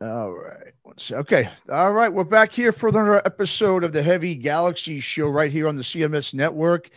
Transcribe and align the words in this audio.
All 0.00 0.30
right. 0.30 0.72
Okay. 1.10 1.50
All 1.68 1.92
right. 1.92 2.12
We're 2.12 2.22
back 2.22 2.52
here 2.52 2.70
for 2.70 2.88
another 2.88 3.20
episode 3.26 3.82
of 3.82 3.92
the 3.92 4.00
Heavy 4.00 4.36
Galaxy 4.36 5.00
Show 5.00 5.26
right 5.28 5.50
here 5.50 5.66
on 5.66 5.74
the 5.74 5.82
CMS 5.82 6.34
Network. 6.34 6.88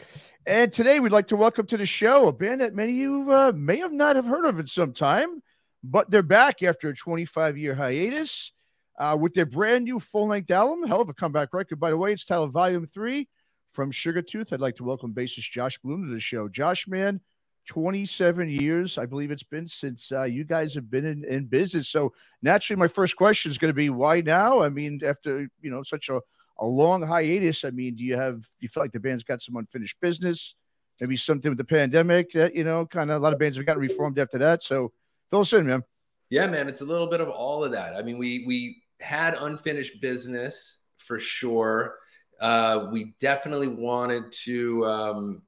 And 0.45 0.71
today 0.71 0.99
we'd 0.99 1.11
like 1.11 1.25
to 1.29 1.35
welcome 1.35 1.65
to 1.65 1.77
the 1.77 1.85
show 1.87 2.27
a 2.27 2.31
band 2.31 2.61
that 2.61 2.75
many 2.75 2.91
of 2.91 2.97
you 2.97 3.31
uh, 3.31 3.53
may 3.55 3.77
have 3.77 3.91
not 3.91 4.17
have 4.17 4.27
heard 4.27 4.45
of 4.45 4.59
in 4.59 4.67
some 4.67 4.93
time, 4.93 5.41
but 5.83 6.11
they're 6.11 6.21
back 6.21 6.61
after 6.61 6.89
a 6.89 6.95
25 6.95 7.57
year 7.57 7.73
hiatus 7.73 8.51
uh, 8.99 9.17
with 9.19 9.33
their 9.33 9.47
brand 9.47 9.85
new 9.85 9.99
full 9.99 10.27
length 10.27 10.51
album. 10.51 10.87
Hell 10.87 11.01
of 11.01 11.09
a 11.09 11.13
comeback 11.15 11.55
record, 11.55 11.79
by 11.79 11.89
the 11.89 11.97
way. 11.97 12.13
It's 12.13 12.25
titled 12.25 12.51
Volume 12.51 12.85
3 12.85 13.27
from 13.71 13.91
Sugartooth. 13.91 14.53
I'd 14.53 14.59
like 14.59 14.75
to 14.75 14.83
welcome 14.83 15.11
bassist 15.11 15.49
Josh 15.49 15.79
Blum 15.79 16.05
to 16.07 16.13
the 16.13 16.19
show. 16.19 16.47
Josh, 16.47 16.87
man, 16.87 17.19
27 17.67 18.49
years, 18.49 18.97
I 18.97 19.05
believe 19.05 19.31
it's 19.31 19.43
been 19.43 19.67
since 19.67 20.11
uh, 20.11 20.23
you 20.23 20.43
guys 20.43 20.73
have 20.75 20.89
been 20.89 21.05
in, 21.05 21.23
in 21.25 21.45
business. 21.45 21.89
So 21.89 22.13
naturally, 22.41 22.79
my 22.79 22.87
first 22.87 23.15
question 23.15 23.51
is 23.51 23.57
going 23.57 23.69
to 23.69 23.73
be 23.73 23.89
why 23.89 24.21
now? 24.21 24.61
I 24.61 24.69
mean, 24.69 25.01
after, 25.05 25.47
you 25.61 25.71
know, 25.71 25.83
such 25.83 26.09
a 26.09 26.19
a 26.61 26.65
long 26.65 27.01
hiatus. 27.01 27.65
I 27.65 27.71
mean, 27.71 27.95
do 27.95 28.03
you 28.03 28.15
have 28.15 28.41
do 28.41 28.47
you 28.59 28.69
feel 28.69 28.83
like 28.83 28.91
the 28.91 28.99
band's 28.99 29.23
got 29.23 29.41
some 29.41 29.55
unfinished 29.55 29.99
business? 29.99 30.55
Maybe 31.01 31.17
something 31.17 31.49
with 31.49 31.57
the 31.57 31.63
pandemic 31.63 32.31
that 32.33 32.55
you 32.55 32.63
know, 32.63 32.85
kind 32.85 33.09
of 33.09 33.17
a 33.17 33.23
lot 33.23 33.33
of 33.33 33.39
bands 33.39 33.57
have 33.57 33.65
gotten 33.65 33.81
reformed 33.81 34.19
after 34.19 34.37
that. 34.37 34.63
So 34.63 34.93
fill 35.31 35.41
us 35.41 35.51
in, 35.53 35.65
man. 35.65 35.83
Yeah, 36.29 36.47
man, 36.47 36.69
it's 36.69 36.81
a 36.81 36.85
little 36.85 37.07
bit 37.07 37.19
of 37.19 37.29
all 37.29 37.63
of 37.63 37.71
that. 37.71 37.95
I 37.95 38.03
mean, 38.03 38.17
we 38.17 38.45
we 38.45 38.83
had 39.01 39.33
unfinished 39.33 39.99
business 40.01 40.83
for 40.97 41.19
sure. 41.19 41.95
Uh, 42.39 42.87
we 42.91 43.15
definitely 43.19 43.67
wanted 43.67 44.31
to 44.31 44.85
um, 44.85 45.41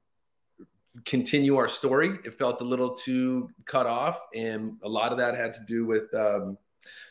continue 1.04 1.56
our 1.56 1.68
story. 1.68 2.18
It 2.24 2.34
felt 2.34 2.60
a 2.60 2.64
little 2.64 2.94
too 2.94 3.50
cut 3.64 3.86
off, 3.86 4.20
and 4.34 4.76
a 4.82 4.88
lot 4.88 5.12
of 5.12 5.18
that 5.18 5.34
had 5.36 5.54
to 5.54 5.60
do 5.66 5.86
with 5.86 6.14
um, 6.14 6.58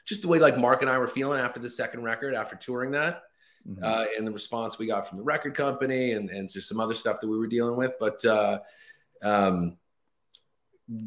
just 0.05 0.21
the 0.21 0.27
way 0.27 0.39
like 0.39 0.57
Mark 0.57 0.81
and 0.81 0.89
I 0.89 0.97
were 0.97 1.07
feeling 1.07 1.39
after 1.39 1.59
the 1.59 1.69
second 1.69 2.03
record, 2.03 2.33
after 2.33 2.55
touring 2.55 2.91
that 2.91 3.23
mm-hmm. 3.67 3.83
uh, 3.83 4.05
and 4.17 4.25
the 4.25 4.31
response 4.31 4.77
we 4.77 4.87
got 4.87 5.07
from 5.07 5.17
the 5.17 5.23
record 5.23 5.55
company 5.55 6.11
and, 6.11 6.29
and 6.29 6.51
just 6.51 6.69
some 6.69 6.79
other 6.79 6.93
stuff 6.93 7.19
that 7.19 7.27
we 7.27 7.37
were 7.37 7.47
dealing 7.47 7.77
with. 7.77 7.93
But 7.99 8.23
uh, 8.25 8.59
um, 9.23 9.77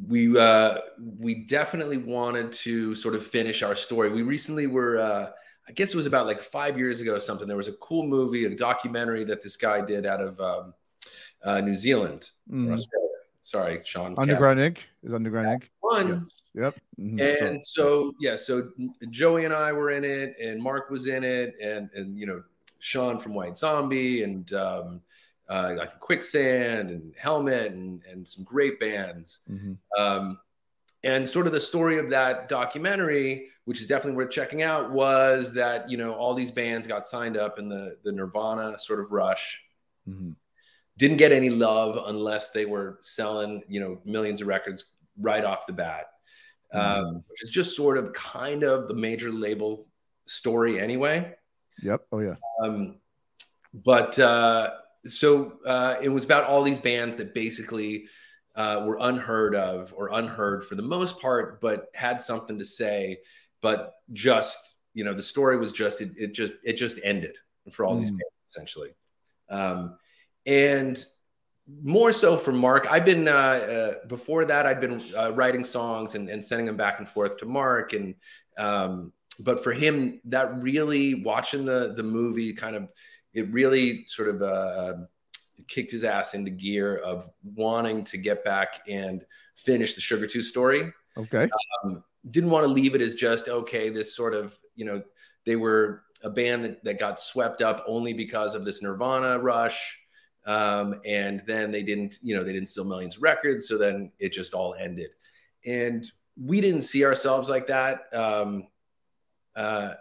we 0.08 0.36
uh, 0.38 0.78
we 0.98 1.34
definitely 1.34 1.98
wanted 1.98 2.52
to 2.52 2.94
sort 2.94 3.14
of 3.14 3.26
finish 3.26 3.62
our 3.62 3.74
story. 3.74 4.10
We 4.10 4.22
recently 4.22 4.66
were, 4.66 4.98
uh, 4.98 5.30
I 5.68 5.72
guess 5.72 5.92
it 5.92 5.96
was 5.96 6.06
about 6.06 6.26
like 6.26 6.40
five 6.40 6.78
years 6.78 7.00
ago 7.00 7.16
or 7.16 7.20
something. 7.20 7.46
There 7.46 7.56
was 7.56 7.68
a 7.68 7.74
cool 7.74 8.06
movie, 8.06 8.46
a 8.46 8.54
documentary 8.54 9.24
that 9.24 9.42
this 9.42 9.56
guy 9.56 9.84
did 9.84 10.06
out 10.06 10.20
of 10.20 10.40
um, 10.40 10.74
uh, 11.44 11.60
New 11.60 11.74
Zealand 11.74 12.30
mm-hmm. 12.50 12.68
or 12.68 12.72
Australia. 12.74 13.06
Sorry, 13.40 13.80
Sean. 13.84 14.14
Underground 14.18 14.58
Inc. 14.58 14.78
Is 15.04 15.14
Underground 15.14 15.62
Inc. 15.62 15.68
One. 15.80 16.28
Yep. 16.54 16.74
Mm-hmm. 16.98 17.44
And 17.46 17.62
so, 17.62 18.12
yeah, 18.18 18.34
so 18.34 18.70
Joey 19.10 19.44
and 19.44 19.54
I 19.54 19.72
were 19.72 19.90
in 19.90 20.04
it, 20.04 20.34
and 20.42 20.60
Mark 20.60 20.90
was 20.90 21.06
in 21.06 21.22
it, 21.22 21.54
and 21.62 21.88
and 21.94 22.18
you 22.18 22.26
know 22.26 22.42
Sean 22.80 23.18
from 23.18 23.34
White 23.34 23.56
Zombie, 23.56 24.24
and 24.24 24.52
um, 24.54 25.00
uh, 25.48 25.74
like 25.76 26.00
Quicksand 26.00 26.90
and 26.90 27.14
Helmet, 27.16 27.72
and 27.72 28.02
and 28.10 28.26
some 28.26 28.42
great 28.42 28.80
bands. 28.80 29.40
Mm-hmm. 29.48 29.74
Um, 30.02 30.38
and 31.04 31.28
sort 31.28 31.46
of 31.46 31.52
the 31.52 31.60
story 31.60 31.98
of 31.98 32.10
that 32.10 32.48
documentary, 32.48 33.50
which 33.64 33.80
is 33.80 33.86
definitely 33.86 34.16
worth 34.16 34.32
checking 34.32 34.62
out, 34.62 34.90
was 34.90 35.52
that 35.54 35.88
you 35.88 35.98
know 35.98 36.14
all 36.14 36.34
these 36.34 36.50
bands 36.50 36.88
got 36.88 37.06
signed 37.06 37.36
up 37.36 37.58
in 37.60 37.68
the 37.68 37.96
the 38.02 38.10
Nirvana 38.10 38.78
sort 38.78 38.98
of 38.98 39.12
rush. 39.12 39.62
Mm-hmm. 40.08 40.30
Didn't 40.98 41.18
get 41.18 41.32
any 41.32 41.50
love 41.50 41.98
unless 42.06 42.50
they 42.50 42.64
were 42.64 42.98
selling, 43.02 43.62
you 43.68 43.80
know, 43.80 44.00
millions 44.04 44.40
of 44.40 44.48
records 44.48 44.92
right 45.18 45.44
off 45.44 45.66
the 45.66 45.72
bat 45.72 46.06
mm-hmm. 46.74 47.06
um, 47.06 47.24
which 47.28 47.42
is 47.42 47.50
just 47.50 47.76
sort 47.76 47.98
of 47.98 48.12
kind 48.12 48.62
of 48.62 48.88
the 48.88 48.94
major 48.94 49.30
label 49.30 49.86
story 50.26 50.80
anyway. 50.80 51.34
Yep. 51.82 52.06
Oh 52.12 52.20
yeah. 52.20 52.34
Um, 52.62 52.96
but 53.74 54.18
uh, 54.18 54.70
so 55.06 55.58
uh, 55.66 55.96
it 56.00 56.08
was 56.08 56.24
about 56.24 56.44
all 56.44 56.62
these 56.62 56.78
bands 56.78 57.16
that 57.16 57.34
basically 57.34 58.06
uh, 58.54 58.82
were 58.86 58.98
unheard 59.00 59.54
of 59.54 59.92
or 59.96 60.10
unheard 60.12 60.64
for 60.64 60.74
the 60.74 60.82
most 60.82 61.20
part, 61.20 61.60
but 61.60 61.88
had 61.94 62.22
something 62.22 62.58
to 62.58 62.64
say. 62.64 63.18
But 63.60 63.94
just 64.12 64.74
you 64.94 65.04
know, 65.04 65.12
the 65.12 65.22
story 65.22 65.58
was 65.58 65.72
just 65.72 66.00
it, 66.00 66.12
it 66.16 66.34
just 66.34 66.52
it 66.64 66.74
just 66.74 66.98
ended 67.04 67.36
for 67.70 67.84
all 67.84 67.96
mm. 67.96 68.00
these 68.00 68.10
bands 68.10 68.24
essentially. 68.48 68.90
Um, 69.48 69.98
and 70.46 71.04
more 71.82 72.12
so 72.12 72.36
for 72.36 72.52
Mark. 72.52 72.90
I've 72.90 73.04
been 73.04 73.26
uh, 73.26 73.30
uh, 73.30 74.06
before 74.06 74.44
that. 74.44 74.66
I'd 74.66 74.80
been 74.80 75.02
uh, 75.16 75.32
writing 75.32 75.64
songs 75.64 76.14
and, 76.14 76.30
and, 76.30 76.44
sending 76.44 76.66
them 76.66 76.76
back 76.76 77.00
and 77.00 77.08
forth 77.08 77.38
to 77.38 77.46
Mark, 77.46 77.92
and 77.92 78.14
um, 78.56 79.12
but 79.40 79.62
for 79.62 79.72
him, 79.72 80.20
that 80.26 80.62
really 80.62 81.14
watching 81.14 81.64
the 81.64 81.92
the 81.96 82.02
movie 82.02 82.52
kind 82.52 82.76
of 82.76 82.88
it 83.34 83.52
really 83.52 84.06
sort 84.06 84.28
of 84.28 84.42
uh, 84.42 84.94
kicked 85.66 85.90
his 85.90 86.04
ass 86.04 86.34
into 86.34 86.50
gear 86.50 86.96
of 86.98 87.28
wanting 87.42 88.04
to 88.04 88.16
get 88.16 88.44
back 88.44 88.82
and 88.88 89.24
finish 89.56 89.94
the 89.94 90.00
Sugartooth 90.00 90.44
story. 90.44 90.92
Okay. 91.16 91.48
Um, 91.84 92.04
didn't 92.30 92.50
want 92.50 92.64
to 92.64 92.72
leave 92.72 92.94
it 92.94 93.00
as 93.00 93.14
just 93.14 93.48
okay. 93.48 93.90
This 93.90 94.14
sort 94.14 94.34
of 94.34 94.56
you 94.76 94.84
know 94.84 95.02
they 95.44 95.56
were 95.56 96.04
a 96.22 96.30
band 96.30 96.64
that, 96.64 96.84
that 96.84 96.98
got 96.98 97.20
swept 97.20 97.60
up 97.60 97.84
only 97.88 98.12
because 98.12 98.54
of 98.54 98.64
this 98.64 98.82
Nirvana 98.82 99.38
rush 99.38 99.98
um, 100.46 101.00
and 101.04 101.42
then 101.46 101.72
they 101.72 101.82
didn't, 101.82 102.18
you 102.22 102.34
know, 102.34 102.44
they 102.44 102.52
didn't 102.52 102.68
sell 102.68 102.84
millions 102.84 103.16
of 103.16 103.22
records. 103.22 103.68
So 103.68 103.76
then 103.76 104.12
it 104.18 104.32
just 104.32 104.54
all 104.54 104.74
ended. 104.78 105.10
And 105.66 106.08
we 106.40 106.60
didn't 106.60 106.82
see 106.82 107.04
ourselves 107.04 107.50
like 107.50 107.66
that. 107.66 108.04
Um, 108.14 108.68
uh, 109.56 109.94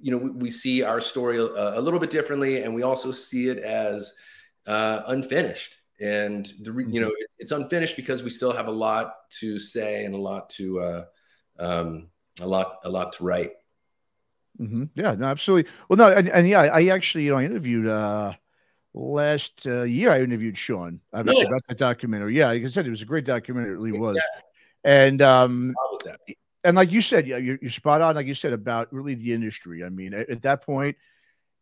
you 0.00 0.10
know, 0.10 0.16
we, 0.16 0.30
we, 0.30 0.50
see 0.50 0.82
our 0.82 1.00
story 1.00 1.38
a, 1.38 1.44
a, 1.78 1.80
little 1.80 2.00
bit 2.00 2.10
differently, 2.10 2.62
and 2.62 2.74
we 2.74 2.82
also 2.82 3.12
see 3.12 3.48
it 3.48 3.58
as 3.58 4.12
uh, 4.66 5.02
unfinished. 5.08 5.76
And 6.00 6.46
the 6.62 6.72
you 6.88 7.00
know, 7.00 7.08
it, 7.08 7.26
it's 7.38 7.52
unfinished 7.52 7.96
because 7.96 8.22
we 8.22 8.30
still 8.30 8.52
have 8.52 8.66
a 8.66 8.72
lot 8.72 9.14
to 9.40 9.58
say 9.58 10.04
and 10.04 10.14
a 10.14 10.20
lot 10.20 10.50
to 10.50 10.80
uh, 10.80 11.04
um, 11.58 12.08
a 12.40 12.46
lot 12.46 12.78
a 12.84 12.88
lot 12.88 13.12
to 13.14 13.24
write. 13.24 13.52
Mm-hmm. 14.60 14.84
Yeah, 14.94 15.14
no, 15.14 15.26
absolutely. 15.26 15.70
Well, 15.88 15.96
no, 15.96 16.08
and, 16.08 16.28
and 16.28 16.48
yeah, 16.48 16.62
I 16.62 16.86
actually, 16.86 17.24
you 17.24 17.30
know, 17.30 17.38
I 17.38 17.44
interviewed 17.44 17.86
uh, 17.86 18.32
last 18.94 19.66
uh, 19.66 19.82
year 19.82 20.10
I 20.10 20.20
interviewed 20.20 20.56
Sean 20.56 21.00
about, 21.12 21.34
yes. 21.34 21.46
about 21.46 21.60
the 21.68 21.74
documentary. 21.74 22.36
Yeah, 22.36 22.48
like 22.48 22.64
I 22.64 22.68
said, 22.68 22.86
it 22.86 22.90
was 22.90 23.02
a 23.02 23.06
great 23.06 23.24
documentary. 23.24 23.72
It 23.72 23.78
really 23.78 23.98
was. 23.98 24.16
Yeah. 24.16 24.40
And 24.84 25.22
um, 25.22 25.74
and 26.64 26.76
like 26.76 26.92
you 26.92 27.00
said, 27.00 27.26
yeah, 27.26 27.36
you're, 27.36 27.58
you're, 27.60 27.70
spot 27.70 28.00
on. 28.00 28.16
Like 28.16 28.26
you 28.26 28.34
said 28.34 28.52
about 28.52 28.92
really 28.92 29.14
the 29.14 29.32
industry. 29.32 29.84
I 29.84 29.88
mean, 29.88 30.14
at, 30.14 30.28
at 30.28 30.42
that 30.42 30.62
point, 30.64 30.96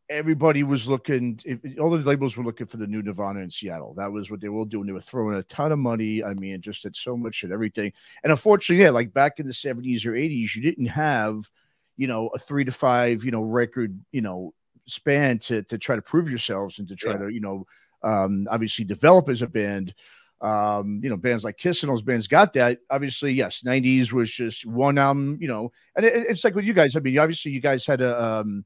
everybody 0.08 0.62
was 0.62 0.88
looking. 0.88 1.38
If, 1.44 1.60
all 1.78 1.90
the 1.90 1.98
labels 1.98 2.36
were 2.36 2.44
looking 2.44 2.66
for 2.66 2.78
the 2.78 2.86
new 2.86 3.02
Nirvana 3.02 3.40
in 3.40 3.50
Seattle. 3.50 3.94
That 3.94 4.10
was 4.10 4.30
what 4.30 4.40
they 4.40 4.48
were 4.48 4.64
doing. 4.64 4.86
They 4.86 4.92
were 4.92 5.00
throwing 5.00 5.36
a 5.36 5.42
ton 5.42 5.72
of 5.72 5.78
money. 5.78 6.24
I 6.24 6.34
mean, 6.34 6.60
just 6.60 6.84
at 6.86 6.96
so 6.96 7.16
much 7.16 7.42
and 7.42 7.52
everything. 7.52 7.92
And 8.24 8.30
unfortunately, 8.30 8.84
yeah, 8.84 8.90
like 8.90 9.12
back 9.12 9.38
in 9.38 9.46
the 9.46 9.52
'70s 9.52 10.06
or 10.06 10.12
'80s, 10.12 10.54
you 10.54 10.62
didn't 10.62 10.86
have 10.86 11.50
you 11.96 12.06
know 12.06 12.28
a 12.28 12.38
three 12.38 12.64
to 12.64 12.72
five 12.72 13.24
you 13.24 13.30
know 13.30 13.42
record 13.42 14.00
you 14.10 14.22
know 14.22 14.54
span 14.90 15.38
to 15.40 15.62
to 15.64 15.78
try 15.78 15.96
to 15.96 16.02
prove 16.02 16.28
yourselves 16.28 16.78
and 16.78 16.88
to 16.88 16.96
try 16.96 17.12
yeah. 17.12 17.18
to 17.18 17.28
you 17.28 17.40
know 17.40 17.66
um, 18.02 18.48
obviously 18.50 18.84
develop 18.84 19.28
as 19.28 19.42
a 19.42 19.46
band. 19.46 19.94
Um, 20.42 21.00
you 21.02 21.10
know, 21.10 21.18
bands 21.18 21.44
like 21.44 21.58
Kiss 21.58 21.82
and 21.82 21.92
those 21.92 22.00
bands 22.00 22.26
got 22.26 22.54
that. 22.54 22.78
Obviously, 22.88 23.32
yes, 23.32 23.62
'90s 23.62 24.10
was 24.10 24.30
just 24.30 24.64
one 24.64 24.96
album. 24.96 25.36
You 25.40 25.48
know, 25.48 25.72
and 25.96 26.06
it, 26.06 26.14
it's 26.30 26.44
like 26.44 26.54
with 26.54 26.64
you 26.64 26.72
guys. 26.72 26.96
I 26.96 27.00
mean, 27.00 27.18
obviously, 27.18 27.52
you 27.52 27.60
guys 27.60 27.84
had 27.84 28.00
a 28.00 28.22
um, 28.22 28.64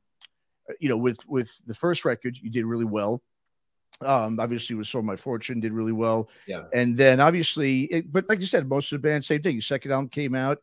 you 0.78 0.88
know, 0.88 0.96
with 0.96 1.26
with 1.26 1.50
the 1.66 1.74
first 1.74 2.04
record, 2.04 2.38
you 2.40 2.50
did 2.50 2.64
really 2.64 2.84
well. 2.84 3.22
Um, 4.00 4.40
obviously, 4.40 4.76
with 4.76 4.86
Sold 4.86 5.04
My 5.04 5.16
Fortune, 5.16 5.60
did 5.60 5.72
really 5.72 5.92
well. 5.92 6.28
Yeah. 6.46 6.64
And 6.72 6.96
then 6.96 7.20
obviously, 7.20 7.82
it, 7.84 8.12
but 8.12 8.28
like 8.28 8.40
you 8.40 8.46
said, 8.46 8.68
most 8.68 8.92
of 8.92 9.00
the 9.00 9.08
band, 9.08 9.24
same 9.24 9.42
thing. 9.42 9.54
Your 9.54 9.62
second 9.62 9.92
album 9.92 10.08
came 10.08 10.34
out, 10.34 10.60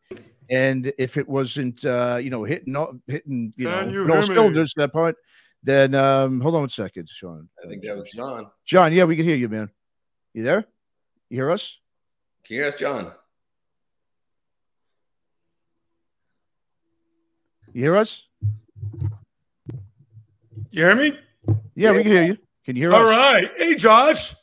and 0.50 0.92
if 0.98 1.16
it 1.16 1.28
wasn't, 1.28 1.84
uh, 1.84 2.18
you 2.20 2.30
know, 2.30 2.44
hitting, 2.44 2.74
hitting, 3.06 3.52
you 3.56 3.68
know, 3.68 3.82
you 3.88 4.06
no 4.06 4.20
cylinders 4.20 4.74
that 4.76 4.92
part, 4.92 5.16
then 5.62 5.94
um, 5.94 6.40
hold 6.40 6.54
on 6.54 6.64
a 6.64 6.68
second, 6.68 7.08
Sean. 7.08 7.48
I 7.62 7.68
think 7.68 7.82
that 7.84 7.96
was 7.96 8.06
John. 8.12 8.50
John, 8.66 8.92
yeah, 8.92 9.04
we 9.04 9.16
can 9.16 9.24
hear 9.24 9.36
you, 9.36 9.48
man. 9.48 9.70
You 10.34 10.42
there? 10.42 10.64
You 11.28 11.36
hear 11.36 11.50
us? 11.50 11.76
Can 12.44 12.56
you 12.56 12.62
hear 12.62 12.68
us, 12.68 12.76
John? 12.76 13.12
You 17.72 17.82
hear 17.82 17.96
us? 17.96 18.24
You 20.70 20.84
hear 20.84 20.94
me? 20.94 21.18
Yeah, 21.46 21.54
yeah, 21.74 21.92
we 21.92 22.02
can 22.02 22.12
hear 22.12 22.24
you. 22.24 22.38
Can 22.64 22.76
you 22.76 22.82
hear 22.82 22.92
All 22.92 23.06
us? 23.06 23.14
All 23.14 23.32
right. 23.32 23.48
Hey, 23.56 23.74
Josh. 23.74 24.34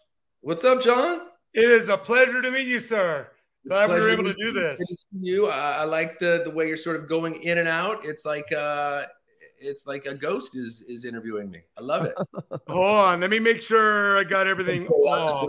What's 0.41 0.63
up, 0.63 0.81
John? 0.81 1.21
It 1.53 1.69
is 1.69 1.89
a 1.89 1.97
pleasure 1.97 2.41
to 2.41 2.51
meet 2.51 2.67
you, 2.67 2.79
sir. 2.79 3.27
Glad 3.67 3.89
we 3.89 3.99
were 3.99 4.09
able 4.09 4.23
to 4.23 4.33
do 4.33 4.51
this. 4.51 4.79
Good 4.79 4.87
to 4.87 4.95
see 4.95 5.07
you. 5.19 5.47
I, 5.47 5.77
I 5.79 5.83
like 5.83 6.17
the 6.17 6.41
the 6.43 6.49
way 6.49 6.67
you're 6.67 6.77
sort 6.77 6.95
of 6.95 7.07
going 7.09 7.35
in 7.43 7.57
and 7.57 7.67
out. 7.67 8.05
It's 8.05 8.25
like 8.25 8.51
uh 8.51 9.03
it's 9.59 9.85
like 9.85 10.05
a 10.05 10.13
ghost 10.13 10.55
is 10.55 10.81
is 10.83 11.05
interviewing 11.05 11.49
me. 11.49 11.61
I 11.77 11.81
love 11.81 12.05
it. 12.05 12.15
Hold 12.67 12.85
on, 12.85 13.21
let 13.21 13.29
me 13.29 13.39
make 13.39 13.61
sure 13.61 14.17
I 14.17 14.23
got 14.23 14.47
everything 14.47 14.87
off. 14.87 15.47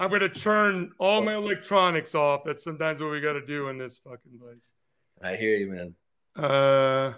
I'm 0.00 0.10
going 0.10 0.20
to 0.20 0.28
turn 0.28 0.92
all 0.98 1.22
my 1.22 1.34
electronics 1.34 2.14
off. 2.14 2.42
That's 2.44 2.62
sometimes 2.62 3.00
what 3.00 3.10
we 3.10 3.20
got 3.20 3.32
to 3.32 3.44
do 3.44 3.68
in 3.68 3.78
this 3.78 3.98
fucking 3.98 4.38
place. 4.40 4.72
I 5.20 5.34
hear 5.34 5.56
you, 5.56 5.72
man. 5.72 5.94
Uh, 6.36 7.14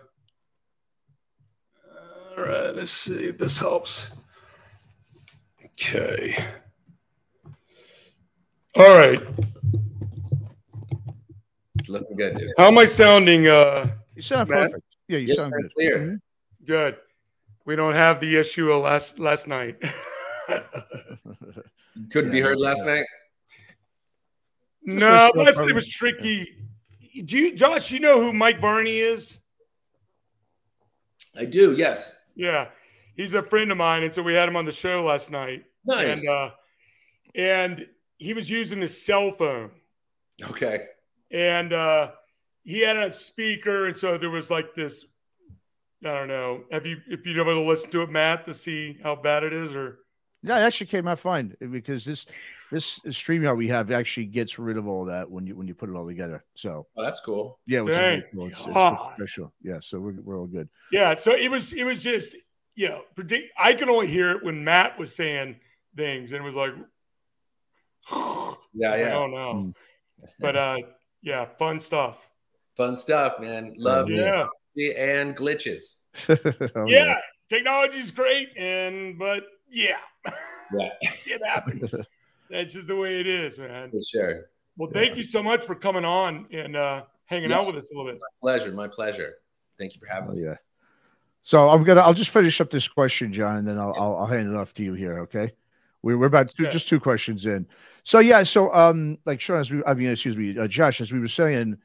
all 2.38 2.44
right, 2.44 2.74
let's 2.74 2.90
see 2.90 3.24
if 3.24 3.36
this 3.36 3.58
helps. 3.58 4.10
Okay. 5.64 6.42
All 8.76 8.96
right. 8.96 9.20
looking 11.86 12.16
good, 12.16 12.38
dude. 12.38 12.52
How 12.56 12.68
am 12.68 12.78
I 12.78 12.86
sounding? 12.86 13.46
Uh, 13.46 13.90
you 14.14 14.22
sound 14.22 14.48
Matt? 14.48 14.70
perfect. 14.70 14.89
Yeah, 15.10 15.18
you 15.18 15.34
sound 15.34 15.52
good. 15.52 15.74
Clear. 15.74 15.98
Mm-hmm. 15.98 16.14
Good. 16.66 16.96
We 17.64 17.74
don't 17.74 17.94
have 17.94 18.20
the 18.20 18.36
issue 18.36 18.70
of 18.70 18.84
last 18.84 19.18
last 19.18 19.48
night. 19.48 19.76
Couldn't 22.12 22.26
yeah, 22.26 22.30
be 22.30 22.40
heard 22.40 22.60
last 22.60 22.84
night. 22.84 23.04
No, 24.84 25.32
last 25.34 25.58
it 25.60 25.74
was 25.74 25.88
tricky. 25.88 26.46
Do 27.24 27.36
you, 27.36 27.56
Josh? 27.56 27.90
You 27.90 27.98
know 27.98 28.22
who 28.22 28.32
Mike 28.32 28.60
Varney 28.60 28.98
is? 28.98 29.36
I 31.36 31.44
do. 31.44 31.74
Yes. 31.76 32.14
Yeah, 32.36 32.68
he's 33.16 33.34
a 33.34 33.42
friend 33.42 33.72
of 33.72 33.78
mine, 33.78 34.04
and 34.04 34.14
so 34.14 34.22
we 34.22 34.34
had 34.34 34.48
him 34.48 34.54
on 34.54 34.64
the 34.64 34.72
show 34.72 35.04
last 35.04 35.28
night. 35.32 35.64
Nice. 35.84 36.20
And 36.20 36.28
uh, 36.28 36.50
and 37.34 37.86
he 38.16 38.32
was 38.32 38.48
using 38.48 38.80
his 38.80 39.04
cell 39.04 39.32
phone. 39.32 39.72
Okay. 40.40 40.86
And 41.32 41.72
uh, 41.72 42.12
he 42.70 42.80
had 42.80 42.96
a 42.96 43.12
speaker, 43.12 43.86
and 43.86 43.96
so 43.96 44.16
there 44.16 44.30
was 44.30 44.50
like 44.50 44.74
this. 44.74 45.04
I 46.04 46.08
don't 46.08 46.28
know. 46.28 46.64
Have 46.70 46.86
you 46.86 46.98
if 47.08 47.26
you 47.26 47.38
ever 47.40 47.54
listen 47.54 47.90
to 47.90 48.02
it, 48.02 48.10
Matt, 48.10 48.46
to 48.46 48.54
see 48.54 48.98
how 49.02 49.16
bad 49.16 49.42
it 49.42 49.52
is, 49.52 49.74
or? 49.74 49.98
Yeah, 50.42 50.58
it 50.58 50.62
actually 50.62 50.86
came 50.86 51.06
out 51.06 51.18
fine 51.18 51.54
because 51.70 52.04
this 52.04 52.24
this 52.70 53.00
StreamYard 53.00 53.58
we 53.58 53.68
have 53.68 53.90
actually 53.90 54.26
gets 54.26 54.58
rid 54.58 54.78
of 54.78 54.86
all 54.86 55.04
that 55.06 55.30
when 55.30 55.46
you 55.46 55.56
when 55.56 55.66
you 55.66 55.74
put 55.74 55.90
it 55.90 55.96
all 55.96 56.06
together. 56.06 56.44
So 56.54 56.86
oh, 56.96 57.02
that's 57.02 57.20
cool. 57.20 57.58
Yeah, 57.66 57.80
which 57.80 57.94
is 57.94 58.24
cool. 58.32 58.46
It's, 58.46 58.60
it's 58.60 59.14
special. 59.16 59.52
Yeah, 59.62 59.78
so 59.82 59.98
we're 59.98 60.14
we're 60.22 60.38
all 60.38 60.46
good. 60.46 60.68
Yeah, 60.92 61.16
so 61.16 61.32
it 61.32 61.50
was 61.50 61.72
it 61.72 61.84
was 61.84 62.02
just 62.02 62.36
you 62.76 62.88
know 62.88 63.02
predict. 63.14 63.52
I 63.58 63.74
could 63.74 63.90
only 63.90 64.06
hear 64.06 64.30
it 64.30 64.44
when 64.44 64.64
Matt 64.64 64.98
was 64.98 65.14
saying 65.14 65.56
things, 65.96 66.32
and 66.32 66.42
it 66.42 66.44
was 66.44 66.54
like, 66.54 66.72
yeah, 68.72 68.96
yeah. 68.96 69.16
Oh 69.16 69.26
no, 69.26 69.54
mm. 69.54 69.74
but 70.38 70.56
uh, 70.56 70.76
yeah, 71.20 71.44
fun 71.58 71.80
stuff. 71.80 72.29
Fun 72.80 72.96
stuff, 72.96 73.38
man. 73.38 73.74
Love 73.76 74.08
yeah. 74.08 74.46
and 74.96 75.36
glitches. 75.36 75.96
oh, 76.30 76.86
yeah, 76.86 77.18
technology 77.46 77.98
is 77.98 78.10
great, 78.10 78.56
and 78.56 79.18
but 79.18 79.42
yeah, 79.68 79.98
yeah, 80.72 80.88
it 81.02 81.42
happens. 81.44 81.94
That's 82.48 82.72
just 82.72 82.86
the 82.86 82.96
way 82.96 83.20
it 83.20 83.26
is, 83.26 83.58
man. 83.58 83.90
For 83.90 84.00
sure. 84.00 84.46
Well, 84.78 84.88
thank 84.94 85.10
yeah. 85.10 85.16
you 85.16 85.24
so 85.24 85.42
much 85.42 85.66
for 85.66 85.74
coming 85.74 86.06
on 86.06 86.46
and 86.54 86.74
uh, 86.74 87.02
hanging 87.26 87.50
yeah. 87.50 87.58
out 87.58 87.66
with 87.66 87.76
us 87.76 87.90
a 87.92 87.94
little 87.94 88.10
bit. 88.10 88.18
My 88.18 88.28
pleasure. 88.40 88.72
My 88.72 88.88
pleasure. 88.88 89.34
Thank 89.78 89.94
you 89.94 90.00
for 90.00 90.10
having 90.10 90.30
oh, 90.30 90.32
me. 90.32 90.44
Yeah. 90.44 90.54
So 91.42 91.68
I'm 91.68 91.84
gonna. 91.84 92.00
I'll 92.00 92.14
just 92.14 92.30
finish 92.30 92.62
up 92.62 92.70
this 92.70 92.88
question, 92.88 93.30
John, 93.30 93.56
and 93.56 93.68
then 93.68 93.78
I'll 93.78 93.92
I'll, 93.94 94.16
I'll 94.20 94.26
hand 94.26 94.48
it 94.48 94.56
off 94.56 94.72
to 94.72 94.82
you 94.82 94.94
here. 94.94 95.18
Okay. 95.18 95.52
We, 96.00 96.16
we're 96.16 96.28
about 96.28 96.48
two, 96.48 96.66
just 96.68 96.88
two 96.88 96.98
questions 96.98 97.44
in. 97.44 97.66
So 98.04 98.20
yeah. 98.20 98.42
So 98.44 98.74
um, 98.74 99.18
like 99.26 99.38
Sean, 99.38 99.60
as 99.60 99.70
we, 99.70 99.82
I 99.86 99.92
mean, 99.92 100.08
excuse 100.08 100.34
me, 100.34 100.58
uh, 100.58 100.66
Josh, 100.66 101.02
as 101.02 101.12
we 101.12 101.20
were 101.20 101.28
saying, 101.28 101.76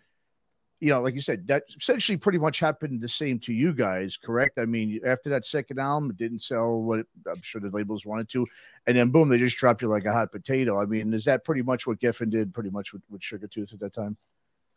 you 0.86 0.92
know, 0.92 1.02
like 1.02 1.16
you 1.16 1.22
said, 1.22 1.48
that 1.48 1.64
essentially 1.76 2.16
pretty 2.16 2.38
much 2.38 2.60
happened 2.60 3.02
the 3.02 3.10
same 3.10 3.40
to 3.40 3.52
you 3.52 3.74
guys, 3.74 4.18
correct? 4.18 4.60
I 4.60 4.66
mean, 4.66 5.00
after 5.04 5.32
that 5.32 5.44
second 5.44 5.80
album, 5.80 6.12
it 6.12 6.18
didn't 6.18 6.44
sell 6.44 6.84
what 6.84 7.00
it, 7.00 7.08
I'm 7.28 7.42
sure 7.42 7.60
the 7.60 7.72
labels 7.72 8.06
wanted 8.06 8.30
to, 8.30 8.46
and 8.86 8.96
then 8.96 9.10
boom, 9.10 9.28
they 9.28 9.40
just 9.40 9.58
dropped 9.58 9.82
you 9.82 9.88
like 9.88 10.06
a 10.06 10.14
hot 10.14 10.32
potato. 10.32 10.80
I 10.80 10.86
mean, 10.86 11.12
is 11.16 11.26
that 11.26 11.44
pretty 11.44 11.64
much 11.64 11.88
what 11.88 12.00
Geffen 12.00 12.30
did, 12.30 12.54
pretty 12.54 12.70
much 12.70 12.94
with, 12.94 13.02
with 13.10 13.22
Sugartooth 13.22 13.74
at 13.74 13.80
that 13.80 13.94
time? 13.94 14.16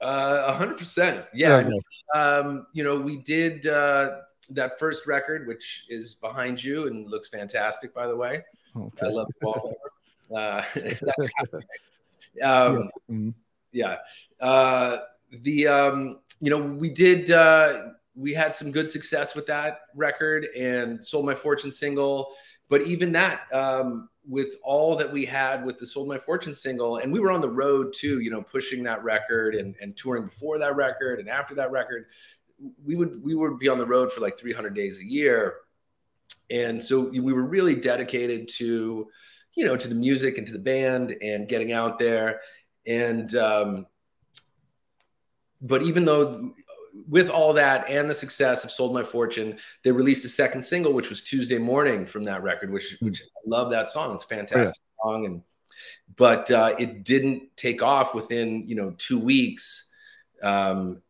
A 0.01 0.55
hundred 0.55 0.79
percent. 0.79 1.27
Yeah. 1.35 1.69
Um, 2.15 2.69
you 2.73 2.85
know, 2.85 2.99
we 2.99 3.19
did 3.19 3.67
uh, 3.67 4.21
that 4.51 4.79
first 4.79 5.07
record, 5.07 5.47
which 5.47 5.85
is 5.91 6.15
behind 6.15 6.65
you 6.65 6.87
and 6.87 7.11
looks 7.11 7.29
fantastic, 7.29 7.95
by 7.95 8.07
the 8.07 8.17
way. 8.17 8.45
Okay. 8.75 9.07
I 9.07 9.11
love 9.11 9.27
the 9.41 9.47
wallpaper. 9.47 9.77
Uh, 10.31 10.63
that's 10.75 11.23
um, 11.55 11.63
yeah. 12.43 12.61
Mm-hmm. 13.11 13.31
yeah. 13.73 13.97
Uh, 14.39 14.99
the 15.31 15.67
um, 15.67 16.19
you 16.41 16.51
know 16.51 16.59
we 16.59 16.91
did 16.91 17.31
uh, 17.31 17.89
we 18.15 18.33
had 18.33 18.55
some 18.55 18.71
good 18.71 18.91
success 18.91 19.35
with 19.35 19.47
that 19.47 19.81
record 19.95 20.49
and 20.57 21.05
sold 21.05 21.27
my 21.27 21.35
fortune 21.35 21.73
single. 21.73 22.35
But 22.71 22.83
even 22.83 23.13
that 23.13 23.51
um, 23.53 24.11
with 24.29 24.57
all 24.63 24.95
that 24.97 25.11
we 25.11 25.25
had 25.25 25.65
with 25.65 25.79
the 25.79 25.87
sold 25.87 26.07
my 26.07 26.19
fortune 26.19 26.55
single 26.55 26.99
and 26.99 27.11
we 27.11 27.19
were 27.19 27.31
on 27.31 27.41
the 27.41 27.49
road 27.49 27.95
too 27.95 28.21
you 28.21 28.31
know 28.31 28.43
pushing 28.43 28.83
that 28.83 29.03
record 29.03 29.55
and, 29.55 29.75
and 29.81 29.97
touring 29.97 30.27
before 30.27 30.59
that 30.59 30.77
record 30.77 31.19
and 31.19 31.31
after 31.31 31.55
that 31.55 31.71
record 31.71 32.05
we 32.85 32.97
would 32.97 33.23
we 33.23 33.35
would 33.35 33.59
be 33.59 33.69
on 33.69 33.79
the 33.79 33.87
road 33.87 34.13
for 34.13 34.21
like 34.21 34.39
300 34.39 34.75
days 34.75 35.01
a 35.01 35.05
year. 35.05 35.57
And 36.51 36.83
so 36.83 37.01
we 37.09 37.33
were 37.33 37.45
really 37.45 37.75
dedicated 37.75 38.49
to 38.57 39.09
you 39.55 39.65
know 39.65 39.77
to 39.77 39.89
the 39.89 39.95
music 39.95 40.39
and 40.39 40.47
to 40.47 40.53
the 40.53 40.59
band 40.59 41.17
and 41.23 41.49
getting 41.49 41.73
out 41.73 41.99
there. 41.99 42.41
And 42.87 43.35
um, 43.37 43.87
but 45.61 45.83
even 45.83 46.05
though 46.05 46.55
with 47.09 47.31
all 47.31 47.53
that 47.53 47.89
and 47.89 48.09
the 48.09 48.15
success 48.15 48.65
of 48.65 48.71
Sold 48.71 48.95
My 48.95 49.03
Fortune, 49.03 49.59
they 49.85 49.93
released 49.93 50.25
a 50.25 50.29
second 50.29 50.65
single, 50.65 50.93
which 50.93 51.11
was 51.11 51.23
Tuesday 51.23 51.59
Morning 51.59 52.07
from 52.07 52.25
that 52.25 52.43
record, 52.43 52.71
which 52.71 52.97
hmm. 52.99 53.07
which 53.07 53.23
I 53.23 53.41
love 53.47 53.71
that 53.71 53.89
song. 53.89 54.15
It's 54.15 54.25
a 54.25 54.29
fantastic 54.29 54.83
yeah. 54.83 55.11
song, 55.11 55.27
and 55.27 55.43
but 56.17 56.51
uh, 56.51 56.75
it 56.79 57.05
didn't 57.05 57.57
take 57.57 57.83
off 57.83 58.15
within 58.15 58.69
you 58.69 58.75
know 58.75 58.95
two 58.99 59.19
weeks 59.19 59.91
um, 60.43 61.03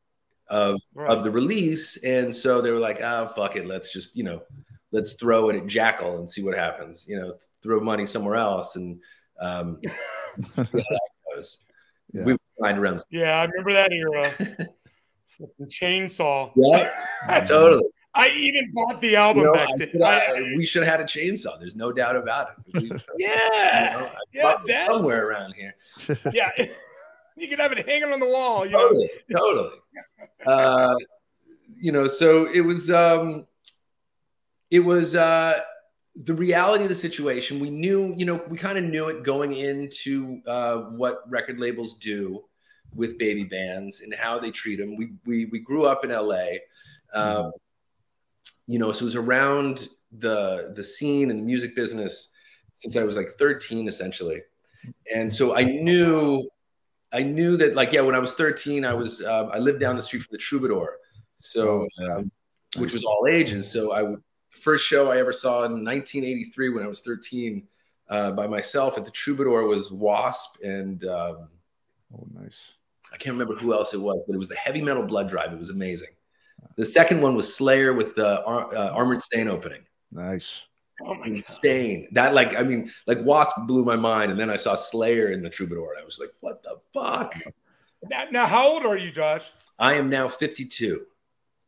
of 0.48 0.80
right. 0.94 1.10
of 1.10 1.24
the 1.24 1.30
release, 1.30 2.02
and 2.04 2.34
so 2.34 2.60
they 2.60 2.70
were 2.70 2.78
like, 2.78 3.00
"Oh 3.00 3.28
fuck 3.34 3.56
it, 3.56 3.66
let's 3.66 3.92
just 3.92 4.16
you 4.16 4.24
know." 4.24 4.42
Let's 4.90 5.12
throw 5.12 5.50
it 5.50 5.56
at 5.56 5.66
Jackyl 5.66 6.18
and 6.18 6.30
see 6.30 6.42
what 6.42 6.56
happens. 6.56 7.04
You 7.06 7.20
know, 7.20 7.34
throw 7.62 7.78
money 7.78 8.06
somewhere 8.06 8.36
else, 8.36 8.74
and 8.74 8.98
um, 9.38 9.82
Yeah. 12.12 12.22
We 12.24 12.36
around. 12.60 13.02
Yeah, 13.10 13.40
I 13.40 13.44
remember 13.44 13.72
that 13.72 13.92
era. 13.92 14.32
the 15.58 15.66
chainsaw. 15.66 16.52
Yeah, 16.56 17.44
totally. 17.46 17.88
I 18.14 18.28
even 18.30 18.72
bought 18.72 19.00
the 19.00 19.14
album 19.16 19.42
you 19.42 19.46
know, 19.46 19.54
back 19.54 19.68
then. 19.92 20.02
I, 20.02 20.42
we 20.56 20.66
should 20.66 20.82
have 20.82 20.90
had 20.98 21.00
a 21.00 21.04
chainsaw. 21.04 21.58
There's 21.60 21.76
no 21.76 21.92
doubt 21.92 22.16
about 22.16 22.48
it. 22.50 22.80
We, 22.82 22.90
yeah, 23.18 24.08
you 24.32 24.42
know, 24.42 24.56
yeah, 24.66 24.86
somewhere 24.86 25.24
around 25.24 25.54
here. 25.54 25.76
Yeah, 26.32 26.50
you 27.36 27.48
could 27.48 27.60
have 27.60 27.70
it 27.72 27.86
hanging 27.88 28.12
on 28.12 28.18
the 28.18 28.26
wall. 28.26 28.66
You 28.66 28.76
totally, 28.76 29.10
know? 29.28 29.38
totally. 29.38 29.76
Uh, 30.44 30.96
you 31.76 31.92
know, 31.92 32.08
so 32.08 32.46
it 32.46 32.62
was. 32.62 32.90
um 32.90 33.46
It 34.70 34.80
was. 34.80 35.14
uh 35.14 35.60
the 36.24 36.34
reality 36.34 36.84
of 36.84 36.88
the 36.88 36.94
situation, 36.94 37.60
we 37.60 37.70
knew, 37.70 38.14
you 38.16 38.26
know, 38.26 38.42
we 38.48 38.56
kind 38.56 38.78
of 38.78 38.84
knew 38.84 39.08
it 39.08 39.22
going 39.22 39.52
into 39.52 40.40
uh, 40.46 40.78
what 40.78 41.22
record 41.30 41.58
labels 41.58 41.94
do 41.94 42.44
with 42.94 43.18
baby 43.18 43.44
bands 43.44 44.00
and 44.00 44.12
how 44.14 44.38
they 44.38 44.50
treat 44.50 44.76
them. 44.76 44.96
We 44.96 45.12
we 45.24 45.46
we 45.46 45.60
grew 45.60 45.86
up 45.86 46.04
in 46.04 46.10
LA, 46.10 46.58
um, 47.14 47.22
mm-hmm. 47.22 47.48
you 48.66 48.78
know, 48.78 48.90
so 48.92 49.02
it 49.02 49.06
was 49.06 49.16
around 49.16 49.88
the 50.18 50.72
the 50.74 50.82
scene 50.82 51.30
and 51.30 51.38
the 51.38 51.44
music 51.44 51.76
business 51.76 52.32
since 52.74 52.96
I 52.96 53.04
was 53.04 53.16
like 53.16 53.28
13, 53.38 53.88
essentially, 53.88 54.40
and 55.14 55.32
so 55.32 55.56
I 55.56 55.64
knew, 55.64 56.48
I 57.12 57.22
knew 57.22 57.56
that 57.58 57.74
like 57.74 57.92
yeah, 57.92 58.00
when 58.00 58.14
I 58.14 58.20
was 58.20 58.34
13, 58.34 58.84
I 58.84 58.94
was 58.94 59.24
um, 59.24 59.50
I 59.52 59.58
lived 59.58 59.80
down 59.80 59.96
the 59.96 60.02
street 60.02 60.22
from 60.22 60.32
the 60.32 60.38
Troubadour, 60.38 60.96
so 61.36 61.86
um, 62.02 62.32
which 62.76 62.92
was 62.92 63.04
all 63.04 63.26
ages. 63.28 63.70
So 63.70 63.92
I 63.92 64.02
would 64.02 64.22
first 64.58 64.86
show 64.86 65.10
I 65.10 65.18
ever 65.18 65.32
saw 65.32 65.64
in 65.64 65.84
1983 65.84 66.70
when 66.70 66.82
I 66.82 66.86
was 66.86 67.00
13 67.00 67.66
uh, 68.08 68.32
by 68.32 68.46
myself 68.46 68.96
at 68.96 69.04
the 69.04 69.10
Troubadour 69.10 69.66
was 69.66 69.90
Wasp 69.90 70.56
and 70.62 71.04
um, 71.04 71.48
oh 72.14 72.26
nice. 72.34 72.72
I 73.12 73.16
can't 73.16 73.34
remember 73.34 73.54
who 73.54 73.72
else 73.72 73.94
it 73.94 74.00
was, 74.00 74.24
but 74.26 74.34
it 74.34 74.38
was 74.38 74.48
the 74.48 74.56
Heavy 74.56 74.82
Metal 74.82 75.02
Blood 75.02 75.28
Drive. 75.28 75.52
It 75.52 75.58
was 75.58 75.70
amazing. 75.70 76.10
The 76.76 76.84
second 76.84 77.20
one 77.20 77.34
was 77.34 77.52
Slayer 77.52 77.94
with 77.94 78.14
the 78.14 78.40
uh, 78.46 78.92
Armored 78.94 79.22
Saint 79.22 79.48
opening. 79.48 79.82
Nice. 80.12 80.64
Oh 81.04 81.14
my 81.14 81.26
insane. 81.26 82.02
God. 82.02 82.08
That 82.12 82.34
like 82.34 82.56
I 82.56 82.62
mean 82.62 82.90
like 83.06 83.18
Wasp 83.22 83.56
blew 83.66 83.84
my 83.84 83.96
mind, 83.96 84.30
and 84.30 84.38
then 84.38 84.50
I 84.50 84.56
saw 84.56 84.74
Slayer 84.74 85.30
in 85.30 85.42
the 85.42 85.50
Troubadour, 85.50 85.92
and 85.92 86.02
I 86.02 86.04
was 86.04 86.18
like, 86.18 86.30
what 86.40 86.62
the 86.62 86.80
fuck? 86.92 87.34
Now, 88.08 88.24
now 88.30 88.46
how 88.46 88.68
old 88.68 88.84
are 88.84 88.96
you, 88.96 89.10
Josh? 89.10 89.50
I 89.78 89.94
am 89.94 90.08
now 90.08 90.28
52. 90.28 91.04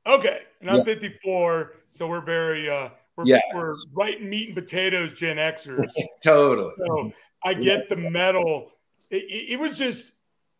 Okay, 0.06 0.40
and 0.60 0.70
I'm 0.70 0.78
yeah. 0.78 0.84
54, 0.84 1.72
so 1.88 2.06
we're 2.06 2.20
very 2.20 2.68
uh 2.70 2.90
we're, 3.16 3.24
yeah. 3.26 3.40
we're 3.54 3.74
right 3.92 4.22
meat 4.22 4.48
and 4.48 4.56
potatoes 4.56 5.12
Gen 5.12 5.36
Xers. 5.36 5.88
totally. 6.24 6.72
So 6.78 7.12
I 7.44 7.54
get 7.54 7.64
yeah. 7.88 7.94
the 7.94 7.96
metal. 7.96 8.72
It, 9.10 9.24
it, 9.24 9.52
it, 9.52 9.60
was 9.60 9.76
just 9.76 10.12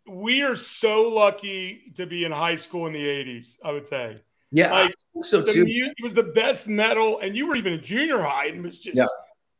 we 0.09 0.43
are 0.43 0.57
so 0.57 1.03
lucky 1.03 1.93
to 1.97 2.07
be 2.07 2.25
in 2.25 2.33
high 2.33 2.57
school 2.57 2.87
in 2.87 2.93
the 2.93 3.05
80s. 3.05 3.59
I 3.65 3.73
would 3.73 3.87
say. 3.87 4.19
Yeah, 4.53 4.73
like, 4.73 4.95
so 5.21 5.45
too. 5.45 5.65
Music, 5.65 5.95
it 5.97 6.03
was 6.03 6.15
the 6.15 6.25
best 6.25 6.67
metal, 6.67 7.21
and 7.21 7.37
you 7.37 7.47
were 7.47 7.55
even 7.55 7.73
in 7.75 7.85
junior 7.85 8.21
high, 8.21 8.47
and 8.47 8.59
it 8.59 8.63
was 8.63 8.81
just 8.81 8.97
yeah. 8.97 9.07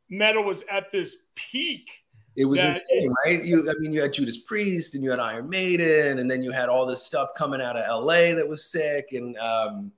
metal 0.09 0.43
was 0.43 0.65
at 0.71 0.91
this 0.91 1.17
peak 1.37 1.89
It 2.35 2.45
was 2.45 2.59
insane, 2.59 3.15
right? 3.25 3.45
You, 3.45 3.71
I 3.71 3.75
mean, 3.79 3.93
you 3.93 4.03
had 4.03 4.13
Judas 4.13 4.39
Priest 4.39 4.97
and 4.97 5.05
you 5.05 5.11
had 5.11 5.21
Iron 5.21 5.49
Maiden, 5.49 6.19
and 6.19 6.29
then 6.29 6.43
you 6.43 6.51
had 6.51 6.69
all 6.69 6.87
this 6.87 7.05
stuff 7.05 7.31
coming 7.37 7.61
out 7.61 7.77
of 7.77 8.05
LA 8.05 8.35
that 8.35 8.47
was 8.49 8.65
sick, 8.65 9.11
and 9.13 9.37
um, 9.39 9.93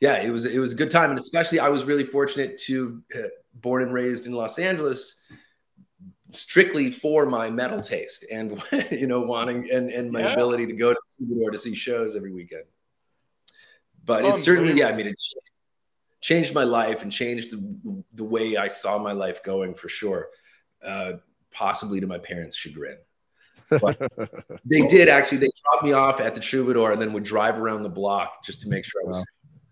yeah, 0.00 0.22
it 0.22 0.30
was 0.30 0.44
it 0.44 0.58
was 0.58 0.72
a 0.72 0.76
good 0.76 0.90
time, 0.90 1.10
and 1.10 1.18
especially 1.18 1.60
I 1.60 1.68
was 1.68 1.84
really 1.84 2.04
fortunate 2.04 2.58
to 2.62 3.02
uh, 3.14 3.28
born 3.54 3.82
and 3.82 3.92
raised 3.92 4.26
in 4.26 4.32
Los 4.32 4.58
Angeles, 4.58 5.22
strictly 6.30 6.90
for 6.90 7.26
my 7.26 7.50
metal 7.50 7.80
taste 7.80 8.24
and 8.30 8.62
you 8.90 9.06
know 9.06 9.20
wanting 9.20 9.70
and 9.70 9.90
and 9.90 10.10
my 10.10 10.20
yeah. 10.20 10.32
ability 10.32 10.66
to 10.66 10.74
go 10.74 10.92
to 10.92 11.00
Troubadour 11.16 11.50
to 11.50 11.58
see 11.58 11.74
shows 11.74 12.16
every 12.16 12.32
weekend. 12.32 12.64
But 14.04 14.24
oh, 14.24 14.34
it 14.34 14.38
certainly, 14.38 14.74
yeah, 14.74 14.88
I 14.88 14.92
mean, 14.94 15.08
it 15.08 15.20
changed 16.20 16.54
my 16.54 16.62
life 16.62 17.02
and 17.02 17.10
changed 17.10 17.50
the, 17.50 18.04
the 18.14 18.24
way 18.24 18.56
I 18.56 18.68
saw 18.68 18.98
my 18.98 19.12
life 19.12 19.42
going 19.42 19.74
for 19.74 19.88
sure. 19.88 20.28
Uh, 20.84 21.14
possibly 21.50 22.00
to 22.00 22.06
my 22.06 22.18
parents' 22.18 22.56
chagrin. 22.56 22.98
But 23.68 23.98
they 24.64 24.86
did 24.86 25.08
actually. 25.08 25.38
They 25.38 25.50
dropped 25.62 25.84
me 25.84 25.92
off 25.92 26.20
at 26.20 26.34
the 26.34 26.40
Troubadour 26.40 26.92
and 26.92 27.00
then 27.00 27.12
would 27.12 27.24
drive 27.24 27.58
around 27.58 27.82
the 27.82 27.88
block 27.88 28.44
just 28.44 28.60
to 28.62 28.68
make 28.68 28.84
sure 28.84 29.02
I 29.04 29.08
was. 29.08 29.16
Wow. 29.16 29.24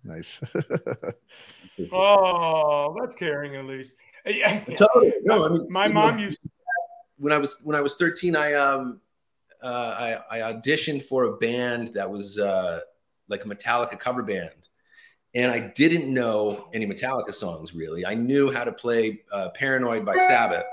Nice. 0.05 0.39
oh, 1.93 2.97
that's 3.01 3.15
caring 3.15 3.57
at 3.57 3.65
least. 3.65 3.95
Yeah. 4.27 4.61
Totally. 4.61 5.15
No, 5.23 5.45
I 5.45 5.49
mean, 5.49 5.67
my 5.71 5.89
mom 5.89 6.19
used 6.19 6.43
to- 6.43 6.51
when 7.17 7.33
I 7.33 7.39
was 7.39 7.61
when 7.63 7.77
I 7.77 7.81
was 7.81 7.95
13, 7.95 8.37
I 8.37 8.55
um 8.55 9.01
uh, 9.63 10.21
I, 10.31 10.39
I 10.39 10.53
auditioned 10.53 11.05
for 11.05 11.25
a 11.25 11.37
band 11.37 11.89
that 11.95 12.11
was 12.11 12.39
uh, 12.39 12.81
like 13.29 13.45
a 13.47 13.49
Metallica 13.49 13.99
cover 13.99 14.23
band, 14.23 14.69
and 15.35 15.51
I 15.51 15.61
didn't 15.61 16.13
know 16.13 16.69
any 16.75 16.87
Metallica 16.87 17.33
songs 17.33 17.75
really. 17.75 18.05
I 18.05 18.15
knew 18.15 18.53
how 18.53 18.65
to 18.65 18.73
play 18.73 19.23
uh, 19.33 19.51
"Paranoid" 19.51 20.05
by 20.05 20.19
Sabbath, 20.19 20.67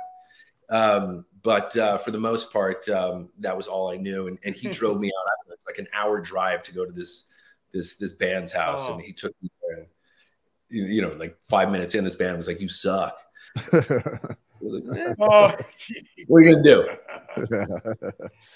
um, 0.69 1.25
but 1.41 1.75
uh, 1.77 1.97
for 2.00 2.11
the 2.11 2.19
most 2.19 2.51
part, 2.51 2.88
um, 2.89 3.29
that 3.39 3.55
was 3.55 3.67
all 3.67 3.89
I 3.91 3.97
knew. 3.97 4.27
And, 4.27 4.38
and 4.43 4.55
he 4.55 4.67
drove 4.71 5.00
me 5.00 5.07
out. 5.07 5.47
It 5.47 5.50
was 5.50 5.57
like 5.65 5.77
an 5.77 5.88
hour 5.93 6.19
drive 6.19 6.63
to 6.63 6.73
go 6.73 6.85
to 6.85 6.91
this 6.91 7.25
this 7.72 7.96
this 7.96 8.13
band's 8.13 8.51
house, 8.51 8.86
oh. 8.88 8.94
and 8.94 9.01
he 9.01 9.13
took 9.13 9.34
me 9.42 9.50
there. 9.68 9.88
You 10.70 11.01
know, 11.01 11.13
like 11.13 11.38
five 11.44 11.70
minutes 11.70 11.96
in, 11.96 12.04
this 12.04 12.16
band 12.16 12.38
was 12.38 12.48
like, 12.48 12.62
"You 12.62 12.70
suck." 12.70 13.18
like, 13.74 13.90
eh, 15.00 15.16
oh, 15.20 15.56
what 16.28 16.38
are 16.38 16.42
you 16.42 16.51
gonna 16.51 16.63
do? 16.63 16.90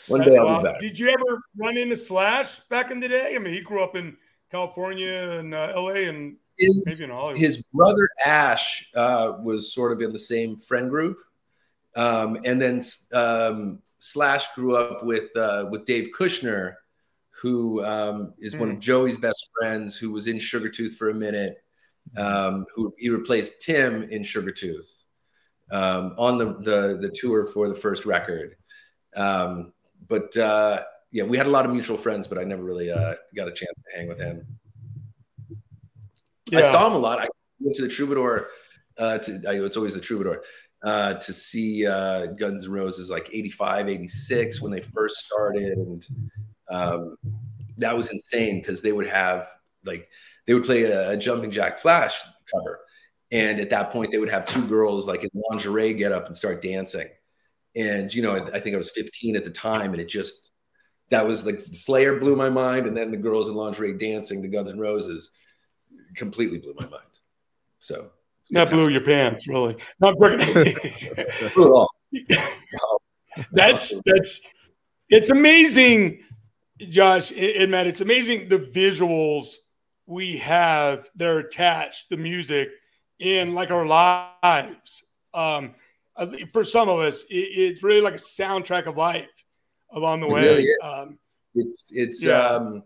One 0.07 0.21
That's 0.21 0.31
day 0.31 0.37
I'll 0.37 0.45
wild. 0.45 0.63
be 0.63 0.69
back. 0.69 0.79
Did 0.79 0.99
you 0.99 1.09
ever 1.09 1.41
run 1.57 1.77
into 1.77 1.95
Slash 1.95 2.59
back 2.69 2.91
in 2.91 2.99
the 2.99 3.07
day? 3.07 3.35
I 3.35 3.39
mean, 3.39 3.53
he 3.53 3.61
grew 3.61 3.83
up 3.83 3.95
in 3.95 4.17
California 4.51 5.31
and 5.31 5.53
uh, 5.53 5.73
L.A. 5.75 6.07
and 6.07 6.37
his, 6.57 6.83
maybe 6.85 7.03
in 7.03 7.09
Hollywood. 7.09 7.37
His 7.37 7.63
brother 7.73 8.07
Ash 8.25 8.89
uh, 8.95 9.33
was 9.41 9.73
sort 9.73 9.91
of 9.91 10.01
in 10.01 10.13
the 10.13 10.19
same 10.19 10.57
friend 10.57 10.89
group, 10.89 11.17
um, 11.95 12.39
and 12.45 12.61
then 12.61 12.81
um, 13.13 13.79
Slash 13.99 14.53
grew 14.55 14.77
up 14.77 15.03
with 15.03 15.35
uh, 15.35 15.67
with 15.69 15.85
Dave 15.85 16.09
Kushner, 16.17 16.75
who 17.45 17.85
um, 17.85 18.33
is 18.39 18.55
mm. 18.55 18.59
one 18.59 18.69
of 18.69 18.75
hmm. 18.75 18.79
Joey's 18.81 19.17
best 19.17 19.51
friends, 19.55 19.95
who 19.95 20.09
was 20.11 20.25
in 20.25 20.37
Sugartooth 20.37 20.95
for 20.95 21.09
a 21.09 21.13
minute. 21.13 21.57
Um, 22.17 22.65
who 22.75 22.93
he 22.97 23.09
replaced 23.09 23.61
Tim 23.61 24.03
in 24.03 24.21
Sugartooth 24.21 25.03
um, 25.71 26.13
on 26.17 26.37
the, 26.37 26.45
the, 26.45 26.97
the 27.01 27.09
tour 27.09 27.47
for 27.47 27.67
the 27.67 27.75
first 27.75 28.05
record. 28.05 28.55
Um, 29.15 29.73
but 30.07 30.35
uh, 30.37 30.83
yeah, 31.11 31.23
we 31.23 31.37
had 31.37 31.47
a 31.47 31.49
lot 31.49 31.65
of 31.65 31.71
mutual 31.71 31.97
friends, 31.97 32.27
but 32.27 32.37
I 32.37 32.43
never 32.43 32.63
really 32.63 32.91
uh, 32.91 33.15
got 33.35 33.47
a 33.47 33.51
chance 33.51 33.71
to 33.73 33.97
hang 33.97 34.07
with 34.07 34.19
him. 34.19 34.45
Yeah. 36.51 36.59
I 36.59 36.71
saw 36.71 36.87
him 36.87 36.93
a 36.93 36.97
lot. 36.97 37.19
I 37.19 37.27
went 37.59 37.75
to 37.75 37.83
the 37.83 37.89
Troubadour. 37.89 38.49
Uh, 38.97 39.17
to, 39.17 39.43
I, 39.47 39.53
it's 39.63 39.77
always 39.77 39.93
the 39.93 39.99
Troubadour 39.99 40.43
uh, 40.83 41.15
to 41.15 41.33
see 41.33 41.85
uh, 41.85 42.27
Guns 42.27 42.65
N' 42.65 42.71
Roses 42.71 43.09
like 43.09 43.29
85, 43.33 43.89
86 43.89 44.61
when 44.61 44.71
they 44.71 44.81
first 44.81 45.17
started. 45.17 45.77
And 45.77 46.05
um, 46.69 47.17
that 47.77 47.95
was 47.95 48.11
insane 48.11 48.59
because 48.59 48.81
they 48.81 48.91
would 48.91 49.07
have 49.07 49.47
like, 49.83 50.09
they 50.45 50.53
would 50.53 50.63
play 50.63 50.83
a, 50.83 51.11
a 51.11 51.17
Jumping 51.17 51.51
Jack 51.51 51.79
Flash 51.79 52.21
cover 52.51 52.81
and 53.31 53.59
at 53.59 53.71
that 53.71 53.91
point, 53.91 54.11
they 54.11 54.17
would 54.17 54.29
have 54.29 54.45
two 54.45 54.65
girls 54.65 55.07
like 55.07 55.23
in 55.23 55.29
lingerie 55.49 55.93
get 55.93 56.11
up 56.11 56.27
and 56.27 56.35
start 56.35 56.61
dancing. 56.61 57.07
And, 57.75 58.13
you 58.13 58.21
know, 58.21 58.35
I 58.35 58.59
think 58.59 58.75
I 58.75 58.77
was 58.77 58.91
15 58.91 59.35
at 59.35 59.43
the 59.43 59.49
time. 59.49 59.91
And 59.91 60.01
it 60.01 60.07
just, 60.07 60.51
that 61.09 61.25
was 61.25 61.45
like 61.45 61.59
Slayer 61.59 62.19
blew 62.19 62.35
my 62.35 62.49
mind. 62.49 62.87
And 62.87 62.95
then 62.95 63.11
the 63.11 63.17
girls 63.17 63.49
in 63.49 63.55
lingerie 63.55 63.97
dancing 63.97 64.41
to 64.41 64.47
Guns 64.47 64.69
and 64.69 64.79
Roses 64.79 65.31
completely 66.15 66.59
blew 66.59 66.75
my 66.77 66.87
mind. 66.87 67.03
So 67.79 68.11
that 68.51 68.69
blew 68.69 68.89
your 68.89 69.01
pants, 69.01 69.47
really. 69.47 69.75
Not 69.99 70.17
that's, 73.51 73.99
that's, 74.05 74.41
it's 75.09 75.29
amazing, 75.29 76.23
Josh 76.79 77.31
and 77.31 77.71
Matt. 77.71 77.87
It's 77.87 78.01
amazing 78.01 78.49
the 78.49 78.59
visuals 78.59 79.53
we 80.05 80.37
have 80.37 81.09
that 81.15 81.27
are 81.27 81.39
attached, 81.39 82.09
the 82.09 82.17
music 82.17 82.69
in 83.19 83.53
like 83.53 83.71
our 83.71 83.85
lives. 83.85 85.03
Um, 85.33 85.75
for 86.51 86.63
some 86.63 86.89
of 86.89 86.99
us, 86.99 87.23
it, 87.23 87.35
it's 87.35 87.83
really 87.83 88.01
like 88.01 88.15
a 88.15 88.17
soundtrack 88.17 88.87
of 88.87 88.97
life 88.97 89.29
along 89.91 90.21
the 90.21 90.27
it 90.27 90.33
way. 90.33 90.41
Really 90.41 90.69
um, 90.83 91.17
it's 91.55 91.91
it's 91.91 92.23
yeah. 92.23 92.41
um, 92.41 92.83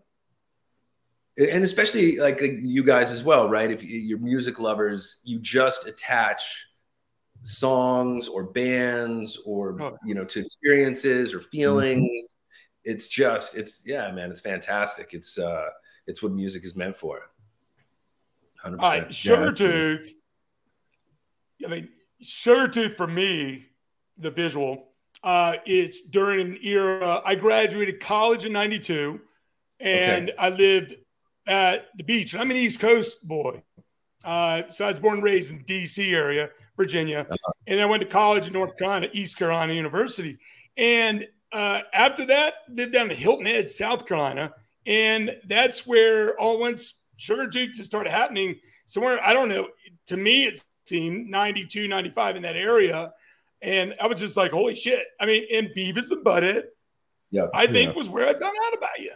and 1.38 1.64
especially 1.64 2.18
like, 2.18 2.42
you 2.42 2.84
guys 2.84 3.12
as 3.12 3.24
well, 3.24 3.48
right? 3.48 3.72
If 3.72 3.82
you're 3.84 4.20
music 4.20 4.60
lovers, 4.60 5.22
you 5.24 5.40
just 5.40 5.88
attach 5.88 6.68
songs 7.44 8.28
or 8.28 8.44
bands 8.44 9.42
or 9.46 9.82
oh. 9.82 9.98
you 10.04 10.14
know 10.14 10.26
to 10.26 10.40
experiences 10.40 11.34
or 11.34 11.40
feelings. 11.40 12.04
Mm-hmm. 12.04 12.36
It's 12.84 13.08
just 13.08 13.56
it's 13.56 13.84
yeah, 13.86 14.12
man, 14.12 14.32
it's 14.32 14.42
fantastic. 14.42 15.14
It's 15.14 15.38
uh, 15.38 15.70
it's 16.08 16.24
what 16.24 16.32
music 16.32 16.64
is 16.64 16.76
meant 16.76 16.96
for. 16.96 17.30
Hundred 18.62 18.80
percent. 18.80 19.10
Sugartooth 19.10 20.10
I 21.66 21.70
mean, 21.70 21.90
Sugartooth 22.24 22.96
for 22.96 23.08
me, 23.08 23.66
the 24.18 24.32
visual, 24.32 24.90
uh, 25.24 25.56
it's 25.66 26.08
during 26.08 26.48
an 26.48 26.60
era. 26.64 27.22
I 27.26 27.36
graduated 27.36 28.00
college 28.00 28.46
in 28.46 28.54
'92, 28.54 29.20
and 29.80 30.30
okay. 30.30 30.38
I 30.38 30.50
lived 30.50 30.96
at 31.48 31.88
the 31.98 32.04
beach. 32.04 32.36
I'm 32.36 32.50
an 32.52 32.58
East 32.58 32.80
Coast 32.80 33.28
boy, 33.28 33.62
uh, 34.24 34.64
so 34.70 34.86
I 34.86 34.90
was 34.90 35.00
born 35.00 35.16
and 35.16 35.24
raised 35.24 35.52
in 35.52 35.64
D.C. 35.64 36.14
area, 36.14 36.50
Virginia, 36.78 37.28
uh-huh. 37.30 37.52
and 37.68 37.82
I 37.82 37.86
went 37.86 38.02
to 38.02 38.08
college 38.08 38.48
in 38.48 38.54
North 38.54 38.78
Carolina, 38.78 39.08
East 39.12 39.38
Carolina 39.38 39.74
University, 39.74 40.40
and 40.78 41.28
uh, 41.52 41.82
after 41.94 42.26
that, 42.28 42.54
lived 42.70 42.94
down 42.94 43.12
in 43.12 43.18
Hilton 43.18 43.46
Head, 43.46 43.70
South 43.70 44.06
Carolina, 44.06 44.54
and 44.86 45.36
that's 45.48 45.86
where 45.86 46.40
all 46.40 46.60
once 46.60 47.02
Sugar 47.18 47.48
Sugartooth 47.48 47.84
started 47.84 48.12
happening. 48.12 48.60
Somewhere 48.88 49.20
I 49.24 49.34
don't 49.34 49.50
know. 49.50 49.68
To 50.08 50.18
me, 50.18 50.46
it's 50.46 50.64
92, 50.92 51.88
95 51.88 52.36
in 52.38 52.42
that 52.44 52.56
area. 52.56 53.14
And 53.62 53.94
I 54.02 54.08
was 54.08 54.20
just 54.20 54.38
like, 54.38 54.52
holy 54.52 54.76
shit. 54.76 55.06
I 55.20 55.26
mean, 55.26 55.44
and 55.52 55.70
Beavis 55.76 56.12
and 56.12 56.24
Butthead, 56.24 56.64
yeah, 57.30 57.48
I 57.54 57.68
think 57.68 57.92
yeah. 57.92 57.98
was 57.98 58.10
where 58.10 58.28
I 58.28 58.34
found 58.34 58.56
out 58.66 58.78
about 58.78 59.00
you. 59.00 59.12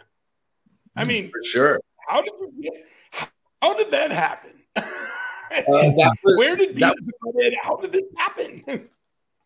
I 0.94 1.02
mm, 1.02 1.08
mean, 1.08 1.30
for 1.30 1.42
sure. 1.42 1.80
How 2.06 2.22
did 2.22 2.32
how 3.62 3.74
did 3.74 3.90
that 3.90 4.10
happen? 4.10 4.50
Uh, 5.54 5.62
that 5.96 6.12
was, 6.24 6.36
where 6.36 6.56
did 6.56 6.74
Beavis 6.74 6.96
was, 6.96 7.12
and 7.22 7.34
Butthead? 7.34 7.52
How 7.62 7.76
did 7.76 7.92
this 7.92 8.02
happen? 8.16 8.88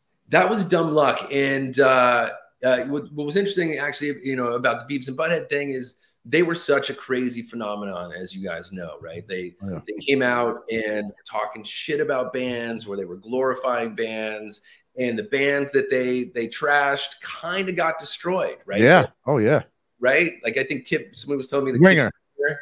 that 0.31 0.49
was 0.49 0.65
dumb 0.65 0.95
luck. 0.95 1.29
And 1.31 1.79
uh, 1.79 2.31
uh, 2.65 2.85
what, 2.85 3.13
what 3.13 3.27
was 3.27 3.37
interesting, 3.37 3.79
actually, 3.79 4.15
you 4.23 4.37
know, 4.37 4.53
about 4.53 4.89
the 4.89 4.99
Beavis 4.99 5.09
and 5.09 5.17
Butthead 5.17 5.49
thing 5.49 5.71
is 5.71 5.99
they 6.25 6.43
were 6.43 6.55
such 6.55 6.91
a 6.91 6.95
crazy 6.95 7.43
phenomenon, 7.43 8.13
as 8.13 8.35
you 8.35 8.47
guys 8.47 8.73
know, 8.73 8.99
right? 9.01 9.27
They 9.27 9.55
oh, 9.63 9.71
yeah. 9.71 9.81
they 9.87 9.95
came 10.05 10.23
out 10.23 10.63
and 10.71 11.07
were 11.07 11.15
talking 11.25 11.65
shit 11.65 12.01
about 12.01 12.33
bands, 12.33 12.87
or 12.87 12.97
they 12.97 13.05
were 13.05 13.17
glorifying 13.17 13.95
bands, 13.95 14.61
and 14.99 15.19
the 15.19 15.25
bands 15.25 15.71
that 15.73 15.89
they 15.89 16.25
they 16.25 16.49
trashed 16.49 17.21
kind 17.23 17.69
of 17.69 17.77
got 17.77 17.99
destroyed, 17.99 18.59
right? 18.67 18.81
Yeah. 18.81 19.07
Oh 19.27 19.39
yeah. 19.39 19.63
Right. 20.01 20.35
Like 20.45 20.59
I 20.59 20.65
think 20.65 20.87
Kip. 20.87 21.17
Somebody 21.17 21.39
was 21.39 21.49
telling 21.49 21.67
me 21.67 21.73
the 21.73 21.81
Winger. 21.81 22.11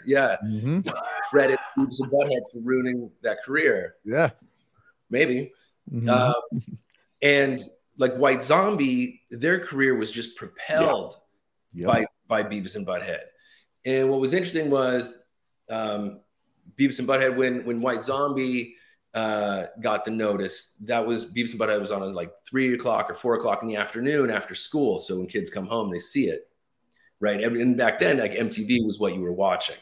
yeah. 0.06 0.36
Mm-hmm. 0.44 0.88
Credit 1.30 1.58
Beavis 1.76 1.96
and 2.00 2.12
Butthead 2.12 2.50
for 2.52 2.60
ruining 2.62 3.10
that 3.22 3.42
career. 3.44 3.96
Yeah. 4.04 4.30
Maybe. 5.10 5.52
Mm-hmm. 5.92 6.08
Um, 6.08 6.34
and 7.22 7.60
like 7.98 8.14
White 8.16 8.42
Zombie, 8.42 9.22
their 9.30 9.58
career 9.58 9.96
was 9.96 10.10
just 10.10 10.36
propelled 10.36 11.16
yeah. 11.72 11.86
yep. 11.86 12.08
by 12.28 12.42
by 12.42 12.48
Beavis 12.48 12.76
and 12.76 12.86
Butthead. 12.86 13.20
And 13.84 14.10
what 14.10 14.20
was 14.20 14.32
interesting 14.32 14.70
was 14.70 15.12
um, 15.70 16.20
Beavis 16.78 16.98
and 16.98 17.08
Butthead 17.08 17.36
when 17.36 17.64
when 17.64 17.80
White 17.80 18.04
Zombie 18.04 18.76
uh, 19.14 19.66
got 19.80 20.04
the 20.04 20.10
notice. 20.10 20.74
That 20.82 21.06
was 21.06 21.32
Beavis 21.32 21.52
and 21.52 21.60
Butthead 21.60 21.80
was 21.80 21.90
on 21.90 22.12
like 22.12 22.30
three 22.48 22.74
o'clock 22.74 23.10
or 23.10 23.14
four 23.14 23.34
o'clock 23.34 23.62
in 23.62 23.68
the 23.68 23.76
afternoon 23.76 24.30
after 24.30 24.54
school. 24.54 24.98
So 24.98 25.16
when 25.16 25.26
kids 25.26 25.50
come 25.50 25.66
home, 25.66 25.90
they 25.90 25.98
see 25.98 26.28
it, 26.28 26.48
right? 27.18 27.40
And 27.40 27.76
back 27.76 27.98
then, 27.98 28.18
like 28.18 28.32
MTV 28.32 28.84
was 28.84 28.98
what 28.98 29.14
you 29.14 29.22
were 29.22 29.32
watching. 29.32 29.76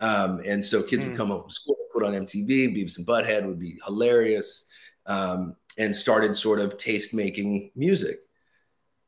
Um, 0.00 0.40
and 0.44 0.64
so 0.64 0.82
kids 0.82 1.04
mm. 1.04 1.08
would 1.08 1.16
come 1.16 1.28
home 1.28 1.42
from 1.42 1.50
school, 1.50 1.76
put 1.92 2.02
on 2.02 2.12
MTV, 2.12 2.76
Beavis 2.76 2.98
and 2.98 3.06
Butthead 3.06 3.46
would 3.46 3.58
be 3.58 3.78
hilarious. 3.84 4.64
Um, 5.06 5.56
and 5.78 5.94
started 5.94 6.36
sort 6.36 6.60
of 6.60 6.76
taste 6.76 7.14
making 7.14 7.70
music. 7.74 8.18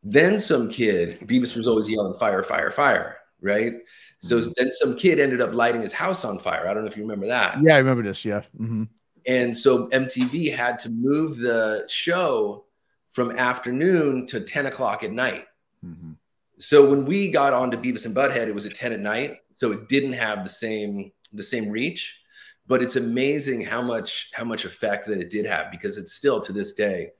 Then 0.02 0.38
some 0.38 0.70
kid, 0.70 1.20
Beavis 1.20 1.56
was 1.56 1.66
always 1.66 1.88
yelling 1.88 2.14
fire, 2.14 2.42
fire, 2.42 2.70
fire, 2.70 3.18
right? 3.40 3.74
So 4.20 4.38
mm-hmm. 4.38 4.50
then 4.56 4.70
some 4.72 4.96
kid 4.96 5.18
ended 5.18 5.40
up 5.40 5.54
lighting 5.54 5.82
his 5.82 5.92
house 5.92 6.24
on 6.24 6.38
fire. 6.38 6.68
I 6.68 6.74
don't 6.74 6.84
know 6.84 6.90
if 6.90 6.96
you 6.96 7.02
remember 7.02 7.26
that. 7.26 7.58
Yeah, 7.62 7.74
I 7.74 7.78
remember 7.78 8.02
this. 8.02 8.24
Yeah. 8.24 8.42
Mm-hmm. 8.58 8.84
And 9.26 9.56
so 9.56 9.88
MTV 9.88 10.54
had 10.54 10.78
to 10.80 10.90
move 10.90 11.38
the 11.38 11.84
show 11.88 12.64
from 13.10 13.32
afternoon 13.32 14.26
to 14.28 14.40
10 14.40 14.66
o'clock 14.66 15.02
at 15.02 15.12
night. 15.12 15.46
Mm-hmm. 15.84 16.12
So 16.58 16.88
when 16.90 17.04
we 17.04 17.30
got 17.30 17.52
on 17.52 17.70
to 17.70 17.76
Beavis 17.76 18.06
and 18.06 18.14
Butthead, 18.14 18.48
it 18.48 18.54
was 18.54 18.66
at 18.66 18.74
10 18.74 18.92
at 18.92 19.00
night. 19.00 19.38
So 19.54 19.72
it 19.72 19.88
didn't 19.88 20.14
have 20.14 20.44
the 20.44 20.50
same 20.50 21.12
the 21.32 21.42
same 21.42 21.68
reach. 21.68 22.20
But 22.68 22.82
it's 22.82 22.96
amazing 22.96 23.62
how 23.62 23.82
much 23.82 24.30
how 24.34 24.44
much 24.44 24.64
effect 24.64 25.06
that 25.08 25.18
it 25.18 25.30
did 25.30 25.46
have 25.46 25.70
because 25.70 25.96
it's 25.96 26.12
still 26.12 26.40
to 26.42 26.52
this 26.52 26.74
day, 26.74 27.10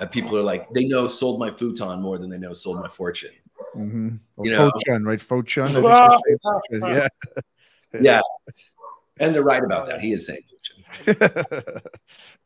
uh, 0.00 0.06
people 0.06 0.36
are 0.36 0.42
like 0.42 0.68
they 0.70 0.86
know 0.86 1.06
sold 1.08 1.38
my 1.38 1.50
futon 1.50 2.00
more 2.00 2.18
than 2.18 2.30
they 2.30 2.38
know 2.38 2.54
sold 2.54 2.80
my 2.80 2.88
fortune. 2.88 3.30
Mm-hmm. 3.76 4.16
Well, 4.36 4.46
you 4.46 4.52
know, 4.52 4.70
Fo-chun, 4.70 5.04
right? 5.04 5.20
Fo-chun. 5.20 5.82
yeah, 6.72 7.08
yeah, 8.00 8.20
and 9.18 9.34
they're 9.34 9.42
right 9.42 9.62
about 9.62 9.86
that. 9.88 10.00
He 10.00 10.12
is 10.12 10.26
saying 10.26 10.42
Fo-chun. 11.04 11.74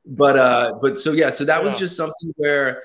but 0.06 0.38
uh, 0.38 0.78
but 0.82 0.98
so 0.98 1.12
yeah, 1.12 1.30
so 1.30 1.44
that 1.44 1.62
was 1.62 1.76
just 1.76 1.96
something 1.96 2.32
where 2.36 2.82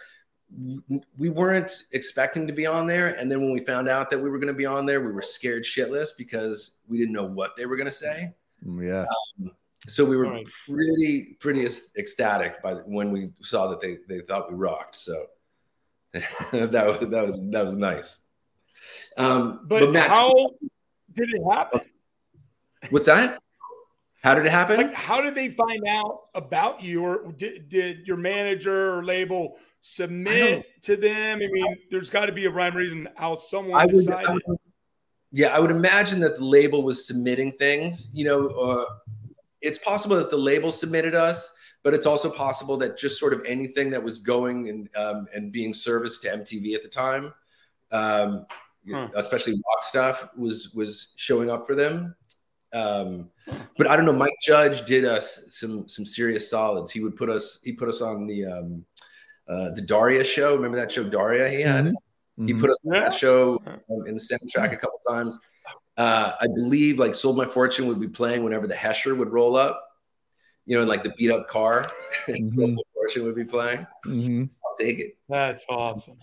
we 1.17 1.29
weren't 1.29 1.83
expecting 1.93 2.45
to 2.47 2.53
be 2.53 2.65
on 2.65 2.85
there, 2.85 3.07
and 3.07 3.31
then 3.31 3.41
when 3.41 3.51
we 3.51 3.61
found 3.61 3.89
out 3.89 4.09
that 4.09 4.19
we 4.19 4.29
were 4.29 4.37
going 4.37 4.47
to 4.47 4.53
be 4.53 4.65
on 4.65 4.85
there, 4.85 5.01
we 5.01 5.11
were 5.11 5.21
scared 5.21 5.63
shitless 5.63 6.09
because 6.17 6.77
we 6.87 6.97
didn't 6.97 7.13
know 7.13 7.25
what 7.25 7.55
they 7.57 7.65
were 7.65 7.75
going 7.75 7.89
to 7.89 7.91
say. 7.91 8.33
Mm, 8.65 8.87
yeah. 8.87 9.05
Um, 9.45 9.51
so 9.87 10.05
we 10.05 10.15
were 10.15 10.29
right. 10.29 10.47
pretty 10.65 11.37
pretty 11.39 11.65
ecstatic 11.65 12.61
by 12.63 12.73
when 12.73 13.11
we 13.11 13.31
saw 13.41 13.67
that 13.67 13.81
they 13.81 13.97
they 14.07 14.21
thought 14.21 14.49
we 14.49 14.55
rocked. 14.55 14.95
So 14.95 15.25
that 16.13 16.85
was 16.85 16.99
that 16.99 17.25
was 17.25 17.49
that 17.51 17.63
was 17.63 17.75
nice. 17.75 18.19
Um, 19.17 19.61
but, 19.65 19.81
but 19.81 19.91
Matt, 19.91 20.09
how 20.09 20.33
did 21.13 21.29
it 21.29 21.41
happen? 21.49 21.81
What's 22.89 23.07
that? 23.07 23.39
How 24.23 24.35
did 24.35 24.45
it 24.45 24.51
happen? 24.51 24.77
Like, 24.77 24.95
how 24.95 25.19
did 25.21 25.35
they 25.35 25.49
find 25.49 25.85
out 25.87 26.21
about 26.33 26.81
you, 26.81 27.03
or 27.03 27.33
did, 27.33 27.67
did 27.67 28.07
your 28.07 28.15
manager 28.15 28.97
or 28.97 29.03
label 29.03 29.57
submit 29.81 30.65
to 30.83 30.95
them? 30.95 31.39
I 31.43 31.47
mean, 31.51 31.75
there's 31.91 32.09
got 32.09 32.27
to 32.27 32.31
be 32.31 32.45
a 32.45 32.49
rhyme 32.49 32.75
reason 32.75 33.09
how 33.15 33.35
someone 33.35 33.81
I 33.81 33.85
would. 33.85 34.09
I 34.09 34.31
would, 34.31 34.41
yeah, 35.33 35.47
I 35.47 35.59
would 35.59 35.71
imagine 35.71 36.21
that 36.21 36.37
the 36.37 36.45
label 36.45 36.83
was 36.83 37.05
submitting 37.05 37.51
things. 37.53 38.09
You 38.13 38.23
know, 38.25 38.47
uh, 38.47 38.85
it's 39.63 39.79
possible 39.79 40.15
that 40.17 40.29
the 40.29 40.37
label 40.37 40.71
submitted 40.71 41.15
us, 41.15 41.51
but 41.83 41.93
it's 41.93 42.05
also 42.05 42.29
possible 42.29 42.77
that 42.77 42.97
just 42.97 43.19
sort 43.19 43.33
of 43.33 43.43
anything 43.45 43.89
that 43.89 44.03
was 44.03 44.19
going 44.19 44.69
and 44.69 44.89
um, 44.95 45.27
and 45.33 45.51
being 45.51 45.73
serviced 45.73 46.21
to 46.21 46.29
MTV 46.29 46.75
at 46.75 46.83
the 46.83 46.89
time, 46.89 47.33
um, 47.91 48.45
huh. 48.89 49.09
especially 49.15 49.53
rock 49.53 49.83
stuff, 49.83 50.29
was 50.37 50.73
was 50.73 51.13
showing 51.15 51.49
up 51.49 51.65
for 51.65 51.75
them. 51.75 52.15
Um, 52.73 53.29
but 53.77 53.87
I 53.87 53.95
don't 53.95 54.05
know. 54.05 54.13
Mike 54.13 54.35
Judge 54.41 54.85
did 54.85 55.05
us 55.05 55.45
some 55.49 55.87
some 55.87 56.05
serious 56.05 56.49
solids. 56.49 56.91
He 56.91 57.01
would 57.01 57.15
put 57.15 57.29
us 57.29 57.59
he 57.63 57.71
put 57.71 57.89
us 57.89 58.01
on 58.01 58.27
the 58.27 58.45
um, 58.45 58.85
uh, 59.47 59.71
the 59.71 59.81
Daria 59.81 60.23
show. 60.23 60.55
Remember 60.55 60.77
that 60.77 60.91
show 60.91 61.03
Daria 61.03 61.49
he 61.49 61.61
had? 61.61 61.85
Mm-hmm. 61.85 62.47
He 62.47 62.53
put 62.53 62.69
us 62.69 62.77
on 62.85 62.91
that 62.93 63.13
show 63.13 63.61
um, 63.67 64.07
in 64.07 64.15
the 64.15 64.21
soundtrack 64.21 64.73
a 64.73 64.77
couple 64.77 64.99
times. 65.07 65.39
Uh, 65.97 66.33
I 66.39 66.47
believe 66.47 66.99
like 66.99 67.15
Sold 67.15 67.37
My 67.37 67.45
Fortune 67.45 67.87
would 67.87 67.99
be 67.99 68.07
playing 68.07 68.43
whenever 68.43 68.67
the 68.67 68.75
Hesher 68.75 69.15
would 69.15 69.31
roll 69.31 69.55
up, 69.55 69.87
you 70.65 70.77
know, 70.77 70.83
like 70.85 71.03
the 71.03 71.13
beat 71.17 71.31
up 71.31 71.47
car. 71.47 71.85
Mm-hmm. 72.27 72.51
Sold 72.51 72.73
My 72.73 72.81
Fortune 72.93 73.23
would 73.25 73.35
be 73.35 73.43
playing. 73.43 73.87
Mm-hmm. 74.05 74.45
I'll 74.65 74.77
take 74.77 74.99
it. 74.99 75.17
That's 75.27 75.65
awesome. 75.67 76.17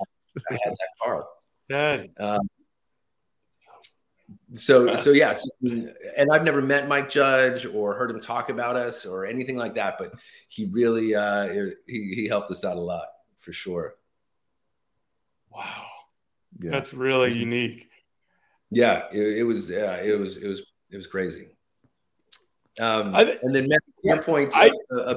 I 0.50 0.55
had 0.55 0.73
that 0.73 0.89
car. 1.03 1.27
Good. 1.69 2.11
Um, 2.19 2.49
so 4.55 4.97
so 4.97 5.11
yeah 5.11 5.35
so, 5.35 5.49
and 5.62 6.31
i've 6.33 6.45
never 6.45 6.61
met 6.61 6.89
mike 6.89 7.09
judge 7.09 7.67
or 7.67 7.95
heard 7.95 8.11
him 8.11 8.21
talk 8.21 8.49
about 8.50 8.77
us 8.77 9.07
or 9.07 9.25
anything 9.25 9.57
like 9.57 9.75
that 9.75 9.97
but 9.99 10.13
he 10.49 10.67
really 10.67 11.15
uh 11.15 11.49
he, 11.87 12.15
he 12.15 12.26
helped 12.28 12.50
us 12.50 12.65
out 12.65 12.76
a 12.76 12.80
lot 12.80 13.06
for 13.39 13.52
sure 13.52 13.95
wow 15.50 15.85
yeah. 16.61 16.71
that's 16.71 16.93
really 16.93 17.33
unique 17.33 17.90
yeah, 18.71 19.04
it, 19.13 19.39
it 19.39 19.43
was. 19.45 19.69
Yeah, 19.71 19.97
it 19.97 20.19
was. 20.19 20.37
It 20.37 20.49
was. 20.49 20.63
It 20.91 20.97
was 20.97 21.06
crazy. 21.06 21.49
Um, 22.78 23.15
I, 23.15 23.37
and 23.43 23.54
then 23.54 23.69
Matt, 23.69 23.80
your 24.02 24.23
point. 24.23 24.52
I, 24.54 24.71
uh, 24.95 25.00
uh, 25.00 25.15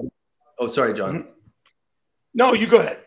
oh, 0.60 0.68
sorry, 0.68 0.94
John. 0.94 1.20
Mm-hmm. 1.20 1.30
No, 2.36 2.54
you 2.54 2.68
go 2.68 2.78
ahead. 2.78 3.00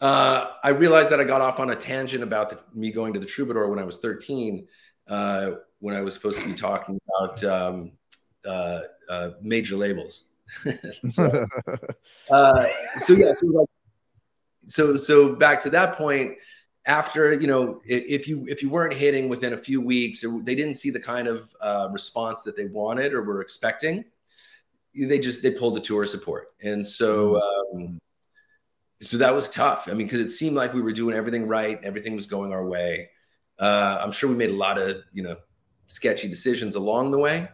Uh, 0.00 0.50
I 0.64 0.70
realized 0.70 1.10
that 1.10 1.20
I 1.20 1.24
got 1.24 1.40
off 1.40 1.60
on 1.60 1.70
a 1.70 1.76
tangent 1.76 2.24
about 2.24 2.50
the, 2.50 2.58
me 2.74 2.90
going 2.90 3.12
to 3.12 3.20
the 3.20 3.26
Troubadour 3.26 3.68
when 3.68 3.78
I 3.78 3.84
was 3.84 3.98
13, 3.98 4.66
uh, 5.06 5.52
when 5.78 5.94
I 5.94 6.00
was 6.00 6.14
supposed 6.14 6.40
to 6.40 6.44
be 6.44 6.54
talking 6.54 7.00
about 7.20 7.44
um, 7.44 7.92
uh, 8.44 8.80
uh, 9.08 9.30
major 9.40 9.76
labels. 9.76 10.24
so, 11.08 11.46
uh, 12.30 12.66
so 12.96 13.12
yeah, 13.12 13.32
so 13.32 13.46
like, 13.46 13.68
so 14.66 14.96
so 14.96 15.34
back 15.36 15.60
to 15.60 15.70
that 15.70 15.96
point 15.96 16.32
after 16.86 17.32
you 17.34 17.46
know 17.46 17.80
if 17.84 18.26
you 18.26 18.44
if 18.48 18.62
you 18.62 18.68
weren't 18.68 18.94
hitting 18.94 19.28
within 19.28 19.52
a 19.52 19.56
few 19.56 19.80
weeks 19.80 20.24
or 20.24 20.42
they 20.42 20.54
didn't 20.54 20.74
see 20.74 20.90
the 20.90 21.00
kind 21.00 21.28
of 21.28 21.54
uh, 21.60 21.88
response 21.90 22.42
that 22.42 22.56
they 22.56 22.66
wanted 22.66 23.12
or 23.12 23.22
were 23.22 23.40
expecting. 23.40 24.04
They 24.94 25.18
just 25.18 25.42
they 25.42 25.52
pulled 25.52 25.76
the 25.76 25.80
tour 25.80 26.04
support. 26.04 26.48
And 26.62 26.86
so 26.86 27.40
mm-hmm. 27.74 27.82
um, 27.84 27.98
so 29.00 29.16
that 29.18 29.34
was 29.34 29.48
tough. 29.48 29.88
I 29.90 29.94
mean 29.94 30.06
because 30.06 30.20
it 30.20 30.30
seemed 30.30 30.56
like 30.56 30.74
we 30.74 30.82
were 30.82 30.92
doing 30.92 31.16
everything 31.16 31.46
right 31.48 31.80
everything 31.82 32.16
was 32.16 32.26
going 32.26 32.52
our 32.52 32.66
way. 32.66 33.10
Uh, 33.58 34.00
i'm 34.02 34.10
sure 34.10 34.30
we 34.30 34.34
made 34.34 34.50
a 34.50 34.56
lot 34.56 34.78
of 34.78 35.02
you 35.12 35.22
know 35.22 35.36
sketchy 35.86 36.26
decisions 36.26 36.74
along 36.74 37.10
the 37.10 37.18
way 37.18 37.46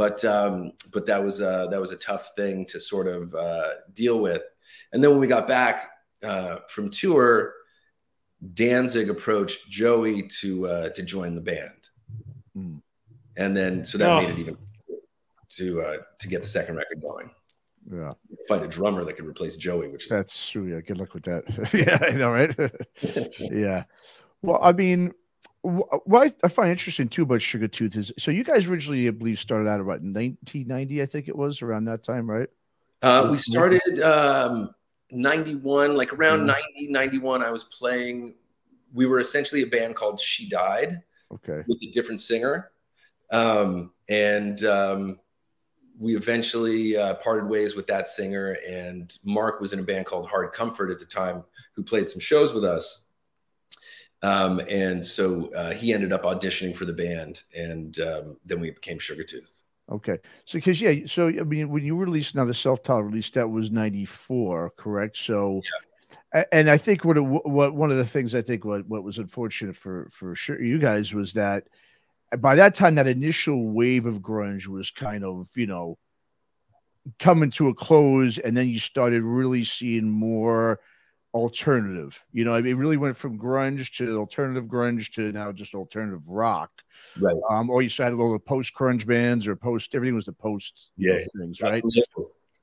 but 0.00 0.24
um, 0.24 0.72
but 0.92 1.04
that 1.06 1.22
was 1.22 1.42
uh, 1.42 1.66
that 1.66 1.80
was 1.80 1.90
a 1.90 1.96
tough 1.96 2.30
thing 2.34 2.64
to 2.66 2.80
sort 2.80 3.06
of 3.06 3.34
uh, 3.34 3.68
deal 3.92 4.20
with. 4.20 4.42
And 4.92 5.04
then 5.04 5.10
when 5.10 5.20
we 5.20 5.26
got 5.26 5.46
back 5.46 5.90
uh, 6.22 6.60
from 6.68 6.90
tour 6.90 7.52
Danzig 8.54 9.10
approached 9.10 9.68
Joey 9.68 10.22
to 10.40 10.66
uh, 10.68 10.88
to 10.90 11.02
join 11.02 11.34
the 11.34 11.40
band, 11.40 11.88
mm. 12.56 12.80
and 13.36 13.56
then 13.56 13.84
so 13.84 13.98
that 13.98 14.08
oh. 14.08 14.22
made 14.22 14.30
it 14.30 14.38
even 14.38 14.56
to 15.50 15.82
uh, 15.82 15.96
to 16.18 16.28
get 16.28 16.42
the 16.42 16.48
second 16.48 16.76
record 16.76 17.02
going. 17.02 17.30
Yeah, 17.92 18.10
find 18.48 18.64
a 18.64 18.68
drummer 18.68 19.04
that 19.04 19.14
could 19.14 19.26
replace 19.26 19.56
Joey, 19.56 19.88
which 19.88 20.04
is 20.04 20.08
that's 20.08 20.48
true. 20.48 20.66
Yeah, 20.66 20.80
good 20.80 20.98
luck 20.98 21.12
with 21.12 21.24
that. 21.24 21.44
yeah, 21.74 21.98
I 22.00 22.12
know, 22.12 22.30
right? 22.30 22.54
yeah. 23.52 23.84
Well, 24.42 24.58
I 24.62 24.72
mean, 24.72 25.12
what 25.62 26.34
I 26.42 26.48
find 26.48 26.70
interesting 26.70 27.08
too 27.08 27.22
about 27.22 27.40
Sugartooth 27.40 27.96
is 27.96 28.12
so 28.18 28.30
you 28.30 28.44
guys 28.44 28.66
originally, 28.66 29.06
I 29.08 29.10
believe, 29.10 29.38
started 29.38 29.68
out 29.68 29.80
about 29.80 30.00
1990, 30.02 31.02
I 31.02 31.06
think 31.06 31.28
it 31.28 31.36
was 31.36 31.60
around 31.60 31.84
that 31.86 32.04
time, 32.04 32.30
right? 32.30 32.48
Uh, 33.02 33.28
we 33.30 33.38
started 33.38 34.00
um, 34.00 34.74
91, 35.12 35.96
like 35.96 36.12
around 36.12 36.40
mm. 36.40 36.46
90, 36.76 36.88
91, 36.88 37.42
I 37.42 37.50
was 37.50 37.64
playing. 37.64 38.34
We 38.92 39.06
were 39.06 39.20
essentially 39.20 39.62
a 39.62 39.66
band 39.66 39.96
called 39.96 40.20
She 40.20 40.48
Died. 40.48 41.02
Okay. 41.32 41.62
With 41.66 41.82
a 41.82 41.90
different 41.92 42.20
singer. 42.20 42.70
Um, 43.30 43.92
and 44.08 44.62
um, 44.64 45.20
we 45.98 46.16
eventually 46.16 46.96
uh, 46.96 47.14
parted 47.14 47.48
ways 47.48 47.76
with 47.76 47.86
that 47.86 48.08
singer. 48.08 48.56
And 48.68 49.16
Mark 49.24 49.60
was 49.60 49.72
in 49.72 49.78
a 49.78 49.82
band 49.82 50.06
called 50.06 50.28
Hard 50.28 50.52
Comfort 50.52 50.90
at 50.90 50.98
the 50.98 51.04
time, 51.04 51.44
who 51.74 51.82
played 51.82 52.08
some 52.08 52.20
shows 52.20 52.52
with 52.52 52.64
us. 52.64 53.04
Um, 54.22 54.60
and 54.68 55.04
so 55.04 55.52
uh, 55.54 55.72
he 55.72 55.92
ended 55.92 56.12
up 56.12 56.24
auditioning 56.24 56.74
for 56.74 56.84
the 56.84 56.92
band. 56.92 57.42
And 57.54 57.98
um, 58.00 58.36
then 58.44 58.60
we 58.60 58.70
became 58.70 58.98
Sugartooth. 58.98 59.62
Okay. 59.90 60.18
So, 60.44 60.58
because, 60.58 60.80
yeah, 60.80 60.94
so, 61.06 61.28
I 61.28 61.42
mean, 61.42 61.68
when 61.68 61.84
you 61.84 61.96
released 61.96 62.34
now 62.34 62.44
the 62.44 62.54
self 62.54 62.82
titled 62.82 63.06
release, 63.06 63.30
that 63.30 63.50
was 63.50 63.70
94, 63.70 64.72
correct? 64.76 65.16
So, 65.16 65.62
yeah. 66.34 66.44
and 66.52 66.70
I 66.70 66.76
think 66.76 67.04
what, 67.04 67.18
what, 67.18 67.74
one 67.74 67.90
of 67.90 67.96
the 67.96 68.06
things 68.06 68.34
I 68.34 68.42
think 68.42 68.64
what, 68.64 68.86
what 68.86 69.02
was 69.02 69.18
unfortunate 69.18 69.76
for, 69.76 70.08
for 70.10 70.34
sure 70.36 70.62
you 70.62 70.78
guys 70.78 71.12
was 71.12 71.32
that 71.32 71.64
by 72.38 72.54
that 72.54 72.74
time, 72.74 72.94
that 72.94 73.08
initial 73.08 73.70
wave 73.70 74.06
of 74.06 74.20
grunge 74.20 74.68
was 74.68 74.90
kind 74.90 75.24
of, 75.24 75.48
you 75.56 75.66
know, 75.66 75.98
coming 77.18 77.50
to 77.52 77.68
a 77.68 77.74
close. 77.74 78.38
And 78.38 78.56
then 78.56 78.68
you 78.68 78.78
started 78.78 79.22
really 79.22 79.64
seeing 79.64 80.08
more 80.08 80.78
alternative. 81.34 82.18
You 82.32 82.44
know, 82.44 82.54
I 82.54 82.60
mean, 82.60 82.72
it 82.72 82.76
really 82.76 82.96
went 82.96 83.16
from 83.16 83.38
grunge 83.38 83.96
to 83.96 84.18
alternative 84.18 84.64
grunge 84.64 85.12
to 85.14 85.32
now 85.32 85.52
just 85.52 85.74
alternative 85.74 86.28
rock. 86.28 86.70
Right. 87.18 87.36
Um, 87.48 87.70
or 87.70 87.82
you 87.82 87.90
had 87.96 88.12
all 88.12 88.32
the 88.32 88.38
post 88.38 88.74
grunge 88.74 89.06
bands 89.06 89.46
or 89.46 89.56
post 89.56 89.94
everything 89.94 90.14
was 90.14 90.26
the 90.26 90.32
post 90.32 90.92
yeah 90.96 91.18
things, 91.38 91.60
right? 91.60 91.82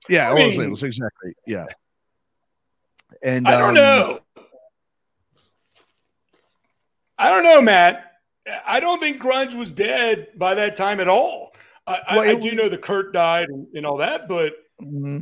Yeah, 0.09 0.29
all 0.29 0.35
mean, 0.35 0.49
those 0.49 0.57
labels 0.57 0.83
exactly. 0.83 1.33
Yeah. 1.45 1.65
And 3.23 3.47
I 3.47 3.57
don't 3.57 3.69
um, 3.69 3.73
know. 3.75 4.19
I 7.17 7.29
don't 7.29 7.43
know, 7.43 7.61
Matt. 7.61 8.11
I 8.65 8.79
don't 8.79 8.99
think 8.99 9.21
grunge 9.21 9.53
was 9.55 9.71
dead 9.71 10.27
by 10.35 10.55
that 10.55 10.75
time 10.75 10.99
at 10.99 11.07
all. 11.07 11.51
I, 11.85 11.99
well, 12.11 12.21
I, 12.21 12.27
I 12.31 12.35
do 12.35 12.53
know 12.53 12.69
the 12.69 12.77
Kurt 12.77 13.13
died 13.13 13.49
and, 13.49 13.67
and 13.73 13.85
all 13.85 13.97
that, 13.97 14.27
but 14.27 14.53
mm-hmm. 14.81 15.19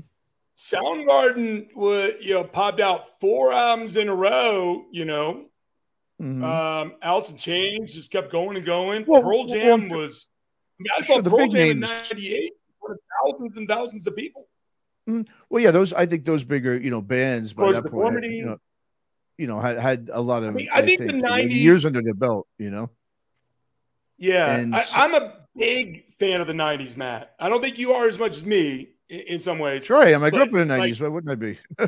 Soundgarden 0.58 1.68
would 1.76 2.18
you 2.22 2.34
know 2.34 2.44
popped 2.44 2.80
out 2.80 3.20
four 3.20 3.52
albums 3.52 3.98
in 3.98 4.08
a 4.08 4.15
row. 4.15 4.86
You 4.91 5.06
know, 5.06 5.46
mm-hmm. 6.22 6.44
um, 6.44 6.94
Alice 7.02 7.30
in 7.30 7.38
Chains 7.38 7.94
just 7.94 8.12
kept 8.12 8.32
going 8.32 8.56
and 8.56 8.65
going. 8.65 9.06
Well, 9.06 9.22
Pearl 9.22 9.46
Jam 9.46 9.89
well, 9.89 10.02
was. 10.02 10.28
I, 10.80 10.84
mean, 10.84 10.91
I 10.98 11.02
saw 11.02 11.22
the 11.22 11.30
Pearl 11.30 11.48
Jam 11.48 11.72
in 11.72 11.80
'98. 11.82 12.54
Thousands 13.24 13.58
and 13.58 13.68
thousands 13.68 14.06
of 14.08 14.15
people. 14.15 14.48
Mm, 15.10 15.28
well, 15.50 15.62
yeah, 15.62 15.72
those 15.72 15.91
I 15.91 16.06
think 16.06 16.26
those 16.26 16.44
bigger 16.44 16.78
you 16.78 16.89
know 16.89 17.02
bands 17.02 17.54
by 17.54 17.72
that 17.72 17.89
point, 17.91 18.24
you 18.24 18.46
know, 18.46 18.58
you 19.38 19.48
know, 19.48 19.60
had 19.60 19.78
had 19.78 20.10
a 20.12 20.22
lot 20.22 20.44
of. 20.44 20.50
I, 20.50 20.52
mean, 20.52 20.70
I, 20.74 20.80
I 20.80 20.86
think, 20.86 21.00
think, 21.00 21.12
the 21.12 21.18
'90s 21.18 21.52
years 21.52 21.86
under 21.86 22.02
their 22.02 22.13
belt, 22.13 22.48
you 22.58 22.70
know. 22.70 22.89
Yeah, 24.18 24.56
and 24.56 24.76
I, 24.76 24.86
am 24.94 25.13
a 25.13 25.34
big 25.56 26.13
fan 26.13 26.39
of 26.41 26.48
the 26.48 26.54
'90s, 26.54 26.96
Matt. 26.96 27.36
I 27.39 27.50
don't 27.50 27.62
think 27.62 27.78
you 27.78 27.91
are 27.94 28.08
as 28.08 28.18
much 28.18 28.38
as 28.38 28.46
me 28.46 28.94
in, 29.10 29.39
some 29.39 29.60
ways. 29.60 29.86
Sure, 29.86 29.98
I 29.98 30.12
am. 30.12 30.24
I 30.24 30.30
grew 30.30 30.41
up 30.41 30.50
in 30.50 30.68
the 30.68 30.74
'90s. 30.74 30.91
Like, 30.91 31.02
Why 31.02 31.08
wouldn't 31.08 31.32
I 31.32 31.36
be? 31.36 31.60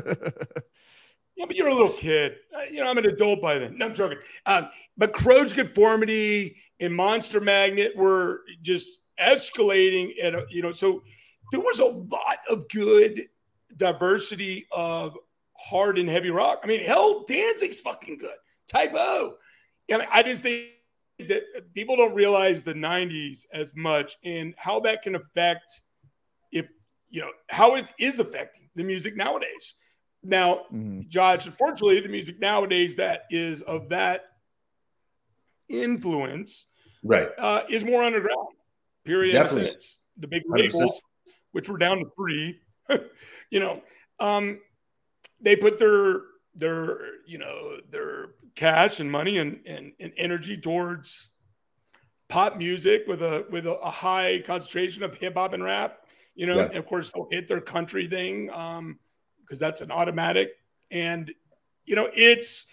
yeah, 1.36 1.44
but 1.46 1.56
you're 1.56 1.68
a 1.68 1.74
little 1.74 1.92
kid. 1.92 2.36
Uh, 2.54 2.62
you 2.70 2.82
know, 2.82 2.90
I'm 2.90 2.98
an 2.98 3.06
adult 3.06 3.40
by 3.40 3.58
then. 3.58 3.78
No, 3.78 3.86
I'm 3.86 3.94
joking. 3.94 4.18
Um, 4.46 4.68
but 4.96 5.12
Crows 5.12 5.52
Conformity 5.52 6.56
and 6.80 6.94
Monster 6.94 7.40
Magnet 7.40 7.96
were 7.96 8.42
just 8.62 9.00
escalating, 9.20 10.12
and 10.22 10.36
you 10.50 10.62
know, 10.62 10.72
so 10.72 11.02
there 11.50 11.60
was 11.60 11.78
a 11.78 11.86
lot 11.86 12.38
of 12.48 12.68
good 12.68 13.28
diversity 13.76 14.66
of 14.70 15.16
hard 15.56 15.98
and 15.98 16.08
heavy 16.08 16.30
rock. 16.30 16.60
I 16.62 16.66
mean, 16.66 16.82
hell, 16.82 17.24
Danzig's 17.24 17.80
fucking 17.80 18.18
good. 18.18 18.36
Type 18.68 18.92
O. 18.94 19.34
I, 19.90 19.96
mean, 19.96 20.06
I 20.10 20.22
just 20.22 20.42
think 20.42 20.68
that 21.18 21.42
people 21.74 21.96
don't 21.96 22.14
realize 22.14 22.62
the 22.62 22.74
90s 22.74 23.46
as 23.52 23.74
much 23.74 24.16
and 24.24 24.54
how 24.56 24.80
that 24.80 25.02
can 25.02 25.14
affect 25.14 25.82
if 26.52 26.66
you 27.10 27.20
know 27.22 27.30
how 27.48 27.74
it 27.74 27.90
is 27.98 28.18
affecting 28.18 28.68
the 28.74 28.84
music 28.84 29.16
nowadays. 29.16 29.74
Now, 30.22 30.62
mm-hmm. 30.72 31.02
Josh, 31.08 31.46
unfortunately, 31.46 32.00
the 32.00 32.08
music 32.08 32.40
nowadays 32.40 32.96
that 32.96 33.22
is 33.30 33.62
of 33.62 33.90
that 33.90 34.24
influence, 35.68 36.66
right, 37.02 37.28
uh, 37.38 37.62
is 37.68 37.84
more 37.84 38.02
underground. 38.02 38.48
Period. 39.04 39.32
Definitely. 39.32 39.78
The 40.18 40.26
big 40.26 40.42
labels, 40.48 40.74
100%. 40.82 40.90
which 41.52 41.68
were 41.68 41.78
down 41.78 41.98
to 41.98 42.06
three, 42.16 42.60
you 43.50 43.60
know, 43.60 43.82
um, 44.18 44.58
they 45.40 45.56
put 45.56 45.78
their 45.78 46.22
their 46.54 46.98
you 47.26 47.38
know 47.38 47.78
their 47.90 48.30
cash 48.54 48.98
and 48.98 49.10
money 49.10 49.38
and, 49.38 49.60
and, 49.66 49.92
and 50.00 50.12
energy 50.16 50.56
towards 50.56 51.28
pop 52.28 52.56
music 52.56 53.04
with 53.06 53.22
a 53.22 53.46
with 53.50 53.66
a, 53.66 53.74
a 53.74 53.90
high 53.90 54.42
concentration 54.44 55.02
of 55.02 55.14
hip 55.16 55.34
hop 55.34 55.52
and 55.52 55.62
rap. 55.62 56.00
You 56.38 56.46
know, 56.46 56.58
yeah. 56.58 56.66
and 56.66 56.76
of 56.76 56.86
course 56.86 57.10
they'll 57.10 57.26
hit 57.28 57.48
their 57.48 57.60
country 57.60 58.06
thing 58.06 58.46
because 58.46 58.78
um, 58.78 58.98
that's 59.50 59.80
an 59.80 59.90
automatic. 59.90 60.50
And 60.88 61.32
you 61.84 61.96
know, 61.96 62.08
it's 62.14 62.64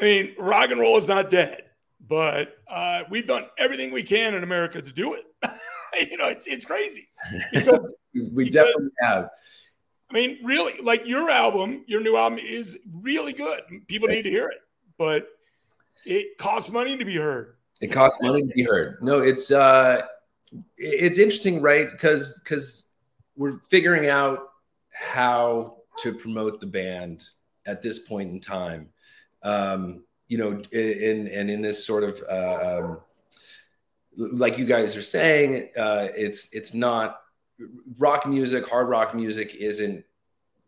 I 0.00 0.04
mean, 0.04 0.34
rock 0.38 0.70
and 0.70 0.78
roll 0.78 0.96
is 0.96 1.08
not 1.08 1.28
dead, 1.28 1.62
but 2.00 2.56
uh, 2.70 3.02
we've 3.10 3.26
done 3.26 3.46
everything 3.58 3.90
we 3.90 4.04
can 4.04 4.32
in 4.36 4.44
America 4.44 4.80
to 4.80 4.92
do 4.92 5.14
it. 5.14 5.24
you 6.08 6.16
know, 6.18 6.28
it's 6.28 6.46
it's 6.46 6.64
crazy. 6.64 7.08
Because, 7.52 7.96
we 8.14 8.44
because, 8.44 8.52
definitely 8.52 8.90
have. 9.00 9.30
I 10.08 10.14
mean, 10.14 10.38
really, 10.44 10.74
like 10.80 11.04
your 11.04 11.30
album, 11.30 11.82
your 11.88 12.00
new 12.00 12.16
album 12.16 12.38
is 12.38 12.78
really 12.92 13.32
good. 13.32 13.60
People 13.88 14.06
need 14.06 14.22
to 14.22 14.30
hear 14.30 14.50
it, 14.50 14.58
but 14.98 15.26
it 16.06 16.38
costs 16.38 16.70
money 16.70 16.96
to 16.96 17.04
be 17.04 17.16
heard. 17.16 17.56
It 17.80 17.88
costs 17.88 18.22
money 18.22 18.46
to 18.46 18.54
be 18.54 18.62
heard. 18.62 19.02
No, 19.02 19.18
it's 19.18 19.50
uh, 19.50 20.02
it's 20.76 21.18
interesting, 21.18 21.60
right? 21.60 21.90
Because 21.90 22.40
because 22.42 22.90
we're 23.36 23.58
figuring 23.70 24.08
out 24.08 24.50
how 24.90 25.76
to 26.02 26.12
promote 26.14 26.60
the 26.60 26.66
band 26.66 27.24
at 27.66 27.82
this 27.82 27.98
point 27.98 28.30
in 28.30 28.40
time. 28.40 28.88
Um, 29.42 30.04
you 30.26 30.38
know, 30.38 30.62
in 30.72 31.28
and 31.28 31.50
in 31.50 31.62
this 31.62 31.84
sort 31.84 32.04
of 32.04 32.22
uh, 32.28 32.78
um, 32.80 33.00
like 34.16 34.58
you 34.58 34.64
guys 34.64 34.96
are 34.96 35.02
saying, 35.02 35.70
uh, 35.76 36.08
it's 36.16 36.48
it's 36.52 36.74
not 36.74 37.20
rock 37.98 38.26
music, 38.26 38.68
hard 38.68 38.88
rock 38.88 39.14
music 39.14 39.54
isn't 39.54 40.04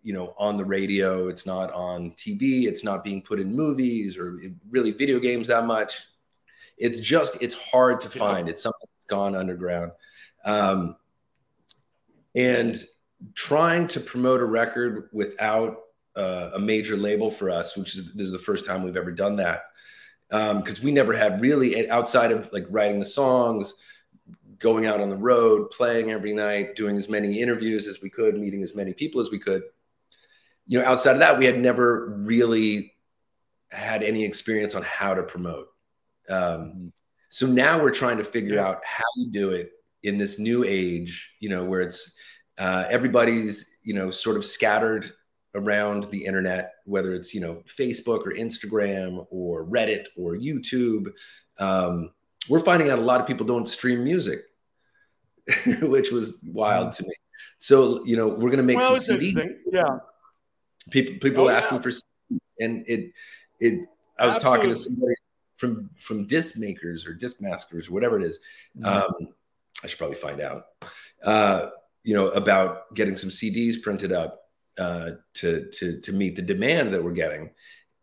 you 0.03 0.13
know 0.13 0.35
on 0.39 0.57
the 0.57 0.65
radio. 0.65 1.29
It's 1.29 1.45
not 1.45 1.73
on 1.73 2.13
tv 2.13 2.65
it's 2.65 2.85
not 2.85 3.05
being 3.05 3.23
put 3.23 3.41
in 3.41 3.55
movies 3.55 4.17
or 4.17 4.41
really 4.71 4.93
video 4.93 5.19
games 5.19 5.49
that 5.49 5.67
much. 5.67 6.01
It's 6.79 7.01
just 7.01 7.37
it's 7.43 7.55
hard 7.55 8.01
to 8.01 8.09
find. 8.09 8.49
It's 8.49 8.63
something 8.63 8.89
gone 9.11 9.35
underground 9.35 9.93
um, 10.45 10.97
and 12.35 12.77
trying 13.35 13.87
to 13.87 14.01
promote 14.01 14.41
a 14.41 14.45
record 14.47 15.11
without 15.13 15.77
uh, 16.17 16.51
a 16.55 16.59
major 16.59 16.97
label 16.97 17.31
for 17.31 17.51
us 17.51 17.77
which 17.77 17.95
is 17.95 18.15
this 18.15 18.27
is 18.27 18.33
the 18.33 18.39
first 18.39 18.67
time 18.67 18.83
we've 18.83 18.97
ever 18.97 19.13
done 19.13 19.37
that 19.37 19.65
because 20.31 20.79
um, 20.79 20.85
we 20.85 20.93
never 20.93 21.13
had 21.13 21.41
really 21.41 21.91
outside 21.91 22.33
of 22.33 22.51
like 22.53 22.65
writing 22.71 22.99
the 22.99 23.05
songs 23.05 23.75
going 24.61 24.87
out 24.87 25.01
on 25.01 25.09
the 25.09 25.17
road, 25.17 25.71
playing 25.71 26.11
every 26.13 26.33
night, 26.33 26.77
doing 26.77 26.97
as 26.97 27.09
many 27.09 27.41
interviews 27.41 27.89
as 27.89 28.01
we 28.01 28.11
could, 28.11 28.39
meeting 28.39 28.63
as 28.63 28.75
many 28.75 28.93
people 28.93 29.21
as 29.21 29.31
we 29.31 29.39
could. 29.39 29.63
You 30.67 30.79
know, 30.79 30.85
outside 30.85 31.15
of 31.15 31.19
that, 31.21 31.39
we 31.39 31.47
had 31.47 31.59
never 31.59 32.15
really 32.19 32.95
had 33.71 34.03
any 34.03 34.25
experience 34.25 34.75
on 34.75 34.83
how 34.83 35.15
to 35.15 35.23
promote. 35.23 35.69
Um, 36.29 36.93
so 37.31 37.47
now 37.47 37.83
we're 37.83 37.91
trying 37.91 38.19
to 38.19 38.25
figure 38.25 38.57
yeah. 38.57 38.67
out 38.67 38.81
how 38.85 39.05
you 39.17 39.31
do 39.31 39.51
it 39.51 39.71
in 40.03 40.19
this 40.19 40.39
new 40.39 40.63
age, 40.65 41.35
you 41.41 41.49
know, 41.49 41.65
where 41.65 41.81
it's 41.81 42.19
uh, 42.59 42.85
everybody's, 42.91 43.79
you 43.83 43.95
know, 43.95 44.11
sort 44.11 44.37
of 44.37 44.45
scattered 44.45 45.11
around 45.55 46.05
the 46.05 46.27
internet, 46.27 46.75
whether 46.85 47.15
it's, 47.15 47.35
you 47.35 47.41
know, 47.41 47.63
Facebook 47.67 48.27
or 48.27 48.35
Instagram 48.35 49.27
or 49.31 49.65
Reddit 49.65 50.07
or 50.17 50.35
YouTube. 50.35 51.13
Um, 51.59 52.11
we're 52.49 52.61
finding 52.61 52.91
out 52.91 52.99
a 52.99 53.03
lot 53.03 53.21
of 53.21 53.27
people 53.27 53.47
don't 53.47 53.67
stream 53.67 54.05
music. 54.05 54.41
which 55.83 56.11
was 56.11 56.43
wild 56.47 56.89
mm. 56.89 56.97
to 56.97 57.03
me. 57.05 57.15
So 57.59 58.05
you 58.05 58.17
know, 58.17 58.29
we're 58.29 58.51
gonna 58.51 58.63
make 58.63 58.79
well, 58.79 58.97
some 58.97 59.19
CDs. 59.19 59.55
Yeah. 59.73 59.99
People 60.91 61.15
people 61.21 61.45
oh, 61.45 61.49
asking 61.49 61.79
yeah. 61.79 61.83
for 61.83 61.91
CDs. 61.91 62.39
and 62.61 62.85
it 62.87 63.13
it 63.59 63.89
I 64.19 64.27
was 64.27 64.37
Absolutely. 64.37 64.59
talking 64.59 64.71
to 64.71 64.77
somebody 64.77 65.15
from 65.61 65.91
from 65.99 66.27
disc 66.27 66.57
makers 66.57 67.07
or 67.07 67.13
disc 67.13 67.41
masters, 67.41 67.91
whatever 67.91 68.19
it 68.19 68.25
is. 68.25 68.41
Mm-hmm. 68.77 68.87
Um, 68.87 69.35
I 69.85 69.87
should 69.87 69.99
probably 69.99 70.17
find 70.17 70.41
out. 70.41 70.65
Uh, 71.23 71.69
you 72.03 72.15
know, 72.15 72.29
about 72.29 72.95
getting 72.95 73.15
some 73.15 73.29
CDs 73.29 73.81
printed 73.81 74.11
up 74.11 74.41
uh, 74.79 75.11
to 75.35 75.71
to 75.73 76.01
to 76.01 76.13
meet 76.13 76.35
the 76.35 76.43
demand 76.43 76.95
that 76.95 77.05
we're 77.05 77.13
getting, 77.13 77.51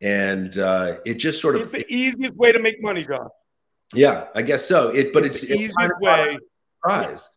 and 0.02 0.56
uh, 0.60 0.98
it 1.04 1.16
just 1.16 1.42
sort 1.42 1.56
of 1.56 1.64
it's 1.64 1.72
the 1.72 1.92
easiest 1.92 2.36
way 2.36 2.52
to 2.52 2.60
make 2.60 2.82
money, 2.82 3.04
John. 3.04 3.30
Yeah, 3.94 4.28
I 4.36 4.44
guess 4.44 4.68
so. 4.68 4.90
It, 4.90 5.12
but 5.14 5.26
it's, 5.26 5.38
it's 5.38 5.48
the 5.48 5.56
easiest 5.56 6.00
way 6.00 6.38
surprise. 6.76 7.28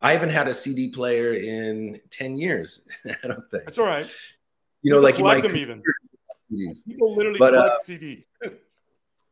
I 0.00 0.12
haven't 0.12 0.28
had 0.28 0.46
a 0.46 0.54
CD 0.54 0.90
player 0.90 1.32
in 1.32 1.98
10 2.10 2.36
years. 2.36 2.86
I 3.06 3.26
don't 3.26 3.50
think. 3.50 3.64
That's 3.64 3.78
all 3.78 3.86
right. 3.86 4.06
You 4.82 4.92
know, 4.92 5.00
like 5.00 5.16
you 5.16 5.24
might 5.24 5.42
them 5.42 5.56
even. 5.56 5.82
CDs. 6.52 6.86
People 6.86 7.16
literally 7.16 7.38
but, 7.38 7.54
collect 7.54 7.74
uh, 7.76 7.92
CDs. 7.92 8.24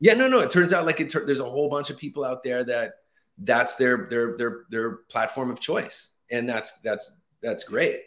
yeah, 0.05 0.12
no, 0.12 0.29
no. 0.29 0.40
It 0.40 0.51
turns 0.51 0.75
out 0.75 0.85
like 0.85 1.01
it 1.01 1.11
there's 1.27 1.40
a 1.40 1.49
whole 1.49 1.71
bunch 1.71 1.88
of 1.88 1.97
people 1.97 2.27
out 2.27 2.45
there 2.45 2.62
that 2.64 2.97
that's 3.38 3.77
their 3.77 4.07
their 4.11 4.37
their 4.37 4.64
their 4.69 4.90
platform 5.09 5.51
of 5.51 5.61
choice. 5.61 6.12
And 6.31 6.47
that's 6.47 6.79
that's 6.81 7.17
that's 7.40 7.64
great. 7.64 8.03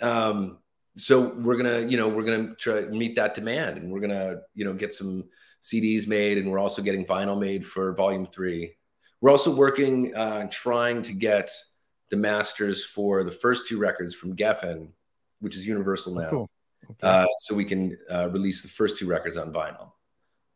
Um, 0.00 0.58
so 0.96 1.34
we're 1.34 1.56
gonna, 1.56 1.80
you 1.80 1.96
know, 1.96 2.08
we're 2.08 2.22
gonna 2.22 2.54
try 2.54 2.82
meet 2.82 3.16
that 3.16 3.34
demand 3.34 3.78
and 3.78 3.90
we're 3.90 3.98
gonna, 3.98 4.42
you 4.54 4.64
know, 4.64 4.72
get 4.72 4.94
some 4.94 5.24
CDs 5.60 6.06
made 6.06 6.38
and 6.38 6.48
we're 6.52 6.60
also 6.60 6.82
getting 6.82 7.04
vinyl 7.04 7.36
made 7.36 7.66
for 7.66 7.94
volume 7.94 8.24
three. 8.24 8.76
We're 9.20 9.32
also 9.32 9.52
working 9.52 10.14
uh, 10.14 10.46
trying 10.52 11.02
to 11.02 11.12
get 11.12 11.50
the 12.10 12.16
masters 12.16 12.84
for 12.84 13.24
the 13.24 13.32
first 13.32 13.68
two 13.68 13.80
records 13.80 14.14
from 14.14 14.36
Geffen, 14.36 14.90
which 15.40 15.56
is 15.56 15.66
Universal 15.66 16.14
now, 16.14 16.26
oh, 16.26 16.30
cool. 16.30 16.50
okay. 16.90 16.98
uh, 17.02 17.26
so 17.40 17.56
we 17.56 17.64
can 17.64 17.98
uh, 18.08 18.30
release 18.30 18.62
the 18.62 18.68
first 18.68 19.00
two 19.00 19.08
records 19.08 19.36
on 19.36 19.52
vinyl. 19.52 19.90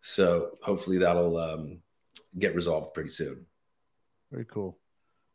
So 0.02 0.58
hopefully 0.62 0.98
that'll 0.98 1.36
um, 1.38 1.78
get 2.38 2.54
resolved 2.54 2.92
pretty 2.94 3.10
soon. 3.10 3.46
Very 4.30 4.44
cool. 4.44 4.78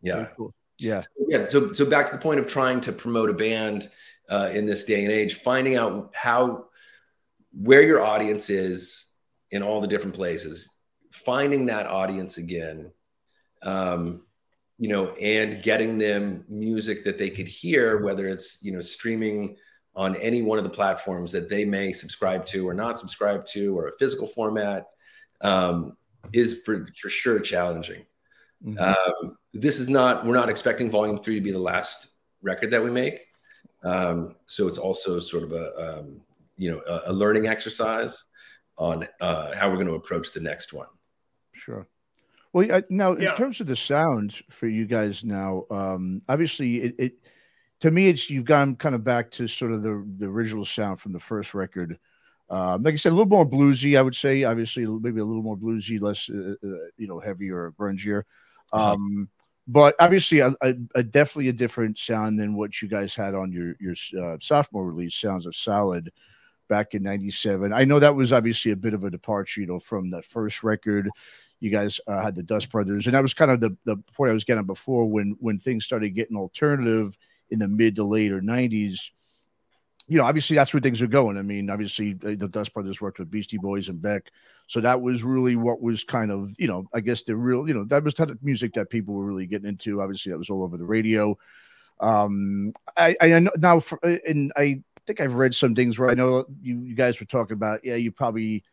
Yeah. 0.02 0.16
Very 0.16 0.28
cool. 0.38 0.54
Yeah. 0.78 1.00
So, 1.02 1.10
yeah. 1.28 1.48
So 1.48 1.74
so 1.74 1.86
back 1.90 2.08
to 2.08 2.14
the 2.14 2.22
point 2.22 2.40
of 2.40 2.48
trying 2.48 2.82
to 2.82 2.92
promote 2.92 3.30
a 3.30 3.34
band 3.34 3.90
uh, 4.30 4.52
in 4.54 4.66
this 4.66 4.84
day 4.84 5.04
and 5.04 5.12
age, 5.12 5.36
finding 5.36 5.76
out 5.76 6.14
how 6.14 6.66
where 7.52 7.82
your 7.82 8.04
audience 8.04 8.50
is 8.50 9.08
in 9.50 9.64
all 9.64 9.82
the 9.82 9.88
different 9.88 10.16
places, 10.16 10.70
finding 11.12 11.66
that 11.68 11.88
audience 11.88 12.38
again 12.38 12.92
um, 13.62 14.22
you 14.78 14.90
know, 14.90 15.08
and 15.14 15.64
getting 15.64 15.98
them 15.98 16.46
music 16.48 17.04
that 17.06 17.18
they 17.18 17.30
could 17.30 17.48
hear, 17.48 18.04
whether 18.04 18.28
it's, 18.28 18.64
you 18.64 18.72
know, 18.72 18.82
streaming 18.82 19.58
on 19.98 20.16
any 20.18 20.44
one 20.44 20.60
of 20.60 20.64
the 20.64 20.70
platforms 20.70 21.32
that 21.32 21.50
they 21.50 21.66
may 21.66 21.92
subscribe 21.92 22.46
to 22.46 22.70
or 22.70 22.74
not 22.74 23.00
subscribe 23.00 23.44
to, 23.48 23.78
or 23.78 23.88
a 23.88 23.98
physical 23.98 24.28
format, 24.28 24.86
um, 25.42 25.98
is 26.34 26.62
for, 26.64 26.88
for 27.02 27.10
sure 27.10 27.40
challenging. 27.40 28.06
Mm-hmm. 28.64 28.78
Um, 28.80 29.38
this 29.54 29.80
is 29.80 29.90
not, 29.90 30.26
we're 30.26 30.36
not 30.36 30.50
expecting 30.50 30.90
volume 30.90 31.22
three 31.22 31.36
to 31.36 31.42
be 31.42 31.52
the 31.52 31.60
last 31.60 32.12
record 32.42 32.72
that 32.72 32.84
we 32.84 32.92
make. 32.92 33.26
Um, 33.84 34.36
so 34.46 34.68
it's 34.68 34.78
also 34.78 35.20
sort 35.20 35.44
of 35.44 35.52
a 35.52 36.00
um, 36.00 36.22
you 36.58 36.72
know 36.72 36.82
a, 36.88 37.12
a, 37.12 37.14
learning 37.14 37.48
exercise 37.48 38.24
on 38.78 39.08
uh, 39.22 39.56
how 39.56 39.70
we're 39.70 39.76
going 39.76 39.88
to 39.88 39.94
approach 39.94 40.32
the 40.32 40.40
next 40.40 40.74
one. 40.74 40.88
Sure. 41.54 41.88
Well, 42.54 42.82
now 42.90 43.14
in 43.14 43.36
terms 43.36 43.60
of 43.62 43.68
the 43.68 43.76
sound 43.76 44.42
for 44.50 44.68
you 44.68 44.86
guys, 44.86 45.24
now 45.24 45.66
um, 45.70 46.22
obviously 46.28 46.82
it, 46.82 46.96
it 46.98 47.14
to 47.82 47.92
me 47.92 48.08
it's 48.08 48.30
you've 48.30 48.46
gone 48.46 48.76
kind 48.76 48.96
of 48.96 49.04
back 49.04 49.32
to 49.32 49.48
sort 49.48 49.72
of 49.72 49.84
the 49.84 50.06
the 50.18 50.26
original 50.26 50.66
sound 50.66 51.00
from 51.00 51.14
the 51.14 51.20
first 51.20 51.54
record. 51.54 51.98
Um, 52.50 52.84
like 52.84 52.94
I 52.94 52.98
said, 52.98 53.12
a 53.12 53.16
little 53.16 53.26
more 53.26 53.48
bluesy, 53.48 53.98
I 53.98 54.02
would 54.02 54.16
say. 54.16 54.44
Obviously, 54.44 54.86
maybe 54.86 55.20
a 55.20 55.26
little 55.26 55.44
more 55.44 55.58
bluesy, 55.58 56.02
less 56.02 56.30
uh, 56.30 56.56
uh, 56.64 56.88
you 56.98 57.08
know, 57.08 57.20
heavier, 57.20 57.74
grungier. 57.78 58.24
Uh-huh. 58.72 58.94
Um, 58.94 59.30
but 59.68 59.96
obviously, 60.00 60.40
a, 60.40 60.56
a, 60.62 60.74
a, 60.96 61.04
definitely 61.04 61.50
a 61.50 61.54
different 61.54 62.00
sound 62.00 62.40
than 62.40 62.56
what 62.56 62.82
you 62.82 62.88
guys 62.88 63.14
had 63.14 63.36
on 63.36 63.52
your 63.52 63.76
your 63.80 63.96
uh, 64.24 64.38
sophomore 64.40 64.86
release, 64.86 65.16
"Sounds 65.16 65.46
of 65.46 65.56
Solid," 65.56 66.12
back 66.70 66.94
in 66.94 67.04
'97. 67.04 67.74
I 67.74 67.84
know 67.84 68.00
that 68.00 68.16
was 68.16 68.32
obviously 68.32 68.72
a 68.72 68.78
bit 68.78 68.94
of 68.94 69.04
a 69.04 69.10
departure, 69.10 69.60
you 69.60 69.68
know, 69.68 69.80
from 69.80 70.10
that 70.12 70.24
first 70.24 70.64
record. 70.64 71.10
You 71.60 71.70
guys 71.70 72.00
uh, 72.08 72.22
had 72.22 72.36
the 72.36 72.44
Dust 72.44 72.72
Brothers, 72.72 73.08
and 73.08 73.16
that 73.16 73.22
was 73.22 73.34
kind 73.34 73.52
of 73.52 73.60
the 73.60 73.76
the 73.84 73.98
point 74.14 74.30
I 74.30 74.34
was 74.34 74.46
getting 74.46 74.64
before 74.64 75.06
when 75.06 75.36
when 75.42 75.60
things 75.60 75.84
started 75.84 76.16
getting 76.16 76.38
alternative 76.38 77.18
in 77.50 77.60
the 77.60 77.68
mid 77.68 77.96
to 77.96 78.04
later 78.04 78.42
'90s 78.42 79.10
you 80.08 80.18
know, 80.18 80.24
obviously 80.24 80.56
that's 80.56 80.74
where 80.74 80.80
things 80.80 81.02
are 81.02 81.08
going. 81.08 81.38
I 81.38 81.42
mean, 81.42 81.70
obviously 81.70 82.18
uh, 82.26 82.36
the 82.38 82.48
Dust 82.48 82.74
Brothers 82.74 83.02
worked 83.02 83.20
with 83.20 83.30
Beastie 83.30 83.58
Boys 83.58 83.90
and 83.90 84.02
Beck, 84.02 84.32
so 84.68 84.80
that 84.80 85.02
was 85.02 85.24
really 85.24 85.56
what 85.56 85.82
was 85.82 86.04
kind 86.04 86.32
of, 86.32 86.56
you 86.58 86.68
know, 86.68 86.88
I 86.94 87.02
guess 87.02 87.24
the 87.24 87.36
real, 87.36 87.68
you 87.68 87.74
know, 87.74 87.84
that 87.86 88.04
was 88.04 88.14
kind 88.14 88.30
of 88.30 88.42
music 88.42 88.74
that 88.74 88.90
people 88.90 89.14
were 89.14 89.26
really 89.26 89.48
getting 89.48 89.68
into. 89.68 90.02
Obviously, 90.02 90.32
that 90.32 90.38
was 90.38 90.50
all 90.50 90.64
over 90.64 90.78
the 90.78 90.86
radio. 90.86 91.38
Um, 92.00 92.74
I, 92.96 93.16
I 93.20 93.40
know 93.40 93.52
now, 93.58 93.80
for, 93.80 94.00
uh, 94.06 94.18
and 94.26 94.54
I 94.56 94.82
think 95.06 95.20
I've 95.20 95.36
read 95.36 95.54
some 95.54 95.76
things 95.76 96.00
where 96.00 96.10
I 96.10 96.14
know 96.14 96.46
you, 96.62 96.80
you 96.82 96.96
guys 96.96 97.20
were 97.20 97.26
talking 97.26 97.56
about, 97.56 97.84
yeah, 97.84 97.96
you 97.96 98.12
probably 98.12 98.64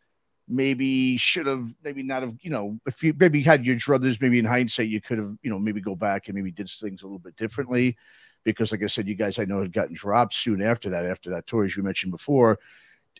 maybe 0.47 1.17
should 1.17 1.47
have, 1.47 1.75
maybe 1.83 2.03
not 2.03 2.23
have, 2.23 2.35
you 2.43 2.51
know, 2.51 2.79
if 2.87 3.03
you 3.03 3.15
maybe 3.19 3.43
had 3.43 3.67
your 3.67 3.77
druthers, 3.77 4.21
maybe 4.21 4.39
in 4.39 4.45
hindsight, 4.45 4.89
you 4.89 5.01
could 5.01 5.19
have, 5.19 5.37
you 5.43 5.51
know, 5.51 5.59
maybe 5.59 5.81
go 5.81 5.97
back 5.97 6.29
and 6.29 6.37
maybe 6.37 6.53
did 6.53 6.69
things 6.69 7.03
a 7.03 7.07
little 7.07 7.19
bit 7.19 7.35
differently 7.37 7.97
because, 8.45 8.71
like 8.71 8.83
I 8.83 8.87
said, 8.87 9.09
you 9.09 9.15
guys 9.15 9.39
I 9.39 9.45
know 9.45 9.61
had 9.61 9.73
gotten 9.73 9.95
dropped 9.95 10.35
soon 10.35 10.63
after 10.63 10.91
that, 10.91 11.07
after 11.07 11.31
that 11.31 11.47
tour, 11.47 11.65
as 11.65 11.77
you 11.77 11.83
mentioned 11.83 12.13
before. 12.13 12.59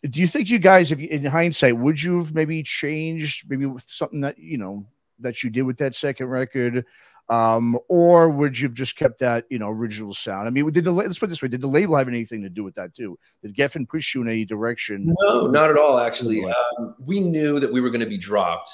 Do 0.03 0.21
you 0.21 0.27
think 0.27 0.51
you 0.51 0.59
guys, 0.59 0.93
if 0.93 1.01
you, 1.01 1.09
in 1.09 1.25
hindsight, 1.25 1.77
would 1.79 2.03
you 2.03 2.19
have 2.19 2.35
maybe 2.35 2.63
changed 2.63 3.49
maybe 3.49 3.67
with 3.67 3.85
something 3.85 4.21
that 4.21 4.39
you 4.39 4.59
know 4.59 4.85
that 5.21 5.43
you 5.43 5.51
did 5.51 5.63
with 5.63 5.79
that 5.79 5.95
second 5.95 6.27
record? 6.27 6.85
Um, 7.31 7.79
or 7.89 8.29
would 8.29 8.59
you 8.59 8.69
have 8.69 8.75
just 8.75 8.97
kept 8.97 9.21
that 9.21 9.47
you 9.49 9.59
know 9.59 9.71
original 9.71 10.13
sound? 10.13 10.47
I 10.47 10.51
mean, 10.51 10.71
did 10.71 10.85
the 10.85 10.93
let's 10.93 11.19
put 11.19 11.31
this 11.31 11.41
way: 11.41 11.49
did 11.49 11.63
the 11.63 11.67
label 11.67 11.97
have 11.97 12.09
anything 12.09 12.43
to 12.43 12.51
do 12.51 12.63
with 12.63 12.75
that 12.75 12.95
too? 12.95 13.19
Did 13.43 13.57
Geffen 13.57 13.89
push 13.89 14.15
you 14.15 14.21
in 14.21 14.29
any 14.29 14.45
direction? 14.45 15.15
No, 15.23 15.47
not 15.47 15.71
at 15.71 15.79
all. 15.79 15.99
Actually, 15.99 16.45
um, 16.45 16.95
we 16.99 17.21
knew 17.21 17.59
that 17.61 17.73
we 17.73 17.81
were 17.81 17.89
going 17.89 18.01
to 18.01 18.07
be 18.07 18.19
dropped. 18.19 18.71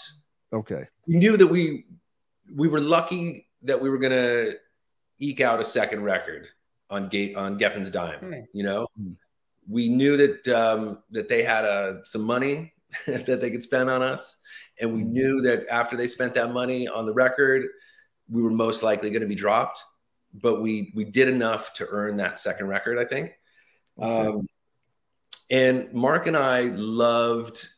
Okay, 0.52 0.88
we 1.06 1.16
knew 1.16 1.36
that 1.36 1.46
we 1.46 1.84
we 2.52 2.66
were 2.66 2.80
lucky 2.80 3.46
that 3.62 3.80
we 3.80 3.88
were 3.88 3.98
going 3.98 4.12
to 4.12 4.56
eke 5.20 5.40
out 5.40 5.60
a 5.60 5.64
second 5.64 6.02
record 6.02 6.48
on 6.88 7.08
gate 7.08 7.36
on 7.36 7.58
Geffen's 7.58 7.90
dime. 7.90 8.20
Mm. 8.20 8.46
You 8.52 8.64
know, 8.64 8.86
mm. 9.00 9.14
we 9.68 9.88
knew 9.88 10.16
that 10.16 10.48
um, 10.48 10.98
that 11.10 11.28
they 11.28 11.42
had 11.42 11.64
uh, 11.64 12.04
some 12.04 12.22
money 12.22 12.72
that 13.06 13.40
they 13.40 13.50
could 13.50 13.62
spend 13.62 13.88
on 13.88 14.02
us, 14.02 14.36
and 14.80 14.92
we 14.92 15.02
hmm. 15.02 15.12
knew 15.12 15.40
that 15.42 15.68
after 15.68 15.96
they 15.96 16.08
spent 16.08 16.34
that 16.34 16.52
money 16.52 16.88
on 16.88 17.06
the 17.06 17.12
record, 17.12 17.68
we 18.28 18.42
were 18.42 18.50
most 18.50 18.82
likely 18.82 19.10
going 19.10 19.22
to 19.22 19.28
be 19.28 19.36
dropped. 19.36 19.80
But 20.34 20.60
we 20.60 20.92
we 20.94 21.04
did 21.04 21.28
enough 21.28 21.72
to 21.74 21.86
earn 21.88 22.16
that 22.16 22.38
second 22.38 22.66
record, 22.66 22.98
I 22.98 23.04
think. 23.04 23.32
Okay. 23.98 24.26
Um, 24.28 24.46
and 25.50 25.92
Mark 25.92 26.26
and 26.28 26.36
I 26.36 26.62
loved, 26.62 27.68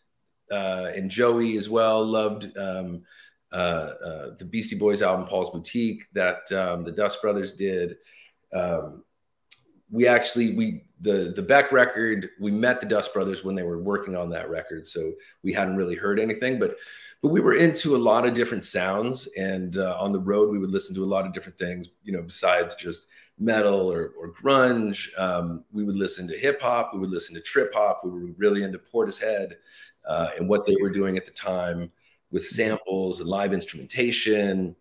uh, 0.50 0.90
and 0.94 1.10
Joey 1.10 1.56
as 1.56 1.70
well 1.70 2.04
loved 2.04 2.56
um, 2.56 3.04
the 3.52 4.48
Beastie 4.48 4.78
Boys 4.78 5.02
album, 5.02 5.26
Paul's 5.26 5.50
Boutique, 5.50 6.04
that 6.12 6.50
um, 6.52 6.84
the 6.84 6.92
Dust 6.92 7.20
Brothers 7.20 7.54
did. 7.54 7.96
Um, 8.52 9.04
we 9.90 10.06
actually 10.06 10.54
we 10.54 10.84
the 11.00 11.32
the 11.36 11.42
Beck 11.42 11.70
record. 11.70 12.30
We 12.40 12.50
met 12.50 12.80
the 12.80 12.86
Dust 12.86 13.12
Brothers 13.12 13.44
when 13.44 13.54
they 13.54 13.62
were 13.62 13.82
working 13.82 14.16
on 14.16 14.30
that 14.30 14.48
record, 14.48 14.86
so 14.86 15.12
we 15.42 15.52
hadn't 15.52 15.76
really 15.76 15.96
heard 15.96 16.18
anything, 16.18 16.58
but 16.58 16.76
but 17.22 17.28
we 17.28 17.40
were 17.40 17.54
into 17.54 17.94
a 17.94 17.98
lot 17.98 18.26
of 18.26 18.34
different 18.34 18.64
sounds, 18.64 19.28
and 19.36 19.76
uh, 19.76 19.96
on 19.98 20.12
the 20.12 20.18
road 20.18 20.50
we 20.50 20.58
would 20.58 20.72
listen 20.72 20.94
to 20.96 21.04
a 21.04 21.06
lot 21.06 21.26
of 21.26 21.32
different 21.32 21.58
things. 21.58 21.88
You 22.02 22.12
know, 22.12 22.22
besides 22.22 22.74
just 22.74 23.06
metal 23.38 23.90
or, 23.92 24.12
or 24.18 24.32
grunge, 24.32 25.08
um, 25.18 25.64
we 25.72 25.84
would 25.84 25.96
listen 25.96 26.26
to 26.28 26.38
hip 26.38 26.60
hop. 26.60 26.92
We 26.92 27.00
would 27.00 27.10
listen 27.10 27.34
to 27.34 27.40
trip 27.40 27.72
hop. 27.74 28.02
We 28.04 28.10
were 28.10 28.32
really 28.36 28.62
into 28.62 28.78
Portishead 28.78 29.54
uh, 30.06 30.30
and 30.38 30.48
what 30.48 30.66
they 30.66 30.76
were 30.80 30.90
doing 30.90 31.16
at 31.16 31.26
the 31.26 31.32
time 31.32 31.90
with 32.32 32.44
samples 32.44 33.20
and 33.20 33.28
live 33.28 33.52
instrumentation 33.52 34.74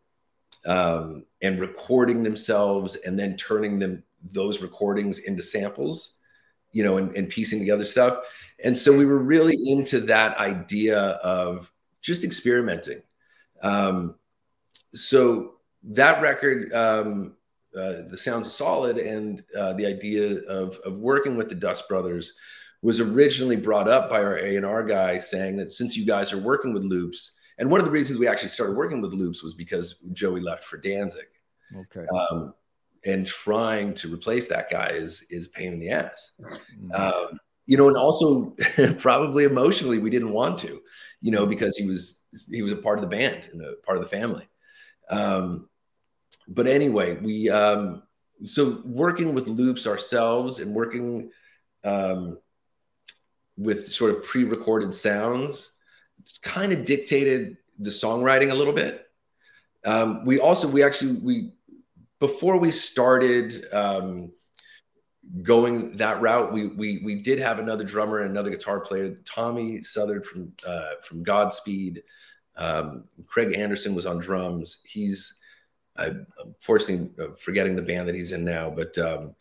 um, 0.65 1.25
and 1.41 1.59
recording 1.59 2.23
themselves 2.23 2.95
and 2.95 3.19
then 3.19 3.37
turning 3.37 3.77
them 3.77 4.03
those 4.31 4.61
recordings 4.61 5.19
into 5.19 5.41
samples 5.41 6.19
you 6.71 6.83
know 6.83 6.97
and, 6.97 7.15
and 7.15 7.29
piecing 7.29 7.59
together 7.59 7.83
stuff. 7.83 8.19
And 8.63 8.77
so 8.77 8.95
we 8.95 9.05
were 9.05 9.17
really 9.17 9.57
into 9.69 9.99
that 10.01 10.37
idea 10.37 10.99
of 10.99 11.71
just 12.01 12.23
experimenting. 12.23 13.01
Um, 13.61 14.15
so 14.89 15.55
that 15.83 16.21
record 16.21 16.73
um, 16.73 17.33
uh, 17.75 18.03
the 18.09 18.17
sounds 18.17 18.47
of 18.47 18.53
solid 18.53 18.97
and 18.97 19.43
uh, 19.57 19.73
the 19.73 19.85
idea 19.85 20.41
of, 20.43 20.77
of 20.85 20.97
working 20.97 21.37
with 21.37 21.49
the 21.49 21.55
dust 21.55 21.87
brothers 21.87 22.33
was 22.81 22.99
originally 22.99 23.55
brought 23.55 23.87
up 23.87 24.09
by 24.09 24.21
our 24.21 24.37
a&r 24.37 24.83
guy 24.83 25.19
saying 25.19 25.55
that 25.55 25.71
since 25.71 25.95
you 25.95 26.05
guys 26.05 26.33
are 26.33 26.39
working 26.39 26.73
with 26.73 26.83
loops 26.83 27.33
and 27.61 27.69
one 27.69 27.79
of 27.79 27.85
the 27.85 27.91
reasons 27.91 28.17
we 28.17 28.27
actually 28.27 28.49
started 28.49 28.75
working 28.75 29.01
with 29.01 29.13
Loops 29.13 29.43
was 29.43 29.53
because 29.53 29.99
Joey 30.13 30.41
left 30.41 30.63
for 30.63 30.77
Danzig. 30.77 31.27
Okay. 31.77 32.07
Um, 32.07 32.55
and 33.05 33.25
trying 33.25 33.93
to 33.93 34.11
replace 34.11 34.47
that 34.47 34.71
guy 34.71 34.87
is 34.87 35.27
is 35.29 35.47
pain 35.47 35.73
in 35.73 35.79
the 35.79 35.91
ass. 35.91 36.33
Mm-hmm. 36.41 36.91
Um, 36.91 37.39
you 37.67 37.77
know, 37.77 37.87
and 37.87 37.95
also 37.95 38.55
probably 38.97 39.43
emotionally 39.43 39.99
we 39.99 40.09
didn't 40.09 40.31
want 40.31 40.57
to, 40.59 40.81
you 41.21 41.29
know, 41.29 41.45
because 41.45 41.77
he 41.77 41.85
was 41.85 42.25
he 42.49 42.63
was 42.63 42.71
a 42.71 42.77
part 42.77 42.97
of 42.97 43.03
the 43.03 43.15
band 43.15 43.47
and 43.53 43.61
a 43.61 43.73
part 43.85 43.99
of 43.99 44.03
the 44.03 44.09
family. 44.09 44.49
Um, 45.11 45.69
but 46.47 46.65
anyway, 46.65 47.17
we 47.17 47.47
um, 47.51 48.01
so 48.43 48.81
working 48.83 49.35
with 49.35 49.47
loops 49.47 49.85
ourselves 49.85 50.59
and 50.59 50.73
working 50.73 51.29
um, 51.83 52.39
with 53.55 53.91
sort 53.91 54.09
of 54.09 54.23
pre-recorded 54.23 54.95
sounds 54.95 55.77
kind 56.41 56.71
of 56.71 56.85
dictated 56.85 57.57
the 57.79 57.89
songwriting 57.89 58.51
a 58.51 58.55
little 58.55 58.73
bit. 58.73 59.07
Um, 59.85 60.25
we 60.25 60.39
also 60.39 60.67
we 60.67 60.83
actually 60.83 61.13
we 61.13 61.51
before 62.19 62.57
we 62.57 62.71
started 62.71 63.65
um, 63.73 64.31
going 65.41 65.95
that 65.97 66.21
route, 66.21 66.53
we 66.53 66.67
we 66.67 67.01
we 67.03 67.15
did 67.15 67.39
have 67.39 67.59
another 67.59 67.83
drummer 67.83 68.19
and 68.19 68.31
another 68.31 68.49
guitar 68.49 68.79
player, 68.79 69.15
Tommy 69.25 69.81
Southard 69.81 70.25
from 70.25 70.51
uh, 70.65 70.91
from 71.03 71.23
Godspeed. 71.23 72.03
Um, 72.55 73.05
Craig 73.25 73.57
Anderson 73.57 73.95
was 73.95 74.05
on 74.05 74.19
drums. 74.19 74.81
He's 74.85 75.39
uh, 75.95 76.11
unfortunately 76.43 77.09
forgetting 77.39 77.75
the 77.75 77.81
band 77.81 78.07
that 78.07 78.15
he's 78.15 78.33
in 78.33 78.43
now, 78.43 78.69
but 78.69 78.97
um, 78.97 79.35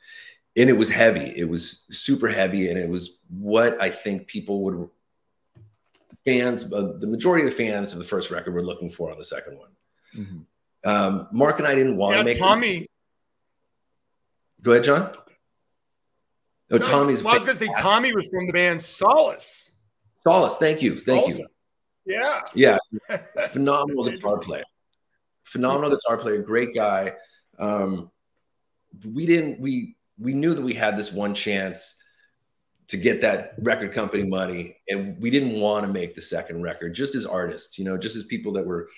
and 0.57 0.71
it 0.71 0.77
was 0.77 0.88
heavy. 0.88 1.33
It 1.37 1.49
was 1.49 1.87
super 1.90 2.29
heavy, 2.29 2.71
and 2.71 2.79
it 2.79 2.88
was 2.88 3.21
what 3.29 3.81
I 3.81 3.90
think 3.90 4.27
people 4.27 4.62
would 4.62 4.88
fans, 6.24 6.72
uh, 6.72 6.92
the 6.98 7.06
majority 7.06 7.46
of 7.46 7.50
the 7.50 7.56
fans 7.56 7.92
of 7.92 7.98
the 7.98 8.04
first 8.04 8.30
record 8.30 8.54
were 8.54 8.62
looking 8.62 8.90
for 8.90 9.11
on 9.11 9.18
the 9.18 9.24
second 9.24 9.59
one. 9.59 9.70
Mm-hmm. 10.16 10.88
Um, 10.88 11.28
Mark 11.33 11.59
and 11.59 11.68
I 11.68 11.74
didn't 11.74 11.96
want 11.96 12.14
yeah, 12.14 12.18
to 12.18 12.24
make 12.24 12.38
Tommy. 12.38 12.76
It. 12.76 12.90
Go 14.62 14.72
ahead, 14.72 14.85
John. 14.85 15.16
Oh, 16.72 16.76
no, 16.76 16.78
Tommy's. 16.78 17.22
Well, 17.22 17.35
I 17.35 17.38
was 17.38 17.44
going 17.44 17.59
to 17.59 17.64
say 17.64 17.72
Tommy 17.83 18.14
was 18.14 18.28
from 18.28 18.46
the 18.46 18.52
band 18.52 18.80
Solace. 18.80 19.70
Solace, 20.26 20.56
thank 20.56 20.83
you, 20.83 20.96
thank 20.96 21.28
you. 21.28 21.46
Yeah, 22.06 22.42
yeah, 22.54 22.78
phenomenal 23.50 24.04
guitar 24.04 24.38
player, 24.38 24.64
phenomenal 25.44 25.90
guitar 25.90 26.16
player, 26.16 26.42
great 26.42 26.74
guy. 26.74 27.14
Um, 27.59 28.11
we 29.04 29.26
didn't 29.26 29.61
we 29.61 29.96
we 30.18 30.33
knew 30.33 30.54
that 30.54 30.62
we 30.62 30.74
had 30.74 30.96
this 30.96 31.12
one 31.12 31.35
chance 31.35 31.99
to 32.90 32.96
get 32.96 33.20
that 33.20 33.55
record 33.59 33.92
company 33.92 34.24
money. 34.24 34.76
And 34.88 35.20
we 35.20 35.31
didn't 35.31 35.61
want 35.61 35.87
to 35.87 35.92
make 35.92 36.14
the 36.14 36.22
second 36.22 36.62
record 36.62 36.94
just 36.94 37.14
as 37.14 37.24
artists 37.24 37.79
you 37.79 37.85
know 37.85 37.96
just 37.96 38.16
as 38.16 38.24
people 38.24 38.53
that 38.55 38.66
were 38.66 38.88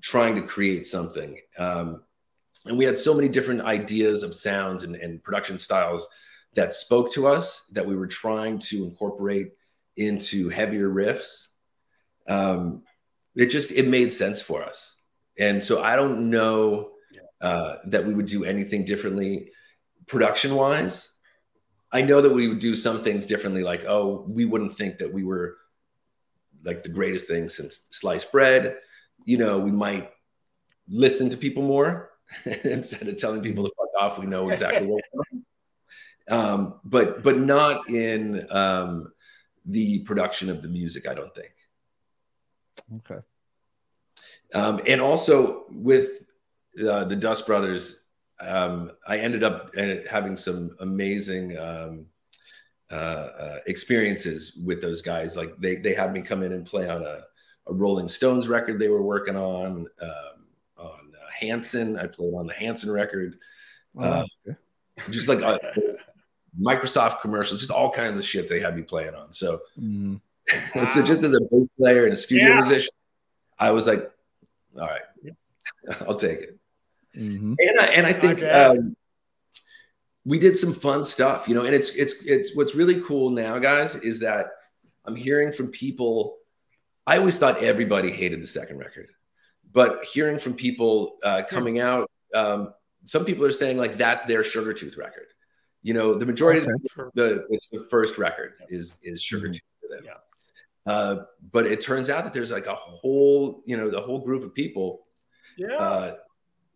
trying 0.00 0.36
to 0.36 0.42
create 0.42 0.86
something. 0.86 1.38
Um, 1.58 2.02
and 2.66 2.78
we 2.78 2.84
had 2.84 2.98
so 2.98 3.14
many 3.14 3.28
different 3.28 3.62
ideas 3.62 4.22
of 4.22 4.34
sounds 4.34 4.82
and, 4.82 4.94
and, 4.94 5.22
production 5.22 5.58
styles 5.58 6.08
that 6.54 6.74
spoke 6.74 7.12
to 7.12 7.26
us 7.26 7.64
that 7.72 7.86
we 7.86 7.96
were 7.96 8.06
trying 8.06 8.58
to 8.58 8.84
incorporate 8.84 9.52
into 9.96 10.48
heavier 10.48 10.88
riffs. 10.88 11.46
Um, 12.28 12.82
it 13.34 13.46
just 13.46 13.72
it 13.72 13.88
made 13.88 14.12
sense 14.12 14.40
for 14.40 14.62
us. 14.62 14.96
And 15.38 15.62
so 15.62 15.82
i 15.82 15.96
don't 15.96 16.30
know 16.30 16.90
uh, 17.40 17.76
that 17.86 18.06
we 18.06 18.14
would 18.14 18.26
do 18.26 18.44
anything 18.44 18.84
differently 18.84 19.50
production 20.06 20.54
wise 20.54 21.11
I 21.92 22.02
know 22.02 22.22
that 22.22 22.32
we 22.32 22.48
would 22.48 22.58
do 22.58 22.74
some 22.74 23.02
things 23.02 23.26
differently. 23.26 23.62
Like, 23.62 23.84
oh, 23.86 24.24
we 24.26 24.44
wouldn't 24.44 24.76
think 24.76 24.98
that 24.98 25.12
we 25.12 25.24
were 25.24 25.58
like 26.64 26.82
the 26.82 26.88
greatest 26.88 27.26
thing 27.28 27.48
since 27.48 27.86
sliced 27.90 28.32
bread. 28.32 28.78
You 29.24 29.36
know, 29.36 29.58
we 29.58 29.70
might 29.70 30.10
listen 30.88 31.30
to 31.30 31.36
people 31.36 31.62
more 31.62 32.10
instead 32.64 33.06
of 33.08 33.16
telling 33.18 33.42
people 33.42 33.64
to 33.64 33.72
fuck 33.76 34.02
off. 34.02 34.18
We 34.18 34.26
know 34.26 34.48
exactly 34.48 34.86
what. 34.86 35.02
we're 35.12 35.40
Um, 36.28 36.80
but 36.84 37.22
but 37.22 37.38
not 37.38 37.88
in 37.90 38.46
um, 38.50 39.12
the 39.66 40.00
production 40.00 40.48
of 40.48 40.62
the 40.62 40.68
music. 40.68 41.06
I 41.06 41.14
don't 41.14 41.34
think. 41.34 41.52
Okay. 42.96 43.20
Um, 44.54 44.80
and 44.86 45.00
also 45.00 45.64
with 45.70 46.24
uh, 46.80 47.04
the 47.04 47.16
Dust 47.16 47.46
Brothers, 47.46 48.01
um, 48.42 48.90
I 49.06 49.18
ended 49.18 49.44
up 49.44 49.70
uh, 49.76 49.96
having 50.10 50.36
some 50.36 50.76
amazing 50.80 51.56
um, 51.58 52.06
uh, 52.90 52.94
uh, 52.94 53.58
experiences 53.66 54.58
with 54.64 54.80
those 54.80 55.02
guys. 55.02 55.36
Like 55.36 55.56
they 55.58 55.76
they 55.76 55.94
had 55.94 56.12
me 56.12 56.22
come 56.22 56.42
in 56.42 56.52
and 56.52 56.66
play 56.66 56.88
on 56.88 57.02
a, 57.02 57.22
a 57.66 57.72
Rolling 57.72 58.08
Stones 58.08 58.48
record 58.48 58.78
they 58.78 58.88
were 58.88 59.02
working 59.02 59.36
on. 59.36 59.86
Um, 60.00 60.46
on 60.76 61.12
uh, 61.14 61.26
Hanson, 61.38 61.98
I 61.98 62.06
played 62.06 62.34
on 62.34 62.46
the 62.46 62.54
Hanson 62.54 62.90
record. 62.90 63.38
Oh, 63.96 64.26
okay. 64.46 64.58
Just 65.10 65.28
like 65.28 65.42
uh, 65.42 65.58
Microsoft 66.60 67.20
commercials, 67.20 67.60
just 67.60 67.70
all 67.70 67.90
kinds 67.90 68.18
of 68.18 68.24
shit 68.24 68.48
they 68.48 68.60
had 68.60 68.76
me 68.76 68.82
playing 68.82 69.14
on. 69.14 69.32
So, 69.32 69.60
mm. 69.80 70.20
wow. 70.74 70.84
so 70.94 71.02
just 71.02 71.22
as 71.22 71.32
a 71.32 71.40
bass 71.50 71.68
player 71.78 72.04
and 72.04 72.12
a 72.12 72.16
studio 72.16 72.48
yeah. 72.48 72.60
musician, 72.60 72.92
I 73.58 73.70
was 73.70 73.86
like, 73.86 74.10
all 74.78 74.86
right, 74.86 75.34
I'll 76.02 76.16
take 76.16 76.40
it. 76.40 76.58
Mm-hmm. 77.16 77.54
And 77.58 77.80
I, 77.80 77.84
and 77.86 78.06
I 78.06 78.12
think 78.12 78.42
um, 78.42 78.96
we 80.24 80.38
did 80.38 80.56
some 80.56 80.72
fun 80.72 81.04
stuff, 81.04 81.48
you 81.48 81.54
know. 81.54 81.64
And 81.64 81.74
it's 81.74 81.94
it's 81.94 82.24
it's 82.24 82.56
what's 82.56 82.74
really 82.74 83.00
cool 83.02 83.30
now, 83.30 83.58
guys, 83.58 83.94
is 83.96 84.20
that 84.20 84.46
I'm 85.04 85.16
hearing 85.16 85.52
from 85.52 85.68
people. 85.68 86.38
I 87.06 87.18
always 87.18 87.38
thought 87.38 87.58
everybody 87.58 88.10
hated 88.10 88.42
the 88.42 88.46
second 88.46 88.78
record, 88.78 89.10
but 89.72 90.04
hearing 90.04 90.38
from 90.38 90.54
people 90.54 91.16
uh, 91.24 91.42
coming 91.48 91.80
out, 91.80 92.08
um, 92.34 92.72
some 93.04 93.24
people 93.24 93.44
are 93.44 93.52
saying 93.52 93.76
like 93.76 93.98
that's 93.98 94.24
their 94.24 94.42
Sugartooth 94.42 94.96
record. 94.96 95.26
You 95.82 95.94
know, 95.94 96.14
the 96.14 96.26
majority 96.26 96.60
okay. 96.60 96.70
of 96.70 97.10
the, 97.14 97.22
the, 97.22 97.46
it's 97.50 97.68
the 97.68 97.86
first 97.90 98.18
record 98.18 98.52
is 98.68 98.98
is 99.02 99.20
Sugar 99.20 99.48
mm-hmm. 99.48 99.52
Tooth 99.52 99.62
for 99.80 99.96
them. 99.96 100.04
Yeah. 100.04 100.12
Uh, 100.84 101.24
but 101.52 101.66
it 101.66 101.80
turns 101.80 102.10
out 102.10 102.24
that 102.24 102.32
there's 102.32 102.50
like 102.50 102.66
a 102.66 102.74
whole, 102.74 103.62
you 103.66 103.76
know, 103.76 103.88
the 103.88 104.00
whole 104.00 104.18
group 104.18 104.42
of 104.42 104.54
people 104.54 105.06
yeah. 105.56 105.76
uh, 105.76 106.16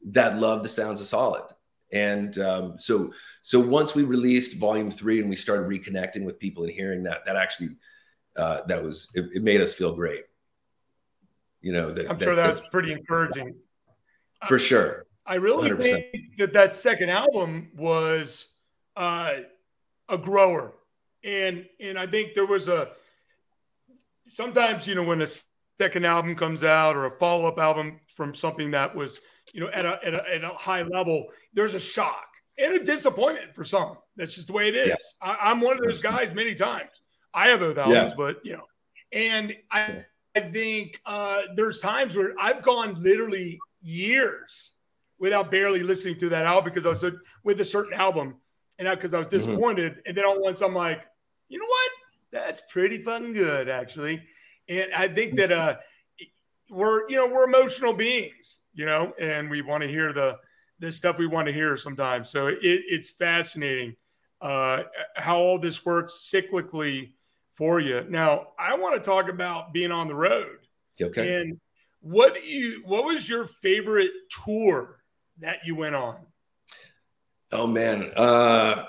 that 0.07 0.39
love 0.39 0.63
the 0.63 0.69
sounds 0.69 1.01
of 1.01 1.07
Solid. 1.07 1.45
And 1.93 2.37
um, 2.39 2.79
so, 2.79 3.13
so 3.43 3.61
once 3.61 3.95
we 3.95 4.03
released 4.03 4.59
Volume 4.59 4.91
Three 4.91 5.21
and 5.21 5.29
we 5.31 5.37
started 5.37 5.69
reconnecting 5.69 6.25
with 6.25 6.39
people 6.39 6.65
and 6.65 6.73
hearing 6.73 7.05
that, 7.05 7.25
that 7.27 7.37
actually, 7.37 7.71
uh, 8.37 8.63
that 8.67 8.83
was 8.83 9.11
it, 9.15 9.27
it 9.35 9.43
made 9.43 9.61
us 9.61 9.73
feel 9.73 9.95
great. 9.95 10.25
You 11.61 11.73
know, 11.73 11.93
that, 11.93 12.11
I'm 12.11 12.19
sure 12.19 12.35
that, 12.35 12.55
that's 12.55 12.69
pretty 12.71 12.93
encouraging. 12.93 13.55
For 14.47 14.59
sure. 14.59 15.07
I 15.25 15.37
really 15.37 15.71
100%. 15.71 15.83
think 15.83 16.37
that 16.39 16.53
that 16.53 16.73
second 16.73 17.11
album 17.11 17.71
was 17.77 18.47
uh, 18.97 19.33
a 20.09 20.19
grower, 20.19 20.73
and 21.25 21.67
and 21.81 21.99
I 21.99 22.07
think 22.07 22.35
there 22.35 22.47
was 22.47 22.69
a 22.69 22.91
sometimes 24.29 24.87
you 24.87 24.95
know 24.95 25.03
when 25.03 25.23
a 25.23 25.27
second 25.81 26.07
album 26.07 26.37
comes 26.37 26.63
out 26.63 26.97
or 26.97 27.07
a 27.07 27.19
follow 27.19 27.47
up 27.47 27.59
album 27.59 28.01
from 28.15 28.35
something 28.35 28.71
that 28.71 28.95
was 28.95 29.19
you 29.53 29.61
know 29.61 29.69
at 29.69 29.87
a, 29.87 29.99
at 30.05 30.15
a, 30.15 30.35
at 30.35 30.45
a 30.45 30.49
high 30.51 30.83
level, 30.83 31.27
there's 31.55 31.75
a 31.75 31.81
shock 31.81 32.27
and 32.59 32.75
a 32.75 32.85
disappointment 32.85 33.55
for 33.55 33.65
some. 33.65 33.99
That's 34.17 34.35
just 34.35 34.47
the 34.47 34.53
way 34.53 34.69
it 34.69 34.75
is. 34.75 34.89
Yes. 34.89 35.15
I, 35.21 35.51
am 35.51 35.61
one 35.61 35.79
of 35.79 35.85
those 35.85 36.03
guys 36.03 36.35
many 36.35 36.55
times. 36.55 36.91
I 37.35 37.49
have 37.49 37.61
both 37.61 37.77
albums, 37.77 37.97
yeah. 37.97 38.15
but 38.17 38.37
you 38.45 38.57
know, 38.57 38.65
and 39.13 39.55
I 39.71 40.05
I 40.37 40.41
think 40.41 41.01
uh, 41.07 41.43
there's 41.55 41.81
times 41.81 42.15
where 42.15 42.35
I've 42.39 42.63
gone 42.63 43.03
literally 43.03 43.59
years 43.81 44.73
without 45.19 45.51
barely 45.51 45.83
listening 45.83 46.19
to 46.19 46.29
that 46.31 46.45
album 46.45 46.73
because 46.73 46.87
I 46.87 46.91
was 46.91 47.05
with 47.43 47.61
a 47.61 47.65
certain 47.65 47.95
album 47.95 48.37
and 48.79 48.89
because 48.91 49.15
I 49.15 49.19
was 49.19 49.29
mm-hmm. 49.29 49.37
disappointed. 49.37 49.93
Mm-hmm. 49.93 50.01
And 50.07 50.17
then 50.17 50.25
all 50.25 50.43
once 50.43 50.61
I'm 50.61 50.75
like, 50.75 51.03
you 51.49 51.59
know 51.59 51.67
what? 51.67 51.93
That's 52.33 52.63
pretty 52.71 52.99
fucking 52.99 53.33
good, 53.33 53.69
actually. 53.69 54.23
And 54.69 54.93
I 54.95 55.09
think 55.09 55.37
that 55.37 55.53
uh, 55.53 55.77
we're 56.69 57.09
you 57.09 57.17
know 57.17 57.29
we're 57.29 57.45
emotional 57.45 57.93
beings, 57.93 58.59
you 58.77 58.85
know, 58.85 59.13
and 59.19 59.51
we 59.51 59.63
want 59.63 59.83
to 59.83 59.89
hear 59.89 60.13
the 60.13 60.39
the 60.79 60.93
stuff 60.93 61.19
we 61.19 61.27
want 61.27 61.47
to 61.47 61.53
hear 61.53 61.77
sometimes. 61.77 62.31
So 62.31 62.49
it, 62.49 62.59
it's 62.61 63.09
fascinating 63.09 63.97
uh, 64.43 64.83
how 65.17 65.39
all 65.39 65.59
this 65.59 65.85
works 65.85 66.31
cyclically 66.33 67.13
for 67.55 67.81
you. 67.81 68.05
Now, 68.09 68.49
I 68.59 68.77
want 68.77 68.95
to 68.95 69.01
talk 69.01 69.31
about 69.31 69.73
being 69.73 69.91
on 69.91 70.09
the 70.09 70.15
road. 70.15 70.59
Okay. 71.01 71.41
And 71.41 71.59
what 72.01 72.35
do 72.35 72.41
you 72.41 72.83
what 72.85 73.05
was 73.05 73.29
your 73.29 73.47
favorite 73.47 74.13
tour 74.45 75.03
that 75.41 75.61
you 75.65 75.75
went 75.75 75.95
on? 75.95 76.19
Oh 77.53 77.67
man, 77.67 78.13
uh, 78.15 78.85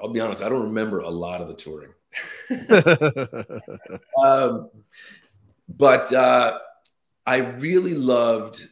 I'll 0.00 0.12
be 0.12 0.20
honest. 0.20 0.42
I 0.42 0.48
don't 0.48 0.62
remember 0.62 1.00
a 1.00 1.10
lot 1.10 1.40
of 1.40 1.48
the 1.48 1.54
touring. 1.54 1.92
um, 4.24 4.70
but 5.68 6.12
uh, 6.12 6.58
I 7.26 7.38
really 7.38 7.94
loved 7.94 8.66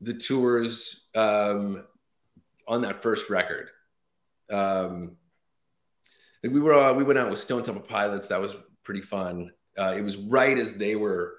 the 0.00 0.14
tours 0.14 1.06
um, 1.14 1.84
on 2.66 2.82
that 2.82 3.02
first 3.02 3.30
record. 3.30 3.68
Um, 4.50 5.16
like 6.42 6.52
we 6.52 6.60
were 6.60 6.74
uh, 6.74 6.92
we 6.94 7.04
went 7.04 7.18
out 7.18 7.30
with 7.30 7.38
Stone 7.38 7.64
Temple 7.64 7.82
Pilots. 7.82 8.28
That 8.28 8.40
was 8.40 8.56
pretty 8.82 9.02
fun. 9.02 9.50
Uh, 9.78 9.94
it 9.96 10.02
was 10.02 10.16
right 10.16 10.58
as 10.58 10.76
they 10.76 10.96
were 10.96 11.38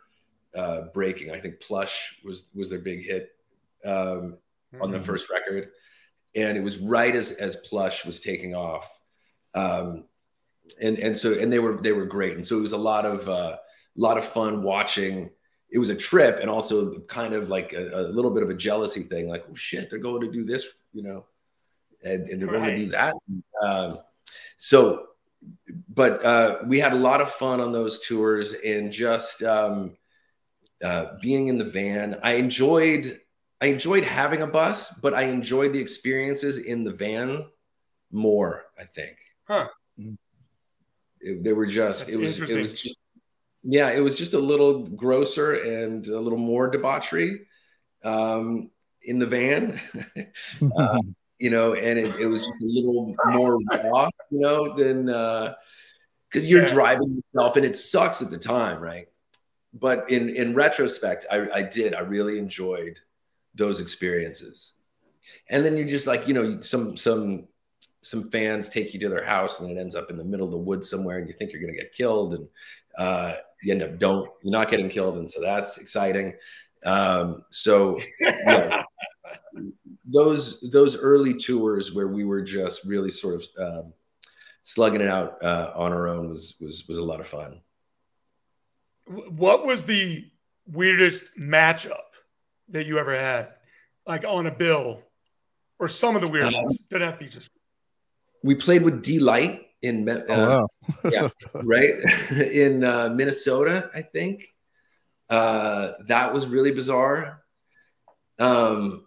uh, 0.55 0.83
breaking. 0.93 1.31
I 1.31 1.39
think 1.39 1.59
Plush 1.59 2.19
was 2.23 2.49
was 2.53 2.69
their 2.69 2.79
big 2.79 3.03
hit 3.03 3.29
um, 3.85 3.93
mm-hmm. 3.93 4.81
on 4.81 4.91
the 4.91 4.97
mm-hmm. 4.97 5.05
first 5.05 5.29
record, 5.29 5.69
and 6.35 6.57
it 6.57 6.63
was 6.63 6.77
right 6.77 7.15
as 7.15 7.31
as 7.31 7.55
Plush 7.57 8.05
was 8.05 8.19
taking 8.19 8.55
off. 8.55 8.89
Um, 9.53 10.05
and 10.81 10.99
and 10.99 11.17
so 11.17 11.33
and 11.33 11.51
they 11.51 11.59
were 11.59 11.81
they 11.81 11.91
were 11.91 12.05
great 12.05 12.35
and 12.35 12.45
so 12.45 12.57
it 12.57 12.61
was 12.61 12.73
a 12.73 12.77
lot 12.77 13.05
of 13.05 13.27
uh, 13.27 13.57
a 13.57 13.99
lot 14.01 14.17
of 14.17 14.25
fun 14.25 14.63
watching 14.63 15.29
it 15.71 15.79
was 15.79 15.89
a 15.89 15.95
trip 15.95 16.39
and 16.41 16.49
also 16.49 16.99
kind 17.01 17.33
of 17.33 17.49
like 17.49 17.73
a, 17.73 18.01
a, 18.01 18.03
little 18.11 18.31
bit 18.31 18.43
of 18.43 18.49
a 18.49 18.53
jealousy 18.53 19.01
thing 19.01 19.29
like 19.29 19.45
oh 19.49 19.55
shit 19.55 19.89
they're 19.89 19.99
going 19.99 20.21
to 20.21 20.31
do 20.31 20.43
this 20.43 20.73
you 20.93 21.01
know 21.01 21.25
and, 22.03 22.27
and 22.29 22.41
they're 22.41 22.49
right. 22.49 22.65
going 22.65 22.75
to 22.75 22.85
do 22.85 22.91
that. 22.91 23.15
Um, 23.61 23.99
so 24.57 25.07
but 25.89 26.23
uh, 26.23 26.59
we 26.65 26.79
had 26.79 26.93
a 26.93 26.97
lot 26.97 27.21
of 27.21 27.31
fun 27.31 27.59
on 27.59 27.71
those 27.71 28.05
tours 28.05 28.53
and 28.53 28.91
just 28.91 29.41
um, 29.41 29.97
uh, 30.83 31.17
being 31.21 31.47
in 31.47 31.57
the 31.57 31.65
van. 31.65 32.19
I 32.23 32.33
enjoyed 32.33 33.19
i 33.61 33.67
enjoyed 33.67 34.03
having 34.03 34.41
a 34.41 34.47
bus 34.47 34.91
but 35.03 35.13
i 35.13 35.21
enjoyed 35.21 35.71
the 35.71 35.79
experiences 35.79 36.57
in 36.57 36.83
the 36.83 36.91
van 36.91 37.45
more 38.11 38.65
i 38.79 38.83
think. 38.83 39.17
Huh. 39.47 39.67
It, 41.19 41.43
they 41.43 41.53
were 41.53 41.67
just 41.67 42.07
That's 42.07 42.13
it 42.13 42.17
was 42.17 42.39
it 42.39 42.59
was 42.59 42.73
just 42.73 42.97
yeah 43.63 43.91
it 43.91 43.99
was 43.99 44.15
just 44.15 44.33
a 44.33 44.39
little 44.39 44.87
grosser 44.87 45.53
and 45.53 46.07
a 46.07 46.19
little 46.19 46.39
more 46.39 46.69
debauchery 46.69 47.41
um, 48.03 48.69
in 49.03 49.19
the 49.19 49.25
van. 49.25 49.79
uh, 50.77 50.99
you 51.39 51.49
know, 51.49 51.73
and 51.73 51.97
it, 51.97 52.15
it, 52.19 52.27
was 52.27 52.45
just 52.45 52.63
a 52.63 52.67
little 52.67 53.15
more 53.25 53.57
raw, 53.83 54.07
you 54.29 54.39
know, 54.39 54.75
than 54.75 55.07
because 55.07 56.43
uh, 56.43 56.47
you're 56.47 56.67
yeah. 56.67 56.73
driving 56.73 57.21
yourself 57.33 57.55
and 57.55 57.65
it 57.65 57.75
sucks 57.75 58.21
at 58.21 58.29
the 58.29 58.37
time, 58.37 58.79
right? 58.79 59.07
But 59.73 60.11
in 60.11 60.29
in 60.29 60.53
retrospect, 60.53 61.25
I, 61.31 61.49
I 61.49 61.63
did. 61.63 61.95
I 61.95 62.01
really 62.01 62.37
enjoyed 62.37 62.99
those 63.55 63.79
experiences. 63.79 64.73
And 65.49 65.65
then 65.65 65.77
you're 65.77 65.87
just 65.87 66.05
like, 66.07 66.27
you 66.27 66.33
know, 66.33 66.61
some 66.61 66.95
some 66.95 67.47
some 68.03 68.29
fans 68.29 68.69
take 68.69 68.93
you 68.93 68.99
to 68.99 69.09
their 69.09 69.25
house 69.25 69.59
and 69.59 69.71
it 69.71 69.79
ends 69.79 69.95
up 69.95 70.09
in 70.09 70.17
the 70.17 70.23
middle 70.23 70.45
of 70.45 70.51
the 70.51 70.57
woods 70.57 70.89
somewhere 70.89 71.17
and 71.19 71.27
you 71.27 71.35
think 71.37 71.51
you're 71.51 71.61
going 71.61 71.73
to 71.73 71.79
get 71.79 71.93
killed 71.93 72.33
and 72.33 72.47
uh, 72.97 73.33
you 73.63 73.71
end 73.71 73.83
up 73.83 73.99
don't 73.99 74.29
you're 74.43 74.51
not 74.51 74.69
getting 74.69 74.89
killed 74.89 75.17
and 75.17 75.29
so 75.29 75.41
that's 75.41 75.77
exciting. 75.77 76.33
Um, 76.85 77.43
so 77.49 77.99
yeah, 78.19 78.83
those 80.05 80.61
those 80.71 80.97
early 80.97 81.33
tours 81.33 81.93
where 81.93 82.07
we 82.07 82.23
were 82.23 82.41
just 82.41 82.85
really 82.85 83.11
sort 83.11 83.35
of 83.35 83.43
um, 83.59 83.93
slugging 84.63 85.01
it 85.01 85.07
out 85.07 85.43
uh, 85.43 85.71
on 85.75 85.93
our 85.93 86.07
own 86.07 86.29
was 86.29 86.55
was 86.59 86.87
was 86.87 86.97
a 86.97 87.03
lot 87.03 87.19
of 87.19 87.27
fun. 87.27 87.61
What 89.05 89.65
was 89.65 89.85
the 89.85 90.25
weirdest 90.67 91.23
matchup 91.37 91.97
that 92.69 92.85
you 92.85 92.97
ever 92.97 93.15
had? 93.15 93.49
Like 94.07 94.23
on 94.25 94.47
a 94.47 94.51
bill 94.51 95.03
or 95.77 95.87
some 95.87 96.15
of 96.15 96.25
the 96.25 96.31
weirdest 96.31 96.55
um, 96.55 96.69
don't 96.89 97.01
have 97.01 97.19
to 97.19 97.25
be 97.25 97.29
just 97.29 97.49
we 98.43 98.55
played 98.55 98.81
with 98.81 99.03
Deee-Lite 99.03 99.61
in 99.81 100.07
uh, 100.07 100.23
oh, 100.29 100.67
wow. 101.03 101.09
yeah 101.11 101.29
right 101.53 101.91
in 102.31 102.83
uh, 102.83 103.09
Minnesota, 103.09 103.89
I 103.93 104.01
think. 104.01 104.53
Uh, 105.29 105.93
that 106.07 106.33
was 106.33 106.47
really 106.47 106.71
bizarre. 106.71 107.41
Um, 108.37 109.05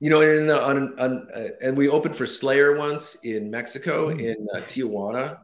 you 0.00 0.10
know, 0.10 0.20
and, 0.20 0.50
on, 0.50 0.98
on, 0.98 1.28
uh, 1.32 1.48
and 1.62 1.76
we 1.76 1.88
opened 1.88 2.16
for 2.16 2.26
Slayer 2.26 2.76
once 2.76 3.16
in 3.22 3.50
Mexico 3.50 4.08
mm. 4.08 4.20
in 4.20 4.46
uh, 4.54 4.60
Tijuana, 4.62 5.38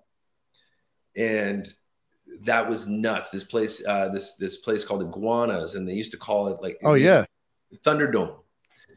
and 1.16 1.66
that 2.42 2.68
was 2.68 2.86
nuts. 2.88 3.30
This 3.30 3.44
place, 3.44 3.84
uh, 3.86 4.08
this 4.08 4.36
this 4.36 4.58
place 4.58 4.84
called 4.84 5.02
Iguanas, 5.02 5.74
and 5.74 5.88
they 5.88 5.94
used 5.94 6.12
to 6.12 6.16
call 6.16 6.48
it 6.48 6.60
like 6.60 6.78
oh 6.82 6.94
yeah, 6.94 7.24
Thunderdome. 7.84 8.36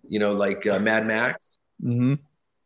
You 0.08 0.20
know, 0.20 0.34
like 0.34 0.66
uh, 0.66 0.80
Mad 0.80 1.06
Max. 1.06 1.60
Mm-hmm. 1.84 2.16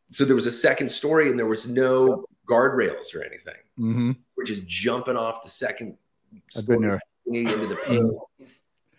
So 0.09 0.25
there 0.25 0.35
was 0.35 0.45
a 0.45 0.51
second 0.51 0.89
story, 0.89 1.29
and 1.29 1.39
there 1.39 1.45
was 1.45 1.67
no 1.67 2.25
guardrails 2.51 3.15
or 3.15 3.23
anything. 3.23 3.55
Mm-hmm. 3.79 4.11
We're 4.37 4.43
just 4.43 4.67
jumping 4.67 5.15
off 5.15 5.43
the 5.43 5.49
second 5.49 5.97
I've 6.57 6.67
been 6.67 6.81
there. 6.81 6.99
into 7.25 7.67
the 7.67 7.75
pit. 7.75 8.49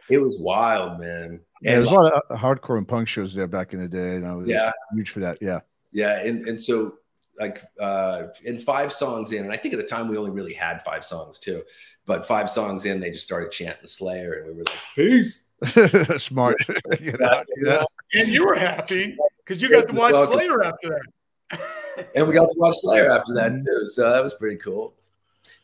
It 0.09 0.19
was 0.19 0.39
wild, 0.39 1.01
man. 1.01 1.41
Yeah, 1.61 1.77
there's 1.77 1.91
a 1.91 1.95
lot 1.95 2.13
of 2.13 2.23
uh, 2.29 2.37
hardcore 2.37 2.79
and 2.79 2.89
punk 2.89 3.09
shows 3.09 3.35
there 3.35 3.47
back 3.47 3.73
in 3.73 3.81
the 3.81 3.89
day, 3.89 4.17
and 4.17 4.27
I 4.27 4.35
was 4.35 4.49
yeah. 4.49 4.73
huge 4.93 5.11
for 5.11 5.21
that. 5.21 5.39
Yeah, 5.41 5.61
yeah, 5.93 6.21
and 6.21 6.49
and 6.49 6.61
so 6.61 6.95
like 7.39 7.63
uh 7.81 8.25
in 8.45 8.59
five 8.59 8.93
songs 8.93 9.33
in, 9.33 9.45
and 9.45 9.53
I 9.53 9.57
think 9.57 9.73
at 9.73 9.79
the 9.81 9.87
time 9.87 10.09
we 10.09 10.17
only 10.17 10.33
really 10.33 10.55
had 10.55 10.83
five 10.83 11.05
songs 11.05 11.39
too, 11.39 11.63
but 12.05 12.27
five 12.27 12.51
songs 12.51 12.85
in, 12.85 13.01
they 13.01 13.11
just 13.11 13.25
started 13.25 13.53
chanting 13.53 13.87
Slayer, 13.87 14.35
and 14.35 14.49
we 14.49 14.53
were 14.55 14.65
like, 14.65 14.79
"Peace." 14.95 15.49
Smart. 16.21 16.57
you 17.01 17.13
know, 17.13 17.43
yeah. 17.65 17.85
And 18.15 18.29
you 18.29 18.45
were 18.45 18.57
happy 18.57 19.17
because 19.39 19.63
you 19.63 19.71
got 19.71 19.87
to 19.87 19.95
watch 19.95 20.29
Slayer 20.29 20.65
after 20.65 21.01
that. 21.51 21.61
and 22.15 22.27
we 22.27 22.35
got 22.35 22.47
to 22.47 22.55
watch 22.57 22.77
Slayer 22.79 23.11
after 23.11 23.35
that 23.35 23.53
mm-hmm. 23.53 23.65
too, 23.65 23.87
so 23.87 24.11
that 24.11 24.23
was 24.23 24.35
pretty 24.35 24.57
cool. 24.57 24.95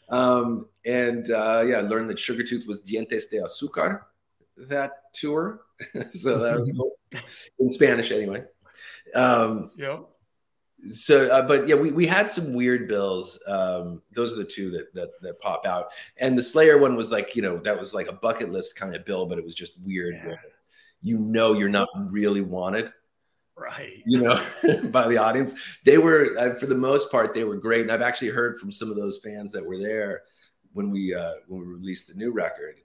Um, 0.09 0.67
and 0.87 1.31
uh, 1.31 1.65
yeah, 1.67 1.79
I 1.79 1.81
learned 1.83 2.09
that 2.11 2.17
Sugartooth 2.17 2.67
was 2.67 2.81
Dientes 2.81 3.29
de 3.31 3.43
Azúcar 3.43 4.03
that 4.57 5.13
tour. 5.13 5.61
so 6.11 6.39
that 6.39 6.57
was 6.57 6.73
cool 6.77 6.93
in 7.59 7.71
Spanish 7.71 8.11
anyway. 8.11 8.45
Um, 9.15 9.71
yeah. 9.77 9.99
So, 10.93 11.29
uh, 11.31 11.43
but 11.43 11.67
yeah, 11.67 11.75
we, 11.75 11.91
we 11.91 12.07
had 12.07 12.31
some 12.31 12.55
weird 12.55 12.87
bills. 12.87 13.43
Um, 13.47 14.01
those 14.13 14.33
are 14.33 14.37
the 14.37 14.45
two 14.45 14.71
that, 14.71 14.95
that 14.95 15.11
that 15.23 15.41
pop 15.41 15.67
out. 15.67 15.87
And 16.19 16.39
the 16.39 16.43
Slayer 16.43 16.79
one 16.79 16.95
was 16.95 17.11
like, 17.11 17.35
you 17.35 17.43
know, 17.43 17.59
that 17.59 17.79
was 17.79 17.95
like 17.95 18.07
a 18.07 18.13
bucket 18.13 18.53
list 18.53 18.77
kind 18.77 18.95
of 18.95 19.05
bill, 19.05 19.27
but 19.27 19.39
it 19.39 19.45
was 19.45 19.57
just 19.57 19.81
weird. 19.83 20.15
Yeah. 20.25 20.37
You 21.03 21.19
know, 21.19 21.53
you're 21.53 21.69
not 21.69 21.89
really 21.97 22.43
wanted, 22.43 22.93
right? 23.59 24.03
You 24.07 24.23
know, 24.23 24.43
by 24.91 25.09
the 25.09 25.19
audience. 25.19 25.55
They 25.85 25.99
were, 25.99 26.37
uh, 26.39 26.55
for 26.55 26.67
the 26.67 26.75
most 26.75 27.11
part, 27.11 27.35
they 27.35 27.45
were 27.45 27.57
great. 27.57 27.83
And 27.83 27.93
I've 27.93 28.03
actually 28.03 28.29
heard 28.29 28.59
from 28.59 28.73
some 28.73 28.91
of 28.91 28.97
those 28.97 29.19
fans 29.19 29.53
that 29.53 29.65
were 29.65 29.79
there 29.79 30.23
when 30.73 30.91
we 30.91 31.15
uh, 31.15 31.35
when 31.47 31.61
we 31.61 31.67
released 31.67 32.09
the 32.09 32.15
new 32.15 32.33
record. 32.33 32.77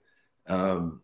Um, 0.46 1.00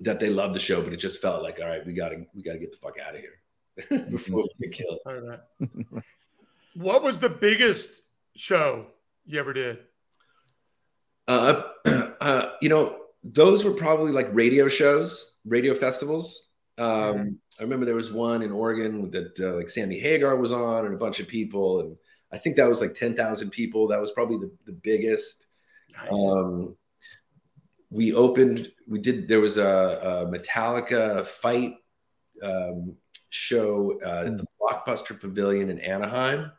that 0.00 0.18
they 0.18 0.30
loved 0.30 0.54
the 0.54 0.60
show, 0.60 0.82
but 0.82 0.92
it 0.92 0.96
just 0.96 1.20
felt 1.20 1.42
like, 1.42 1.60
all 1.60 1.68
right, 1.68 1.84
we 1.84 1.92
gotta 1.92 2.24
we 2.34 2.42
gotta 2.42 2.58
get 2.58 2.70
the 2.70 2.76
fuck 2.78 2.96
out 2.98 3.14
of 3.14 3.20
here 3.20 4.06
before 4.10 4.42
we 4.42 4.66
get 4.66 4.72
killed. 4.72 4.98
All 5.06 5.14
right. 5.14 5.40
what 6.74 7.02
was 7.02 7.18
the 7.18 7.28
biggest 7.28 8.02
show 8.34 8.86
you 9.26 9.38
ever 9.38 9.52
did? 9.52 9.78
Uh, 11.28 11.62
uh, 12.20 12.50
you 12.60 12.68
know, 12.68 12.96
those 13.22 13.64
were 13.64 13.72
probably 13.72 14.12
like 14.12 14.28
radio 14.32 14.68
shows, 14.68 15.36
radio 15.44 15.74
festivals. 15.74 16.48
Um. 16.78 17.38
I 17.58 17.62
remember 17.62 17.84
there 17.84 17.94
was 17.94 18.10
one 18.10 18.40
in 18.40 18.52
Oregon 18.52 19.10
that 19.10 19.38
uh, 19.38 19.56
like 19.56 19.68
Sammy 19.68 19.98
Hagar 19.98 20.36
was 20.36 20.50
on 20.50 20.86
and 20.86 20.94
a 20.94 20.98
bunch 20.98 21.20
of 21.20 21.28
people, 21.28 21.80
and 21.80 21.96
I 22.32 22.38
think 22.38 22.56
that 22.56 22.68
was 22.68 22.80
like 22.80 22.94
ten 22.94 23.14
thousand 23.14 23.50
people. 23.50 23.86
That 23.88 24.00
was 24.00 24.12
probably 24.12 24.38
the, 24.38 24.50
the 24.64 24.72
biggest. 24.72 25.46
Nice. 25.92 26.12
Um, 26.12 26.76
we 27.90 28.14
opened 28.14 28.72
we 28.88 28.98
did 28.98 29.28
there 29.28 29.40
was 29.40 29.58
a, 29.58 29.62
a 29.62 30.26
metallica 30.26 31.26
fight 31.26 31.74
um, 32.42 32.96
show 33.30 34.00
uh, 34.04 34.24
at 34.26 34.38
the 34.38 34.46
blockbuster 34.60 35.20
pavilion 35.20 35.68
in 35.70 35.80
anaheim 35.80 36.50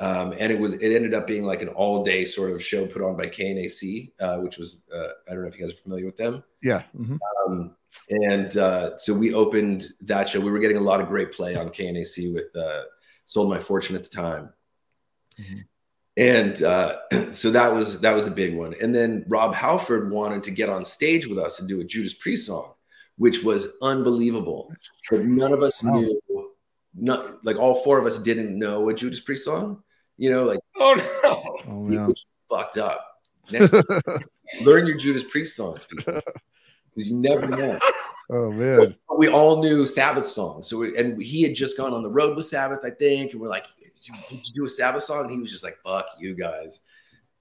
um, 0.00 0.32
and 0.38 0.50
it 0.52 0.58
was 0.58 0.74
it 0.74 0.92
ended 0.94 1.14
up 1.14 1.26
being 1.26 1.44
like 1.44 1.62
an 1.62 1.68
all 1.68 2.02
day 2.02 2.24
sort 2.24 2.50
of 2.50 2.62
show 2.62 2.86
put 2.86 3.02
on 3.02 3.16
by 3.16 3.26
knac 3.26 4.12
uh, 4.20 4.38
which 4.38 4.58
was 4.58 4.82
uh, 4.94 5.08
i 5.28 5.32
don't 5.32 5.42
know 5.42 5.48
if 5.48 5.58
you 5.58 5.60
guys 5.60 5.72
are 5.72 5.82
familiar 5.82 6.06
with 6.06 6.16
them 6.16 6.42
yeah 6.62 6.82
mm-hmm. 6.98 7.16
um, 7.46 7.76
and 8.10 8.56
uh, 8.56 8.96
so 8.98 9.14
we 9.14 9.34
opened 9.34 9.88
that 10.00 10.28
show 10.28 10.40
we 10.40 10.50
were 10.50 10.58
getting 10.58 10.76
a 10.76 10.80
lot 10.80 11.00
of 11.00 11.08
great 11.08 11.32
play 11.32 11.54
on 11.56 11.68
knac 11.68 12.32
with 12.32 12.54
uh, 12.56 12.82
sold 13.26 13.48
my 13.48 13.58
fortune 13.58 13.94
at 13.94 14.02
the 14.02 14.10
time 14.10 14.50
mm-hmm 15.38 15.60
and 16.20 16.62
uh, 16.62 16.96
so 17.32 17.50
that 17.50 17.72
was 17.72 18.00
that 18.00 18.14
was 18.14 18.26
a 18.26 18.30
big 18.30 18.56
one. 18.56 18.74
And 18.80 18.94
then 18.94 19.24
Rob 19.26 19.54
Halford 19.54 20.10
wanted 20.10 20.42
to 20.44 20.50
get 20.50 20.68
on 20.68 20.84
stage 20.84 21.26
with 21.26 21.38
us 21.38 21.58
and 21.58 21.68
do 21.68 21.80
a 21.80 21.84
Judas 21.84 22.14
Priest 22.14 22.46
song, 22.46 22.74
which 23.16 23.42
was 23.42 23.68
unbelievable. 23.82 24.72
But 25.10 25.24
none 25.24 25.52
of 25.52 25.62
us 25.62 25.82
wow. 25.82 25.98
knew. 25.98 26.20
Not 26.94 27.44
like 27.44 27.56
all 27.56 27.76
four 27.76 27.98
of 27.98 28.06
us 28.06 28.18
didn't 28.18 28.58
know 28.58 28.88
a 28.88 28.94
Judas 28.94 29.20
Priest 29.20 29.44
song. 29.44 29.82
You 30.20 30.30
know, 30.30 30.44
like 30.44 30.60
oh 30.76 30.94
no, 31.24 31.72
oh, 31.72 31.86
no. 31.86 32.14
fucked 32.50 32.76
up. 32.76 33.06
learn 34.62 34.86
your 34.86 34.96
Judas 34.98 35.24
Priest 35.24 35.56
songs, 35.56 35.86
because 35.86 36.22
you 36.94 37.16
never 37.16 37.48
know. 37.48 37.78
Oh 38.28 38.52
man, 38.52 38.94
we 39.16 39.28
all 39.28 39.62
knew 39.62 39.86
Sabbath 39.86 40.26
songs. 40.26 40.68
So 40.68 40.76
we, 40.76 40.96
and 40.98 41.20
he 41.20 41.42
had 41.42 41.54
just 41.54 41.78
gone 41.78 41.94
on 41.94 42.02
the 42.02 42.10
road 42.10 42.36
with 42.36 42.44
Sabbath, 42.44 42.80
I 42.84 42.90
think, 42.90 43.32
and 43.32 43.40
we're 43.40 43.48
like, 43.48 43.66
did 43.80 44.08
you, 44.08 44.14
did 44.28 44.46
you 44.46 44.52
do 44.52 44.64
a 44.66 44.68
Sabbath 44.68 45.02
song? 45.02 45.22
And 45.22 45.30
he 45.30 45.40
was 45.40 45.50
just 45.50 45.64
like, 45.64 45.78
fuck 45.82 46.06
you 46.18 46.34
guys, 46.34 46.82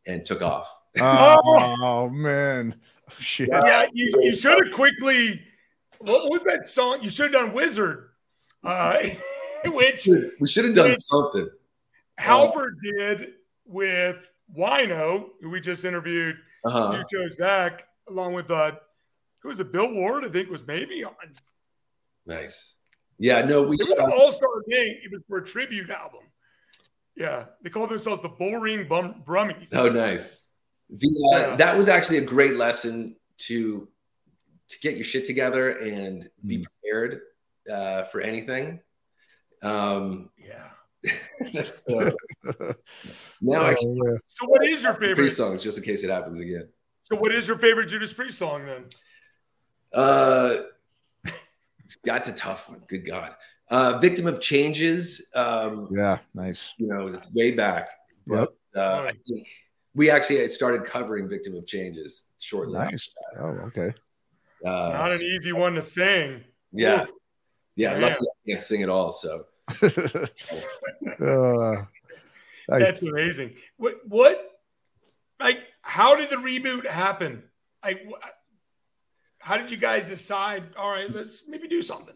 and 0.07 0.25
took 0.25 0.41
off. 0.41 0.73
Oh, 0.99 2.09
man. 2.09 2.75
Shit. 3.19 3.49
Yeah, 3.51 3.87
you, 3.91 4.19
you 4.21 4.33
should 4.33 4.65
have 4.65 4.73
quickly. 4.73 5.41
What 5.99 6.31
was 6.31 6.45
that 6.45 6.63
song? 6.63 6.99
You 7.03 7.09
should 7.09 7.33
have 7.33 7.45
done 7.45 7.53
Wizard, 7.53 8.11
uh, 8.63 8.99
which 9.65 10.07
we 10.39 10.47
should 10.47 10.63
have 10.63 10.75
done 10.75 10.95
something. 10.95 11.49
Halford 12.19 12.77
did 12.83 13.27
with 13.65 14.29
Wino, 14.55 15.27
who 15.41 15.49
we 15.49 15.61
just 15.61 15.85
interviewed 15.85 16.35
uh-huh. 16.65 16.97
two 16.97 17.17
shows 17.17 17.35
back, 17.35 17.85
along 18.09 18.33
with 18.33 18.51
uh, 18.51 18.73
who 19.41 19.49
was 19.49 19.59
it? 19.59 19.71
Bill 19.71 19.91
Ward, 19.91 20.25
I 20.25 20.29
think 20.29 20.49
was 20.49 20.65
maybe 20.67 21.03
on. 21.03 21.13
Nice. 22.25 22.75
Yeah, 23.17 23.41
no, 23.43 23.63
we. 23.63 23.77
It 23.79 23.87
was 23.89 23.99
an 23.99 24.11
all 24.11 24.31
star 24.31 24.49
thing. 24.69 24.99
It 25.03 25.11
was 25.11 25.21
for 25.27 25.37
a 25.37 25.45
tribute 25.45 25.89
album. 25.89 26.21
Yeah, 27.15 27.45
they 27.61 27.69
call 27.69 27.87
themselves 27.87 28.21
the 28.21 28.29
Bullring 28.29 28.87
Bum- 28.87 29.23
Brummies. 29.25 29.73
Oh, 29.73 29.89
nice. 29.89 30.47
The, 30.89 31.31
uh, 31.33 31.37
yeah. 31.37 31.55
That 31.57 31.77
was 31.77 31.87
actually 31.87 32.17
a 32.19 32.25
great 32.25 32.55
lesson 32.55 33.15
to 33.39 33.87
to 34.69 34.79
get 34.81 34.95
your 34.95 35.03
shit 35.03 35.25
together 35.25 35.71
and 35.71 36.29
be 36.45 36.57
hmm. 36.57 36.63
prepared 36.63 37.21
uh, 37.71 38.03
for 38.05 38.21
anything. 38.21 38.81
Um, 39.61 40.29
yeah. 40.37 40.67
so 41.65 42.11
now, 43.41 43.63
I 43.63 43.73
can, 43.73 43.97
oh, 44.05 44.17
so 44.27 44.47
what 44.47 44.67
is 44.67 44.83
your 44.83 44.93
favorite 44.95 45.15
Priest 45.15 45.37
songs, 45.37 45.63
just 45.63 45.77
in 45.77 45.83
case 45.83 46.03
it 46.03 46.09
happens 46.09 46.39
again? 46.39 46.67
So, 47.03 47.15
what 47.15 47.33
is 47.33 47.47
your 47.47 47.57
favorite 47.57 47.87
Judas 47.87 48.11
Priest 48.11 48.37
song 48.37 48.65
then? 48.65 48.85
Uh, 49.93 50.55
that's 52.03 52.27
a 52.27 52.35
tough 52.35 52.69
one. 52.69 52.81
Good 52.87 53.05
God. 53.05 53.35
Uh, 53.71 53.97
Victim 53.99 54.27
of 54.27 54.41
Changes. 54.41 55.31
Um, 55.33 55.87
yeah, 55.91 56.19
nice. 56.33 56.73
You 56.77 56.87
know, 56.87 57.07
it's 57.07 57.33
way 57.33 57.51
back. 57.51 57.89
But 58.27 58.53
yep. 58.75 58.83
uh, 58.83 59.01
I 59.03 59.13
think 59.27 59.47
we 59.95 60.11
actually 60.11 60.47
started 60.49 60.83
covering 60.83 61.29
Victim 61.29 61.55
of 61.55 61.65
Changes 61.65 62.25
shortly. 62.39 62.77
Nice. 62.77 63.09
Oh, 63.39 63.57
okay. 63.67 63.93
Uh, 64.65 64.69
Not 64.69 65.11
an 65.11 65.21
easy 65.21 65.53
one 65.53 65.75
to 65.75 65.81
sing. 65.81 66.43
Yeah. 66.73 67.03
Oof. 67.03 67.09
Yeah. 67.75 67.93
Luckily, 67.93 68.27
I 68.27 68.51
can't 68.51 68.61
sing 68.61 68.83
at 68.83 68.89
all. 68.89 69.13
So. 69.13 69.45
uh, 71.21 71.85
That's 72.67 73.01
amazing. 73.01 73.55
What, 73.77 73.95
what, 74.07 74.59
like, 75.39 75.59
how 75.81 76.15
did 76.15 76.29
the 76.29 76.35
reboot 76.35 76.85
happen? 76.87 77.43
Like, 77.83 78.05
how 79.39 79.57
did 79.57 79.71
you 79.71 79.77
guys 79.77 80.09
decide? 80.09 80.75
All 80.77 80.91
right, 80.91 81.13
let's 81.13 81.47
maybe 81.47 81.67
do 81.67 81.81
something. 81.81 82.15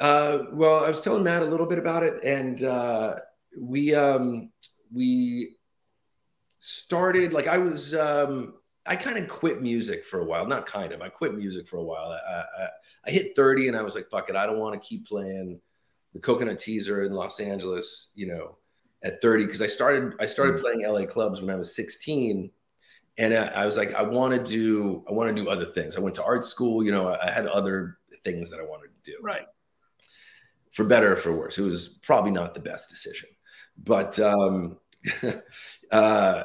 Uh, 0.00 0.44
well, 0.52 0.84
I 0.84 0.88
was 0.88 1.00
telling 1.00 1.24
Matt 1.24 1.42
a 1.42 1.46
little 1.46 1.66
bit 1.66 1.78
about 1.78 2.02
it, 2.02 2.22
and 2.22 2.62
uh, 2.62 3.16
we 3.58 3.94
um, 3.94 4.50
we 4.92 5.56
started 6.60 7.32
like 7.32 7.46
I 7.46 7.58
was 7.58 7.94
um, 7.94 8.54
I 8.86 8.96
kind 8.96 9.18
of 9.18 9.28
quit 9.28 9.60
music 9.60 10.04
for 10.04 10.20
a 10.20 10.24
while. 10.24 10.46
Not 10.46 10.66
kind 10.66 10.92
of, 10.92 11.02
I 11.02 11.08
quit 11.08 11.34
music 11.34 11.66
for 11.66 11.78
a 11.78 11.84
while. 11.84 12.12
I, 12.12 12.62
I, 12.62 12.68
I 13.06 13.10
hit 13.10 13.34
thirty, 13.34 13.68
and 13.68 13.76
I 13.76 13.82
was 13.82 13.94
like, 13.94 14.08
"Fuck 14.10 14.28
it, 14.28 14.36
I 14.36 14.46
don't 14.46 14.58
want 14.58 14.80
to 14.80 14.88
keep 14.88 15.06
playing 15.06 15.60
the 16.12 16.20
Coconut 16.20 16.58
Teaszer 16.58 17.06
in 17.06 17.12
Los 17.12 17.40
Angeles." 17.40 18.12
You 18.14 18.28
know, 18.28 18.58
at 19.02 19.20
thirty, 19.22 19.44
because 19.44 19.62
I 19.62 19.66
started 19.66 20.14
I 20.20 20.26
started 20.26 20.56
mm. 20.56 20.60
playing 20.60 20.82
LA 20.86 21.06
clubs 21.06 21.40
when 21.40 21.50
I 21.50 21.56
was 21.56 21.74
sixteen. 21.74 22.50
And 23.20 23.34
I, 23.34 23.46
I 23.46 23.66
was 23.66 23.76
like, 23.76 23.94
I 23.94 24.02
want 24.02 24.32
to 24.32 24.52
do, 24.52 25.04
I 25.08 25.12
want 25.12 25.34
to 25.36 25.42
do 25.42 25.50
other 25.50 25.64
things. 25.64 25.96
I 25.96 26.00
went 26.00 26.14
to 26.14 26.22
art 26.22 26.44
school. 26.44 26.84
You 26.84 26.92
know, 26.92 27.16
I 27.20 27.32
had 27.32 27.48
other 27.48 27.98
things 28.22 28.48
that 28.50 28.60
I 28.60 28.62
wanted 28.62 28.90
to 29.02 29.10
do. 29.10 29.16
Right 29.20 29.42
for 30.78 30.84
better 30.84 31.12
or 31.12 31.16
for 31.16 31.32
worse. 31.32 31.58
It 31.58 31.62
was 31.62 31.88
probably 31.88 32.30
not 32.30 32.54
the 32.54 32.60
best 32.60 32.88
decision, 32.88 33.28
but 33.76 34.16
um, 34.20 34.78
uh, 35.90 36.44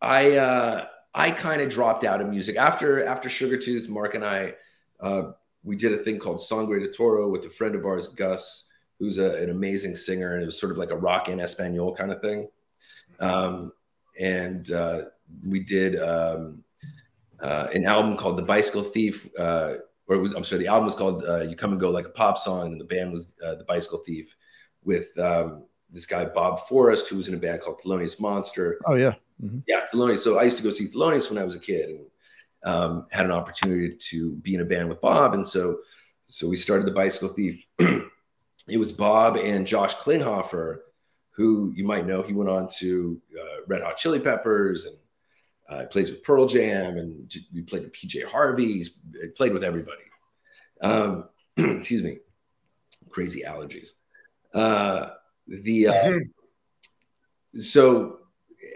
I 0.00 0.36
uh, 0.36 0.86
I 1.12 1.30
kind 1.32 1.60
of 1.60 1.68
dropped 1.68 2.04
out 2.04 2.20
of 2.20 2.28
music 2.28 2.56
after 2.56 3.04
after 3.04 3.28
Sugartooth. 3.28 3.88
Mark 3.88 4.14
and 4.14 4.24
I 4.24 4.54
uh, 5.00 5.32
we 5.66 5.74
did 5.74 5.92
a 5.92 5.98
thing 5.98 6.18
called 6.18 6.40
Sangre 6.40 6.78
de 6.78 6.88
Toro 6.88 7.28
with 7.28 7.44
a 7.44 7.50
friend 7.50 7.74
of 7.74 7.84
ours, 7.84 8.14
Gus, 8.14 8.70
who's 9.00 9.18
a, 9.18 9.42
an 9.42 9.50
amazing 9.50 9.96
singer, 9.96 10.34
and 10.34 10.42
it 10.42 10.46
was 10.46 10.58
sort 10.58 10.70
of 10.70 10.78
like 10.78 10.92
a 10.92 10.96
rock 10.96 11.28
in 11.28 11.40
Espanol 11.40 11.94
kind 11.94 12.12
of 12.12 12.20
thing. 12.22 12.48
Um, 13.18 13.72
and 14.18 14.70
uh, 14.70 15.06
we 15.44 15.58
did 15.58 16.00
um, 16.00 16.62
uh, 17.40 17.66
an 17.74 17.84
album 17.84 18.16
called 18.16 18.38
The 18.38 18.42
Bicycle 18.42 18.84
Thief, 18.84 19.28
uh, 19.38 19.74
or 20.06 20.18
was, 20.18 20.34
I'm 20.34 20.44
sorry, 20.44 20.62
the 20.62 20.68
album 20.68 20.84
was 20.84 20.94
called 20.94 21.24
uh, 21.24 21.40
You 21.40 21.56
Come 21.56 21.72
and 21.72 21.80
Go 21.80 21.90
Like 21.90 22.06
a 22.06 22.10
Pop 22.10 22.38
Song, 22.38 22.68
and 22.68 22.80
the 22.80 22.84
band 22.84 23.12
was 23.12 23.34
uh, 23.44 23.56
The 23.56 23.64
Bicycle 23.64 24.02
Thief 24.06 24.36
with 24.84 25.18
um, 25.18 25.64
this 25.90 26.06
guy, 26.06 26.26
Bob 26.26 26.60
Forrest, 26.68 27.08
who 27.08 27.16
was 27.16 27.26
in 27.26 27.34
a 27.34 27.38
band 27.38 27.60
called 27.60 27.80
Thelonious 27.80 28.20
Monster. 28.20 28.78
Oh, 28.86 28.94
yeah. 28.94 29.14
Mm-hmm. 29.42 29.58
Yeah, 29.66 29.80
Thelonious. 29.92 30.18
So 30.18 30.38
I 30.38 30.44
used 30.44 30.58
to 30.58 30.62
go 30.62 30.70
see 30.70 30.86
Thelonious 30.86 31.28
when 31.28 31.38
I 31.38 31.44
was 31.44 31.56
a 31.56 31.60
kid 31.60 31.90
and 31.90 32.06
um, 32.66 33.06
had 33.10 33.24
an 33.24 33.32
opportunity 33.32 33.96
to 33.96 34.32
be 34.32 34.54
in 34.54 34.60
a 34.60 34.64
band 34.64 34.88
with 34.88 35.00
Bob. 35.00 35.34
And 35.34 35.46
so, 35.46 35.78
so 36.24 36.48
we 36.48 36.56
started 36.56 36.86
The 36.86 36.92
Bicycle 36.92 37.28
Thief. 37.28 37.64
it 37.78 38.78
was 38.78 38.92
Bob 38.92 39.36
and 39.36 39.66
Josh 39.66 39.94
Klinghoffer, 39.94 40.78
who 41.30 41.72
you 41.76 41.84
might 41.84 42.06
know. 42.06 42.22
He 42.22 42.32
went 42.32 42.50
on 42.50 42.68
to 42.78 43.22
uh, 43.40 43.62
Red 43.68 43.82
Hot 43.82 43.96
Chili 43.96 44.18
Peppers 44.18 44.84
and 44.84 44.96
uh, 45.68 45.86
plays 45.86 46.10
with 46.10 46.24
Pearl 46.24 46.46
Jam, 46.46 46.96
and 46.96 47.32
we 47.54 47.62
played 47.62 47.84
with 47.84 47.92
PJ 47.92 48.24
Harvey. 48.24 48.72
He's 48.72 48.98
played 49.36 49.52
with 49.52 49.62
everybody. 49.62 50.02
Um, 50.80 51.28
excuse 51.56 52.02
me, 52.02 52.18
crazy 53.10 53.42
allergies. 53.46 53.90
Uh, 54.52 55.10
the 55.46 55.88
uh, 55.88 55.92
mm-hmm. 55.92 57.60
so 57.60 58.18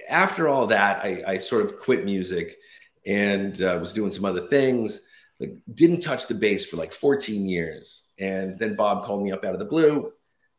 after 0.08 0.48
all 0.48 0.68
that, 0.68 1.04
I, 1.04 1.22
I, 1.26 1.38
sort 1.38 1.64
of 1.64 1.78
quit 1.78 2.04
music 2.04 2.58
and 3.06 3.60
uh, 3.62 3.78
was 3.80 3.92
doing 3.92 4.12
some 4.12 4.24
other 4.24 4.46
things. 4.48 5.00
Like 5.38 5.56
didn't 5.72 6.00
touch 6.00 6.26
the 6.26 6.34
bass 6.34 6.66
for 6.66 6.76
like 6.76 6.92
14 6.92 7.46
years, 7.46 8.06
and 8.18 8.58
then 8.58 8.76
Bob 8.76 9.04
called 9.04 9.22
me 9.22 9.32
up 9.32 9.44
out 9.44 9.54
of 9.54 9.58
the 9.58 9.64
blue. 9.64 10.12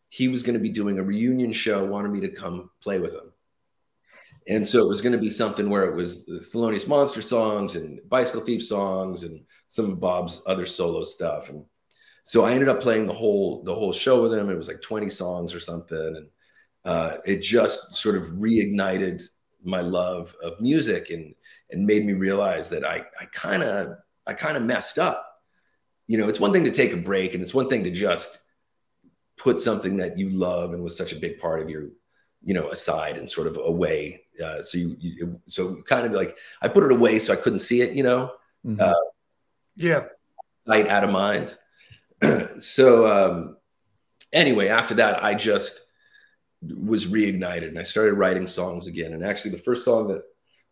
He 0.09 0.27
was 0.27 0.43
going 0.43 0.55
to 0.55 0.59
be 0.59 0.71
doing 0.71 0.97
a 0.97 1.03
reunion 1.03 1.51
show, 1.51 1.85
wanted 1.85 2.11
me 2.11 2.21
to 2.21 2.29
come 2.29 2.71
play 2.81 2.99
with 2.99 3.13
him. 3.13 3.31
And 4.47 4.67
so 4.67 4.83
it 4.83 4.89
was 4.89 5.01
going 5.01 5.13
to 5.13 5.19
be 5.19 5.29
something 5.29 5.69
where 5.69 5.85
it 5.85 5.95
was 5.95 6.25
the 6.25 6.39
Thelonious 6.39 6.87
Monster 6.87 7.21
songs 7.21 7.75
and 7.75 7.99
Bicycle 8.09 8.41
Thief 8.41 8.63
songs 8.65 9.23
and 9.23 9.41
some 9.69 9.91
of 9.91 9.99
Bob's 9.99 10.41
other 10.47 10.65
solo 10.65 11.03
stuff. 11.03 11.49
And 11.49 11.63
so 12.23 12.43
I 12.43 12.53
ended 12.53 12.69
up 12.69 12.81
playing 12.81 13.07
the 13.07 13.13
whole 13.13 13.63
the 13.63 13.73
whole 13.73 13.91
show 13.91 14.21
with 14.21 14.33
him. 14.33 14.49
It 14.49 14.57
was 14.57 14.67
like 14.67 14.81
20 14.81 15.09
songs 15.09 15.53
or 15.53 15.59
something, 15.59 15.97
and 15.97 16.27
uh, 16.85 17.17
it 17.25 17.41
just 17.41 17.95
sort 17.95 18.15
of 18.15 18.27
reignited 18.29 19.23
my 19.63 19.81
love 19.81 20.35
of 20.43 20.59
music 20.59 21.09
and 21.09 21.35
and 21.69 21.85
made 21.85 22.05
me 22.05 22.13
realize 22.13 22.69
that 22.69 22.85
I 22.85 23.05
I 23.19 23.25
kind 23.31 23.63
of 23.63 23.97
I 24.25 24.33
kind 24.33 24.57
of 24.57 24.63
messed 24.63 24.99
up. 24.99 25.27
You 26.07 26.17
know, 26.17 26.27
it's 26.27 26.39
one 26.39 26.51
thing 26.51 26.65
to 26.65 26.71
take 26.71 26.93
a 26.93 26.97
break, 26.97 27.33
and 27.33 27.43
it's 27.43 27.53
one 27.53 27.69
thing 27.69 27.83
to 27.83 27.91
just 27.91 28.39
put 29.37 29.61
something 29.61 29.97
that 29.97 30.17
you 30.17 30.29
love 30.29 30.73
and 30.73 30.83
was 30.83 30.97
such 30.97 31.13
a 31.13 31.19
big 31.19 31.39
part 31.39 31.61
of 31.61 31.69
your 31.69 31.89
you 32.43 32.53
know 32.53 32.69
aside 32.69 33.17
and 33.17 33.29
sort 33.29 33.47
of 33.47 33.57
away 33.57 34.23
uh, 34.43 34.61
so 34.61 34.77
you, 34.77 34.95
you, 34.99 35.41
so 35.47 35.81
kind 35.83 36.05
of 36.05 36.13
like 36.13 36.37
i 36.61 36.67
put 36.67 36.83
it 36.83 36.91
away 36.91 37.19
so 37.19 37.33
i 37.33 37.35
couldn't 37.35 37.59
see 37.59 37.81
it 37.81 37.93
you 37.93 38.03
know 38.03 38.31
mm-hmm. 38.65 38.79
uh, 38.79 38.93
yeah 39.75 40.03
light 40.65 40.87
out 40.87 41.03
of 41.03 41.09
mind 41.09 41.57
so 42.59 43.07
um 43.07 43.57
anyway 44.33 44.67
after 44.67 44.95
that 44.95 45.23
i 45.23 45.33
just 45.33 45.81
was 46.61 47.07
reignited 47.07 47.67
and 47.67 47.79
i 47.79 47.83
started 47.83 48.13
writing 48.13 48.45
songs 48.45 48.87
again 48.87 49.13
and 49.13 49.25
actually 49.25 49.51
the 49.51 49.57
first 49.57 49.83
song 49.83 50.07
that 50.07 50.23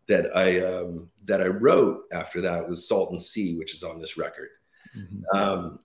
that 0.07 0.35
i 0.37 0.59
um 0.61 1.09
that 1.25 1.41
i 1.41 1.47
wrote 1.47 2.01
after 2.11 2.41
that 2.41 2.67
was 2.67 2.87
Salt 2.87 3.11
and 3.11 3.21
sea 3.21 3.57
which 3.57 3.73
is 3.73 3.83
on 3.83 3.99
this 3.99 4.17
record 4.17 4.49
mm-hmm. 4.95 5.37
um 5.37 5.79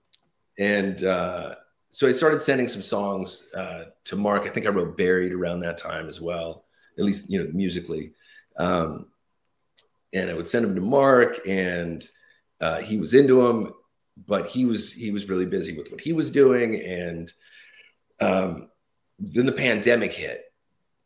and 0.59 1.03
uh 1.03 1.55
so 1.95 2.09
I 2.09 2.11
started 2.11 2.41
sending 2.41 2.67
some 2.67 2.81
songs 2.81 3.47
uh, 3.55 3.85
to 4.03 4.17
Mark. 4.17 4.45
I 4.45 4.49
think 4.49 4.65
I 4.65 4.69
wrote 4.69 4.97
"Buried" 4.97 5.31
around 5.31 5.61
that 5.61 5.77
time 5.77 6.09
as 6.09 6.19
well, 6.19 6.65
at 6.99 7.05
least 7.05 7.31
you 7.31 7.41
know 7.41 7.49
musically. 7.53 8.11
Um, 8.57 9.05
and 10.13 10.29
I 10.29 10.33
would 10.33 10.49
send 10.49 10.65
them 10.65 10.75
to 10.75 10.81
Mark, 10.81 11.39
and 11.47 12.03
uh, 12.59 12.81
he 12.81 12.97
was 12.97 13.13
into 13.13 13.47
them, 13.47 13.71
but 14.27 14.47
he 14.47 14.65
was 14.65 14.91
he 14.91 15.11
was 15.11 15.29
really 15.29 15.45
busy 15.45 15.77
with 15.77 15.89
what 15.89 16.01
he 16.01 16.11
was 16.11 16.33
doing, 16.33 16.75
and 16.81 17.31
um, 18.19 18.69
then 19.19 19.45
the 19.45 19.51
pandemic 19.51 20.13
hit, 20.13 20.43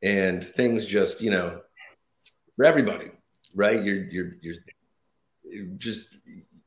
and 0.01 0.43
things 0.43 0.85
just 0.85 1.21
you 1.21 1.31
know 1.31 1.61
for 2.55 2.65
everybody, 2.65 3.11
right? 3.53 3.83
You're 3.83 4.03
you're 4.05 4.31
you're, 4.41 4.55
just 5.77 6.15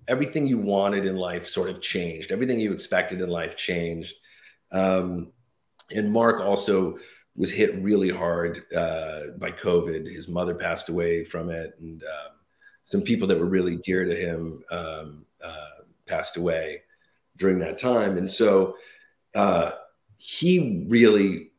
everything 0.08 0.46
you 0.46 0.58
wanted 0.58 1.06
in 1.06 1.16
life 1.16 1.46
sort 1.46 1.70
of 1.70 1.80
changed. 1.80 2.32
Everything 2.32 2.58
you 2.58 2.72
expected 2.72 3.20
in 3.20 3.28
life 3.28 3.56
changed. 3.56 4.14
Um, 4.72 5.32
and 5.94 6.12
Mark 6.12 6.40
also 6.40 6.98
was 7.36 7.50
hit 7.50 7.74
really 7.76 8.10
hard 8.10 8.62
uh, 8.74 9.28
by 9.38 9.52
COVID. 9.52 10.06
His 10.06 10.28
mother 10.28 10.54
passed 10.54 10.88
away 10.88 11.24
from 11.24 11.50
it, 11.50 11.74
and 11.80 12.02
uh, 12.02 12.30
some 12.84 13.02
people 13.02 13.28
that 13.28 13.38
were 13.38 13.46
really 13.46 13.76
dear 13.76 14.04
to 14.04 14.14
him 14.14 14.62
um, 14.70 15.24
uh, 15.42 15.84
passed 16.06 16.36
away 16.36 16.82
during 17.36 17.58
that 17.60 17.78
time. 17.78 18.16
And 18.18 18.30
so 18.30 18.76
uh, 19.34 19.72
he 20.24 20.84
really 20.86 21.50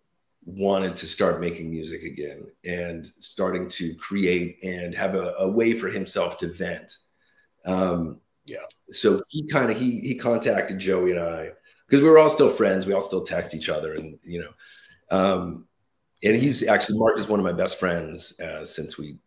wanted 0.45 0.95
to 0.95 1.05
start 1.05 1.41
making 1.41 1.69
music 1.69 2.03
again 2.03 2.47
and 2.63 3.05
starting 3.19 3.67
to 3.67 3.93
create 3.95 4.57
and 4.63 4.95
have 4.95 5.15
a, 5.15 5.33
a 5.39 5.49
way 5.49 5.73
for 5.73 5.89
himself 5.89 6.37
to 6.37 6.47
vent. 6.47 6.95
Um, 7.65 8.21
yeah. 8.45 8.63
So 8.89 9.21
he 9.29 9.45
kind 9.47 9.69
of 9.69 9.77
he 9.77 9.99
he 9.99 10.15
contacted 10.15 10.79
Joey 10.79 11.11
and 11.11 11.19
I 11.19 11.51
because 11.85 12.01
we 12.01 12.09
were 12.09 12.17
all 12.17 12.29
still 12.29 12.49
friends. 12.49 12.85
We 12.85 12.93
all 12.93 13.01
still 13.01 13.25
text 13.25 13.53
each 13.53 13.67
other, 13.67 13.95
and 13.95 14.17
you 14.23 14.39
know, 14.41 14.53
um, 15.11 15.67
and 16.23 16.37
he's 16.37 16.65
actually 16.65 16.99
Mark 16.99 17.19
is 17.19 17.27
one 17.27 17.39
of 17.39 17.45
my 17.45 17.51
best 17.51 17.79
friends 17.79 18.39
uh, 18.39 18.63
since 18.63 18.97
we 18.97 19.17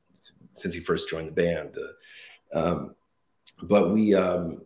since 0.54 0.74
he 0.74 0.80
first 0.80 1.10
joined 1.10 1.28
the 1.28 1.32
band. 1.32 1.76
Uh, 1.76 2.58
um, 2.58 2.94
but 3.62 3.90
we 3.92 4.14
um, 4.14 4.62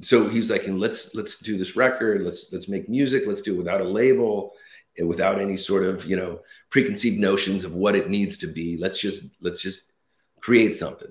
so 0.00 0.28
he 0.28 0.38
was 0.38 0.50
like, 0.50 0.66
let's 0.66 1.14
let's 1.14 1.38
do 1.38 1.56
this 1.56 1.76
record. 1.76 2.22
Let's 2.22 2.52
let's 2.52 2.68
make 2.68 2.88
music. 2.88 3.24
Let's 3.26 3.42
do 3.42 3.54
it 3.54 3.58
without 3.58 3.80
a 3.80 3.84
label 3.84 4.52
and 4.98 5.08
without 5.08 5.40
any 5.40 5.56
sort 5.56 5.84
of 5.84 6.04
you 6.04 6.16
know 6.16 6.40
preconceived 6.70 7.18
notions 7.18 7.64
of 7.64 7.74
what 7.74 7.94
it 7.94 8.10
needs 8.10 8.36
to 8.38 8.46
be. 8.46 8.76
Let's 8.76 8.98
just 8.98 9.36
let's 9.40 9.62
just 9.62 9.92
create 10.40 10.74
something. 10.74 11.10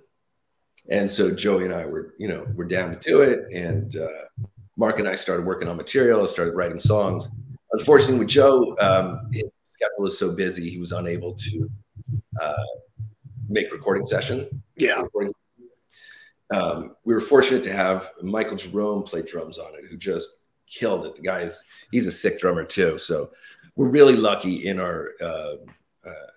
And 0.90 1.10
so 1.10 1.34
Joey 1.34 1.64
and 1.64 1.74
I 1.74 1.86
were, 1.86 2.14
you 2.18 2.28
know, 2.28 2.46
we're 2.56 2.66
down 2.66 2.92
to 2.92 3.00
do 3.00 3.22
it. 3.22 3.46
And 3.54 3.96
uh, 3.96 4.08
Mark 4.76 5.00
and 5.00 5.08
I 5.08 5.16
started 5.16 5.46
working 5.46 5.68
on 5.68 5.78
material, 5.78 6.28
started 6.28 6.56
writing 6.56 6.80
songs. 6.80 7.30
Unfortunately, 7.72 8.20
with 8.20 8.28
Joe, 8.28 8.76
um, 8.80 9.30
his 9.32 9.46
schedule 9.66 10.00
was 10.00 10.20
so 10.20 10.34
busy, 10.34 10.70
he 10.70 10.78
was 10.78 10.92
unable 10.92 11.34
to 11.36 11.70
uh, 12.40 12.66
make 13.48 13.72
recording 13.72 14.06
session. 14.06 14.62
Yeah. 14.76 15.02
Recording 15.02 15.32
um, 16.54 16.96
we 17.04 17.14
were 17.14 17.22
fortunate 17.22 17.64
to 17.64 17.74
have 17.74 18.12
Michael 18.22 18.58
Jerome 18.58 19.04
play 19.04 19.24
drums 19.24 19.58
on 19.58 19.74
it, 19.76 19.86
who 19.90 19.98
just 19.98 20.42
killed 20.68 21.06
it. 21.06 21.16
The 21.16 21.22
guy 21.22 21.42
is 21.42 21.64
he's 21.92 22.08
a 22.08 22.12
sick 22.12 22.40
drummer 22.40 22.64
too. 22.64 22.98
So 22.98 23.32
we're 23.76 23.90
really 23.90 24.16
lucky 24.16 24.68
in 24.68 24.80
our 24.80 25.12
uh, 25.20 25.56
uh, 26.06 26.28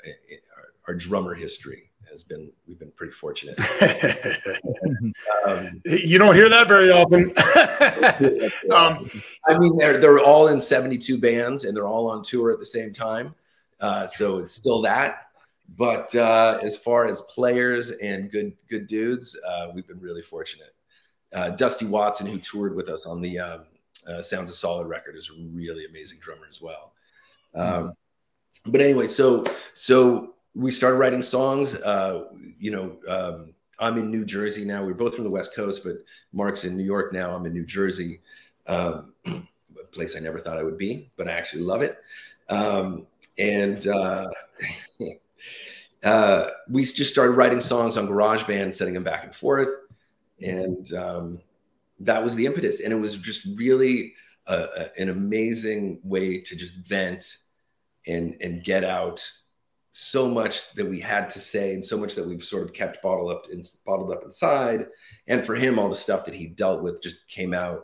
our, 0.57 0.75
our 0.89 0.95
drummer 0.95 1.35
history 1.35 1.91
has 2.11 2.23
been 2.23 2.51
we've 2.67 2.79
been 2.79 2.93
pretty 2.93 3.13
fortunate. 3.13 3.61
um, 5.47 5.83
you 5.85 6.17
don't 6.17 6.35
hear 6.35 6.49
that 6.49 6.67
very 6.67 6.91
often. 6.91 7.31
um, 8.75 9.11
I 9.47 9.59
mean, 9.59 9.77
they're 9.77 9.99
they're 9.99 10.19
all 10.19 10.49
in 10.49 10.63
72 10.63 11.19
bands 11.19 11.65
and 11.65 11.77
they're 11.77 11.87
all 11.87 12.09
on 12.09 12.23
tour 12.23 12.51
at 12.51 12.59
the 12.59 12.67
same 12.67 12.93
time, 12.93 13.35
uh, 13.81 14.07
so 14.07 14.39
it's 14.39 14.55
still 14.55 14.81
that. 14.83 15.26
But 15.75 16.15
uh, 16.15 16.59
as 16.63 16.77
far 16.79 17.07
as 17.07 17.21
players 17.23 17.91
and 17.91 18.31
good 18.31 18.53
good 18.69 18.87
dudes, 18.87 19.39
uh, 19.47 19.69
we've 19.75 19.87
been 19.87 20.01
really 20.01 20.23
fortunate. 20.23 20.75
Uh, 21.33 21.51
Dusty 21.51 21.87
Watson, 21.87 22.27
who 22.27 22.39
toured 22.39 22.75
with 22.75 22.89
us 22.89 23.05
on 23.05 23.21
the 23.21 23.39
um, 23.39 23.67
uh, 24.09 24.23
Sounds 24.23 24.49
of 24.49 24.57
Solid 24.57 24.87
record, 24.87 25.17
is 25.17 25.31
a 25.31 25.43
really 25.53 25.85
amazing 25.87 26.19
drummer 26.21 26.47
as 26.49 26.63
well. 26.63 26.93
Um, 27.55 27.95
but 28.65 28.81
anyway, 28.81 29.07
so 29.07 29.45
so 29.75 30.35
we 30.55 30.71
started 30.71 30.97
writing 30.97 31.23
songs. 31.23 31.75
Uh, 31.75 32.27
you 32.59 32.71
know, 32.71 32.97
um, 33.09 33.55
I'm 33.79 33.99
in 33.99 34.11
New 34.11 34.25
Jersey 34.25 34.65
now. 34.65 34.85
We're 34.85 34.95
both 34.95 35.15
from 35.15 35.25
the 35.25 35.31
West 35.31 35.55
Coast, 35.55 35.83
but 35.85 35.97
Mark's 36.33 36.65
in 36.65 36.77
New 36.77 36.85
York 36.85 37.13
now. 37.13 37.35
I'm 37.35 37.45
in 37.45 37.53
New 37.53 37.67
Jersey, 37.67 38.21
um, 38.67 39.13
a 39.27 39.85
place 39.91 40.17
I 40.17 40.21
never 40.21 40.39
thought 40.39 40.57
I 40.59 40.63
would 40.63 40.79
be, 40.79 41.11
but 41.17 41.29
I 41.29 41.33
actually 41.33 41.63
love 41.63 41.83
it. 41.83 41.99
Um, 42.49 43.07
and 43.39 43.87
uh, 46.07 46.51
we 46.69 46.85
just 46.85 47.13
started 47.13 47.33
writing 47.33 47.61
songs 47.61 47.97
on 47.97 48.07
GarageBand, 48.07 48.75
sending 48.75 48.95
them 48.95 49.03
back 49.03 49.25
and 49.25 49.35
forth, 49.35 49.69
and 50.41 50.93
um, 50.95 51.41
that 52.01 52.23
was 52.23 52.37
the 52.37 52.47
impetus. 52.47 52.81
And 52.81 52.93
it 52.93 52.97
was 52.97 53.19
just 53.19 53.47
really 53.59 54.15
a, 54.47 54.55
a, 54.55 55.01
an 55.03 55.09
amazing 55.09 55.99
way 56.05 56.41
to 56.41 56.57
just 56.57 56.75
vent 56.75 57.39
and 58.07 58.37
and 58.41 58.63
get 58.63 58.85
out 58.85 59.29
so 59.91 60.29
much 60.29 60.73
that 60.75 60.87
we 60.87 61.01
had 61.01 61.29
to 61.31 61.41
say 61.41 61.75
and 61.75 61.85
so 61.85 61.97
much 61.97 62.15
that 62.15 62.27
we've 62.27 62.45
sort 62.45 62.65
of 62.65 62.73
kept 62.73 63.03
bottled 63.03 63.33
up 63.33 63.47
in, 63.51 63.63
bottled 63.87 64.13
up 64.13 64.23
inside 64.23 64.87
and 65.27 65.47
for 65.47 65.55
him 65.55 65.79
all 65.79 65.89
the 65.89 65.97
stuff 65.97 66.27
that 66.27 66.35
he 66.35 66.47
dealt 66.47 66.83
with 66.83 67.03
just 67.03 67.27
came 67.29 67.55
out 67.55 67.81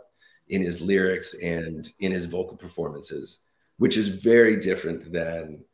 in 0.48 0.60
his 0.60 0.82
lyrics 0.82 1.32
and 1.42 1.90
in 2.00 2.12
his 2.12 2.26
vocal 2.26 2.54
performances, 2.54 3.40
which 3.78 3.96
is 3.96 4.08
very 4.08 4.60
different 4.60 5.10
than 5.10 5.64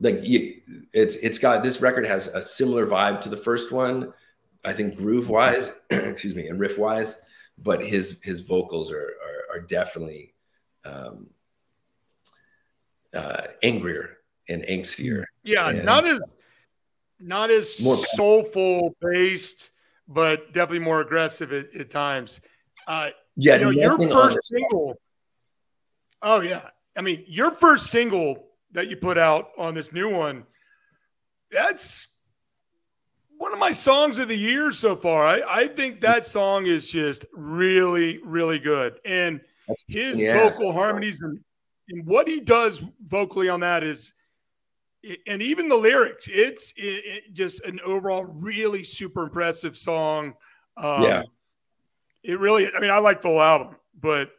like 0.00 0.20
it's 0.22 1.16
it's 1.16 1.38
got 1.38 1.62
this 1.62 1.80
record 1.80 2.06
has 2.06 2.26
a 2.28 2.42
similar 2.42 2.86
vibe 2.86 3.20
to 3.22 3.28
the 3.28 3.36
first 3.36 3.72
one, 3.72 4.12
I 4.64 4.72
think 4.72 4.96
groove 4.96 5.28
wise, 5.28 5.72
excuse 5.90 6.34
me, 6.34 6.48
and 6.48 6.58
riff 6.60 6.78
wise, 6.78 7.20
but 7.58 7.84
his 7.84 8.20
his 8.22 8.40
vocals 8.40 8.90
are 8.90 9.14
are, 9.24 9.56
are 9.56 9.60
definitely 9.60 10.34
um, 10.84 11.28
uh, 13.14 13.42
angrier 13.62 14.18
and 14.48 14.62
angstier. 14.62 15.24
Yeah, 15.42 15.68
and 15.68 15.84
not 15.84 16.06
as 16.06 16.20
not 17.18 17.50
as 17.50 17.80
more 17.80 17.96
soulful 17.96 18.96
based, 19.00 19.70
but 20.08 20.52
definitely 20.52 20.80
more 20.80 21.00
aggressive 21.00 21.52
at, 21.52 21.74
at 21.74 21.90
times. 21.90 22.40
Uh, 22.86 23.10
yeah, 23.36 23.56
you 23.56 23.64
know, 23.64 23.70
your 23.70 23.98
first 23.98 24.44
single. 24.44 24.94
Oh 26.22 26.40
yeah, 26.40 26.68
I 26.96 27.00
mean 27.00 27.24
your 27.26 27.52
first 27.52 27.86
single 27.86 28.45
that 28.72 28.88
you 28.88 28.96
put 28.96 29.18
out 29.18 29.50
on 29.58 29.74
this 29.74 29.92
new 29.92 30.10
one. 30.10 30.44
That's 31.50 32.08
one 33.38 33.52
of 33.52 33.58
my 33.58 33.72
songs 33.72 34.18
of 34.18 34.28
the 34.28 34.36
year 34.36 34.72
so 34.72 34.96
far. 34.96 35.26
I, 35.26 35.42
I 35.46 35.68
think 35.68 36.00
that 36.00 36.26
song 36.26 36.66
is 36.66 36.88
just 36.88 37.24
really, 37.32 38.18
really 38.24 38.58
good. 38.58 38.98
And 39.04 39.40
That's, 39.68 39.84
his 39.88 40.20
vocal 40.20 40.72
harmonies 40.72 41.20
and, 41.20 41.40
and, 41.88 42.06
what 42.06 42.28
he 42.28 42.40
does 42.40 42.82
vocally 43.06 43.48
on 43.48 43.60
that 43.60 43.84
is, 43.84 44.12
and 45.26 45.40
even 45.40 45.68
the 45.68 45.76
lyrics, 45.76 46.26
it's 46.28 46.72
it, 46.76 47.04
it 47.04 47.32
just 47.32 47.62
an 47.64 47.78
overall 47.84 48.24
really 48.24 48.82
super 48.82 49.24
impressive 49.24 49.78
song. 49.78 50.34
Um, 50.76 51.02
yeah. 51.02 51.22
It 52.24 52.40
really, 52.40 52.68
I 52.74 52.80
mean, 52.80 52.90
I 52.90 52.98
like 52.98 53.22
the 53.22 53.28
whole 53.28 53.40
album, 53.40 53.76
but 54.00 54.30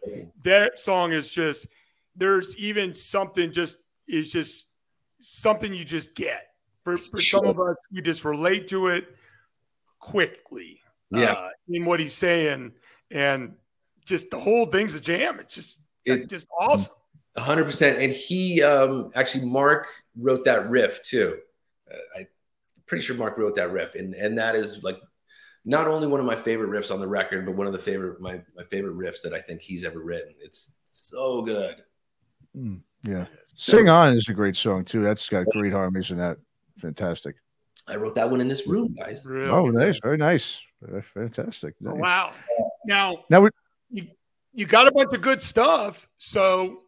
that 0.43 0.77
song 0.77 1.13
is 1.13 1.29
just, 1.29 1.67
there's 2.15 2.55
even 2.57 2.93
something 2.93 3.53
just, 3.53 3.77
is 4.07 4.31
just 4.31 4.67
something 5.21 5.73
you 5.73 5.85
just 5.85 6.15
get 6.15 6.47
for, 6.83 6.97
for 6.97 7.19
sure. 7.19 7.41
some 7.41 7.49
of 7.49 7.59
us, 7.59 7.75
we 7.91 8.01
just 8.01 8.23
relate 8.23 8.67
to 8.67 8.87
it 8.87 9.05
quickly. 9.99 10.81
Yeah. 11.11 11.33
Uh, 11.33 11.49
in 11.69 11.85
what 11.85 11.99
he's 11.99 12.13
saying. 12.13 12.73
And 13.11 13.55
just 14.05 14.29
the 14.29 14.39
whole 14.39 14.65
thing's 14.65 14.93
a 14.93 14.99
jam. 14.99 15.39
It's 15.39 15.55
just, 15.55 15.81
it's 16.05 16.27
just 16.27 16.47
awesome. 16.57 16.93
100%. 17.37 18.03
And 18.03 18.13
he 18.13 18.63
um, 18.63 19.11
actually, 19.15 19.45
Mark 19.45 19.87
wrote 20.17 20.45
that 20.45 20.69
riff 20.69 21.03
too. 21.03 21.37
Uh, 21.91 22.19
I'm 22.19 22.27
pretty 22.85 23.03
sure 23.03 23.15
Mark 23.15 23.37
wrote 23.37 23.55
that 23.55 23.71
riff. 23.71 23.95
And, 23.95 24.13
and 24.13 24.37
that 24.37 24.55
is 24.55 24.83
like 24.83 24.99
not 25.65 25.87
only 25.87 26.07
one 26.07 26.21
of 26.21 26.25
my 26.25 26.35
favorite 26.35 26.69
riffs 26.69 26.93
on 26.93 27.01
the 27.01 27.07
record, 27.07 27.45
but 27.45 27.55
one 27.55 27.67
of 27.67 27.73
the 27.73 27.79
favorite, 27.79 28.21
my, 28.21 28.41
my 28.55 28.63
favorite 28.71 28.95
riffs 28.95 29.21
that 29.23 29.33
I 29.33 29.41
think 29.41 29.61
he's 29.61 29.83
ever 29.83 29.99
written. 29.99 30.33
It's 30.39 30.77
so 30.85 31.41
good. 31.41 31.83
Mm, 32.55 32.79
yeah. 33.03 33.25
So, 33.55 33.77
Sing 33.77 33.89
On 33.89 34.09
is 34.09 34.29
a 34.29 34.33
great 34.33 34.55
song 34.55 34.85
too. 34.85 35.01
That's 35.01 35.27
got 35.29 35.45
great 35.47 35.73
harmonies 35.73 36.11
in 36.11 36.17
that. 36.17 36.37
Fantastic. 36.79 37.35
I 37.87 37.95
wrote 37.95 38.15
that 38.15 38.29
one 38.29 38.41
in 38.41 38.47
this 38.47 38.67
room, 38.67 38.93
guys. 38.93 39.25
Really? 39.25 39.49
Oh, 39.49 39.67
nice. 39.67 39.99
Very 40.01 40.17
nice. 40.17 40.61
Fantastic. 41.13 41.75
Nice. 41.79 41.93
Oh, 41.95 41.99
wow. 41.99 42.33
Now, 42.85 43.25
now 43.29 43.41
we 43.41 43.49
you, 43.89 44.07
you 44.51 44.65
got 44.65 44.87
a 44.87 44.91
bunch 44.91 45.13
of 45.13 45.21
good 45.21 45.41
stuff. 45.41 46.07
So 46.17 46.81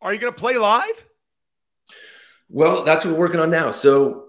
are 0.00 0.12
you 0.12 0.20
going 0.20 0.32
to 0.32 0.38
play 0.38 0.56
live? 0.56 1.04
Well, 2.48 2.84
that's 2.84 3.04
what 3.04 3.14
we're 3.14 3.20
working 3.20 3.40
on 3.40 3.50
now. 3.50 3.70
So 3.70 4.26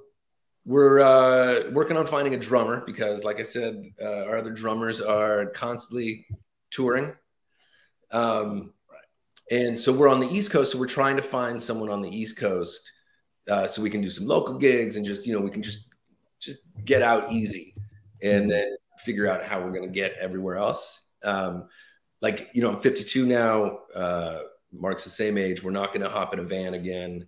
we're 0.66 1.00
uh, 1.00 1.72
working 1.72 1.98
on 1.98 2.06
finding 2.08 2.36
a 2.36 2.40
drummer 2.40 2.84
because, 2.86 3.24
like 3.24 3.40
I 3.40 3.44
said, 3.44 3.84
uh, 4.02 4.26
our 4.26 4.38
other 4.38 4.52
drummers 4.52 5.02
are 5.02 5.48
constantly 5.48 6.26
touring. 6.70 7.14
Um, 8.12 8.74
and 9.50 9.78
so 9.78 9.92
we're 9.92 10.10
on 10.10 10.20
the 10.20 10.30
East 10.30 10.52
Coast. 10.52 10.72
So 10.72 10.80
we're 10.80 10.88
trying 10.88 11.18
to 11.18 11.24
find 11.24 11.62
someone 11.62 11.90
on 11.90 12.02
the 12.02 12.16
East 12.16 12.38
Coast 12.38 12.92
uh, 13.50 13.68
so 13.68 13.82
we 13.82 13.90
can 13.90 14.02
do 14.02 14.10
some 14.10 14.28
local 14.28 14.58
gigs 14.58 14.96
and 14.96 15.06
just 15.06 15.26
you 15.26 15.34
know 15.34 15.40
we 15.40 15.50
can 15.50 15.64
just 15.64 15.88
just 16.40 16.60
get 16.86 17.02
out 17.02 17.32
easy 17.32 17.76
and 18.22 18.50
then 18.52 18.76
figure 19.00 19.28
out 19.28 19.44
how 19.44 19.60
we're 19.60 19.72
going 19.72 19.88
to 19.88 19.94
get 19.94 20.14
everywhere 20.20 20.58
else 20.58 21.02
um, 21.24 21.68
like 22.22 22.50
you 22.54 22.62
know 22.62 22.70
i'm 22.70 22.80
52 22.80 23.26
now 23.26 23.80
uh, 23.96 24.40
mark's 24.72 25.04
the 25.04 25.10
same 25.10 25.38
age 25.38 25.64
we're 25.64 25.72
not 25.72 25.92
going 25.92 26.04
to 26.04 26.10
hop 26.10 26.34
in 26.34 26.40
a 26.40 26.44
van 26.44 26.74
again 26.74 27.28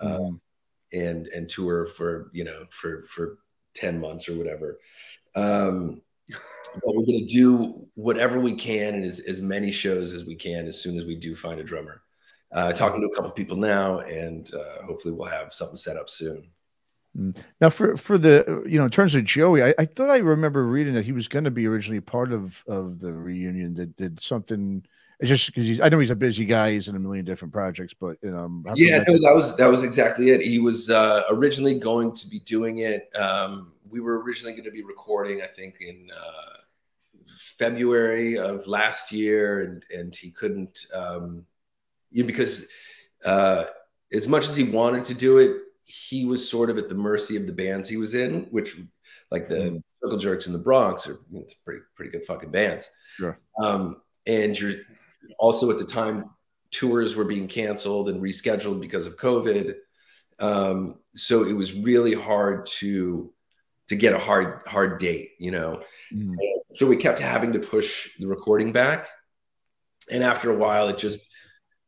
um, 0.00 0.10
mm-hmm. 0.10 0.98
and 0.98 1.26
and 1.28 1.48
tour 1.48 1.86
for 1.86 2.30
you 2.32 2.44
know 2.44 2.64
for 2.70 3.04
for 3.06 3.38
10 3.74 4.00
months 4.00 4.28
or 4.28 4.36
whatever 4.36 4.78
um, 5.34 6.00
but 6.74 6.94
we're 6.94 7.06
going 7.06 7.26
to 7.26 7.26
do 7.26 7.86
whatever 7.94 8.40
we 8.40 8.54
can 8.54 8.94
and 8.94 9.04
as, 9.04 9.20
as 9.20 9.40
many 9.40 9.70
shows 9.70 10.12
as 10.12 10.24
we 10.24 10.34
can 10.34 10.66
as 10.66 10.80
soon 10.80 10.98
as 10.98 11.04
we 11.04 11.16
do 11.16 11.34
find 11.34 11.60
a 11.60 11.64
drummer 11.64 12.02
uh, 12.54 12.72
talking 12.72 13.00
to 13.00 13.06
a 13.08 13.14
couple 13.14 13.30
people 13.32 13.56
now, 13.56 13.98
and 14.00 14.54
uh, 14.54 14.84
hopefully 14.84 15.12
we'll 15.12 15.28
have 15.28 15.52
something 15.52 15.76
set 15.76 15.96
up 15.96 16.08
soon. 16.08 16.48
Mm. 17.18 17.36
Now, 17.60 17.68
for 17.68 17.96
for 17.96 18.16
the 18.16 18.62
you 18.66 18.78
know 18.78 18.84
in 18.84 18.90
terms 18.90 19.14
of 19.14 19.24
Joey, 19.24 19.62
I, 19.62 19.74
I 19.78 19.84
thought 19.84 20.10
I 20.10 20.18
remember 20.18 20.66
reading 20.66 20.94
that 20.94 21.04
he 21.04 21.12
was 21.12 21.28
going 21.28 21.44
to 21.44 21.50
be 21.50 21.66
originally 21.66 22.00
part 22.00 22.32
of 22.32 22.64
of 22.66 23.00
the 23.00 23.12
reunion. 23.12 23.74
That 23.74 23.96
did 23.96 24.20
something. 24.20 24.84
It's 25.20 25.28
just 25.28 25.54
because 25.54 25.80
I 25.80 25.88
know 25.88 26.00
he's 26.00 26.10
a 26.10 26.16
busy 26.16 26.44
guy. 26.44 26.72
He's 26.72 26.88
in 26.88 26.96
a 26.96 26.98
million 26.98 27.24
different 27.24 27.52
projects, 27.52 27.94
but 27.94 28.16
um, 28.24 28.64
yeah, 28.74 29.04
no, 29.06 29.14
that 29.14 29.34
was 29.34 29.56
that 29.56 29.66
was 29.66 29.84
exactly 29.84 30.30
it. 30.30 30.40
He 30.40 30.58
was 30.58 30.90
uh, 30.90 31.22
originally 31.30 31.78
going 31.78 32.14
to 32.14 32.28
be 32.28 32.40
doing 32.40 32.78
it. 32.78 33.14
Um, 33.16 33.72
we 33.88 34.00
were 34.00 34.20
originally 34.20 34.52
going 34.52 34.64
to 34.64 34.72
be 34.72 34.82
recording, 34.82 35.40
I 35.40 35.46
think, 35.46 35.76
in 35.80 36.10
uh, 36.10 36.58
February 37.58 38.38
of 38.38 38.66
last 38.66 39.12
year, 39.12 39.62
and 39.62 39.84
and 39.92 40.14
he 40.14 40.30
couldn't. 40.30 40.86
Um, 40.94 41.44
you 42.10 42.22
know, 42.22 42.26
because 42.26 42.68
uh, 43.24 43.64
as 44.12 44.28
much 44.28 44.48
as 44.48 44.56
he 44.56 44.64
wanted 44.64 45.04
to 45.04 45.14
do 45.14 45.38
it, 45.38 45.56
he 45.84 46.24
was 46.24 46.48
sort 46.48 46.70
of 46.70 46.78
at 46.78 46.88
the 46.88 46.94
mercy 46.94 47.36
of 47.36 47.46
the 47.46 47.52
bands 47.52 47.88
he 47.88 47.96
was 47.96 48.14
in, 48.14 48.46
which 48.50 48.76
like 49.30 49.48
the 49.48 49.56
mm. 49.56 49.82
Circle 50.02 50.18
Jerks 50.18 50.46
in 50.46 50.52
the 50.52 50.58
Bronx 50.58 51.06
are 51.08 51.18
it's 51.34 51.54
pretty 51.54 51.82
pretty 51.96 52.10
good 52.10 52.24
fucking 52.24 52.50
bands. 52.50 52.90
Sure. 53.16 53.38
Um, 53.60 54.00
and 54.26 54.58
you're 54.58 54.76
also 55.38 55.70
at 55.70 55.78
the 55.78 55.84
time 55.84 56.30
tours 56.70 57.16
were 57.16 57.24
being 57.24 57.48
canceled 57.48 58.08
and 58.08 58.20
rescheduled 58.20 58.80
because 58.80 59.06
of 59.06 59.16
COVID. 59.16 59.74
Um, 60.38 60.96
so 61.14 61.44
it 61.44 61.52
was 61.52 61.74
really 61.74 62.14
hard 62.14 62.66
to 62.66 63.32
to 63.88 63.96
get 63.96 64.14
a 64.14 64.18
hard 64.18 64.62
hard 64.66 64.98
date, 64.98 65.32
you 65.38 65.50
know. 65.50 65.82
Mm. 66.12 66.36
So 66.72 66.86
we 66.86 66.96
kept 66.96 67.20
having 67.20 67.52
to 67.52 67.58
push 67.58 68.16
the 68.18 68.26
recording 68.26 68.72
back, 68.72 69.06
and 70.10 70.22
after 70.22 70.50
a 70.50 70.56
while, 70.56 70.88
it 70.88 70.98
just 70.98 71.30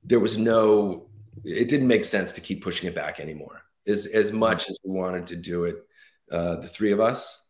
there 0.04 0.20
was 0.20 0.38
no 0.38 1.08
it 1.44 1.68
didn't 1.68 1.88
make 1.88 2.04
sense 2.04 2.32
to 2.32 2.40
keep 2.40 2.62
pushing 2.62 2.88
it 2.88 2.94
back 2.94 3.20
anymore 3.20 3.62
as 3.86 4.06
as 4.06 4.32
much 4.32 4.68
as 4.70 4.78
we 4.84 4.90
wanted 4.90 5.26
to 5.26 5.36
do 5.36 5.64
it 5.64 5.76
uh, 6.32 6.56
the 6.56 6.66
three 6.66 6.92
of 6.92 7.00
us 7.00 7.46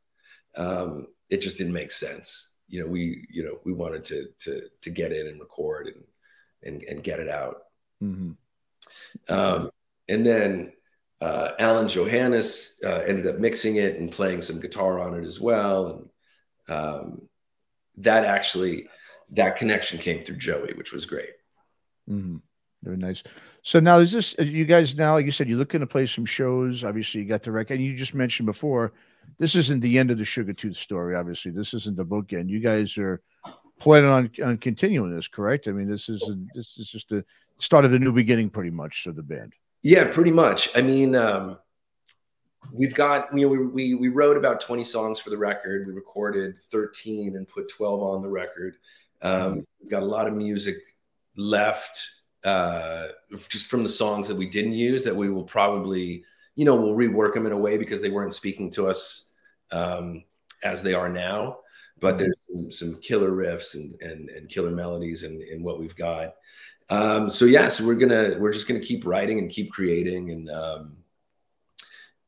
um, 0.56 1.06
it 1.30 1.40
just 1.40 1.58
didn't 1.58 1.72
make 1.72 1.90
sense 1.90 2.54
you 2.68 2.80
know 2.80 2.86
we 2.86 3.26
you 3.30 3.44
know 3.44 3.58
we 3.64 3.72
wanted 3.72 4.04
to 4.04 4.26
to 4.38 4.62
to 4.82 4.90
get 4.90 5.12
in 5.12 5.26
and 5.26 5.40
record 5.40 5.86
and 5.86 6.02
and, 6.62 6.82
and 6.84 7.04
get 7.04 7.20
it 7.20 7.28
out 7.28 7.58
mm-hmm. 8.02 8.32
um, 9.32 9.70
and 10.08 10.26
then 10.26 10.72
uh, 11.20 11.52
alan 11.58 11.88
johannes 11.88 12.78
uh, 12.84 13.02
ended 13.06 13.26
up 13.26 13.38
mixing 13.38 13.76
it 13.76 13.98
and 13.98 14.12
playing 14.12 14.40
some 14.40 14.60
guitar 14.60 15.00
on 15.00 15.14
it 15.14 15.24
as 15.24 15.40
well 15.40 16.08
and 16.68 16.76
um, 16.76 17.22
that 17.96 18.24
actually 18.24 18.88
that 19.30 19.56
connection 19.56 19.98
came 19.98 20.24
through 20.24 20.36
joey 20.36 20.72
which 20.74 20.92
was 20.92 21.06
great 21.06 21.30
mm-hmm. 22.08 22.36
Very 22.86 22.96
nice. 22.96 23.24
So 23.62 23.80
now 23.80 23.98
is 23.98 24.12
this 24.12 24.36
you 24.38 24.64
guys 24.64 24.96
now, 24.96 25.14
like 25.14 25.24
you 25.24 25.32
said, 25.32 25.48
you're 25.48 25.58
looking 25.58 25.80
to 25.80 25.88
play 25.88 26.06
some 26.06 26.24
shows. 26.24 26.84
Obviously, 26.84 27.20
you 27.20 27.26
got 27.26 27.42
the 27.42 27.50
record. 27.50 27.74
And 27.74 27.84
you 27.84 27.96
just 27.96 28.14
mentioned 28.14 28.46
before, 28.46 28.92
this 29.38 29.56
isn't 29.56 29.80
the 29.80 29.98
end 29.98 30.12
of 30.12 30.18
the 30.18 30.24
Sugartooth 30.24 30.76
story. 30.76 31.16
Obviously, 31.16 31.50
this 31.50 31.74
isn't 31.74 31.96
the 31.96 32.06
bookend. 32.06 32.48
You 32.48 32.60
guys 32.60 32.96
are 32.96 33.20
planning 33.80 34.08
on, 34.08 34.30
on 34.44 34.58
continuing 34.58 35.14
this, 35.14 35.26
correct? 35.26 35.66
I 35.66 35.72
mean, 35.72 35.88
this 35.88 36.08
is 36.08 36.22
this 36.54 36.78
is 36.78 36.88
just 36.88 37.08
the 37.08 37.24
start 37.58 37.84
of 37.84 37.90
the 37.90 37.98
new 37.98 38.12
beginning, 38.12 38.50
pretty 38.50 38.70
much, 38.70 39.06
of 39.06 39.16
the 39.16 39.22
band. 39.24 39.54
Yeah, 39.88 40.10
pretty 40.12 40.32
much. 40.32 40.76
I 40.76 40.82
mean, 40.82 41.14
um, 41.14 41.60
we've 42.72 42.92
got 42.92 43.28
you 43.32 43.42
know 43.42 43.48
we, 43.48 43.58
we 43.58 43.94
we 43.94 44.08
wrote 44.08 44.36
about 44.36 44.60
20 44.60 44.82
songs 44.82 45.20
for 45.20 45.30
the 45.30 45.38
record. 45.38 45.86
We 45.86 45.92
recorded 45.92 46.58
13 46.58 47.36
and 47.36 47.46
put 47.46 47.68
12 47.68 48.02
on 48.02 48.20
the 48.20 48.28
record. 48.28 48.78
Um, 49.22 49.64
we've 49.80 49.88
got 49.88 50.02
a 50.02 50.06
lot 50.06 50.26
of 50.26 50.34
music 50.34 50.74
left 51.36 52.04
uh, 52.42 53.06
just 53.48 53.68
from 53.68 53.84
the 53.84 53.88
songs 53.88 54.26
that 54.26 54.36
we 54.36 54.50
didn't 54.50 54.72
use 54.72 55.04
that 55.04 55.14
we 55.14 55.30
will 55.30 55.44
probably, 55.44 56.24
you 56.56 56.64
know, 56.64 56.74
we'll 56.74 56.96
rework 56.96 57.34
them 57.34 57.46
in 57.46 57.52
a 57.52 57.56
way 57.56 57.78
because 57.78 58.02
they 58.02 58.10
weren't 58.10 58.34
speaking 58.34 58.72
to 58.72 58.88
us 58.88 59.34
um, 59.70 60.24
as 60.64 60.82
they 60.82 60.94
are 60.94 61.08
now. 61.08 61.58
But 62.00 62.18
there's 62.18 62.34
some, 62.52 62.72
some 62.72 63.00
killer 63.00 63.30
riffs 63.30 63.76
and, 63.76 63.94
and, 64.02 64.30
and 64.30 64.48
killer 64.48 64.72
melodies 64.72 65.22
in, 65.22 65.40
in 65.48 65.62
what 65.62 65.78
we've 65.78 65.94
got. 65.94 66.34
Um, 66.88 67.30
so 67.30 67.44
yeah, 67.44 67.68
so 67.68 67.86
we're 67.86 67.94
gonna 67.94 68.36
we're 68.38 68.52
just 68.52 68.68
gonna 68.68 68.80
keep 68.80 69.06
writing 69.06 69.38
and 69.38 69.50
keep 69.50 69.72
creating 69.72 70.30
and 70.30 70.50
um, 70.50 70.96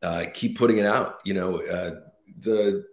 uh, 0.02 0.24
keep 0.34 0.58
putting 0.58 0.78
it 0.78 0.86
out. 0.86 1.18
You 1.24 1.34
know, 1.34 1.60
uh, 1.62 1.94
the 2.40 2.84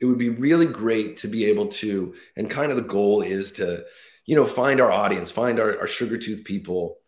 it 0.00 0.06
would 0.06 0.18
be 0.18 0.30
really 0.30 0.66
great 0.66 1.18
to 1.18 1.28
be 1.28 1.44
able 1.44 1.68
to, 1.68 2.14
and 2.36 2.48
kind 2.48 2.70
of 2.70 2.76
the 2.76 2.82
goal 2.84 3.20
is 3.22 3.52
to 3.52 3.84
you 4.30 4.36
know, 4.36 4.46
find 4.46 4.80
our 4.80 4.92
audience, 4.92 5.28
find 5.28 5.58
our, 5.58 5.80
our 5.80 5.88
sugar 5.88 6.16
tooth 6.16 6.44
people, 6.44 6.98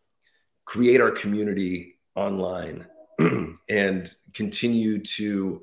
create 0.64 1.00
our 1.00 1.12
community 1.12 2.00
online, 2.16 2.84
and 3.70 4.12
continue 4.32 4.98
to, 4.98 5.62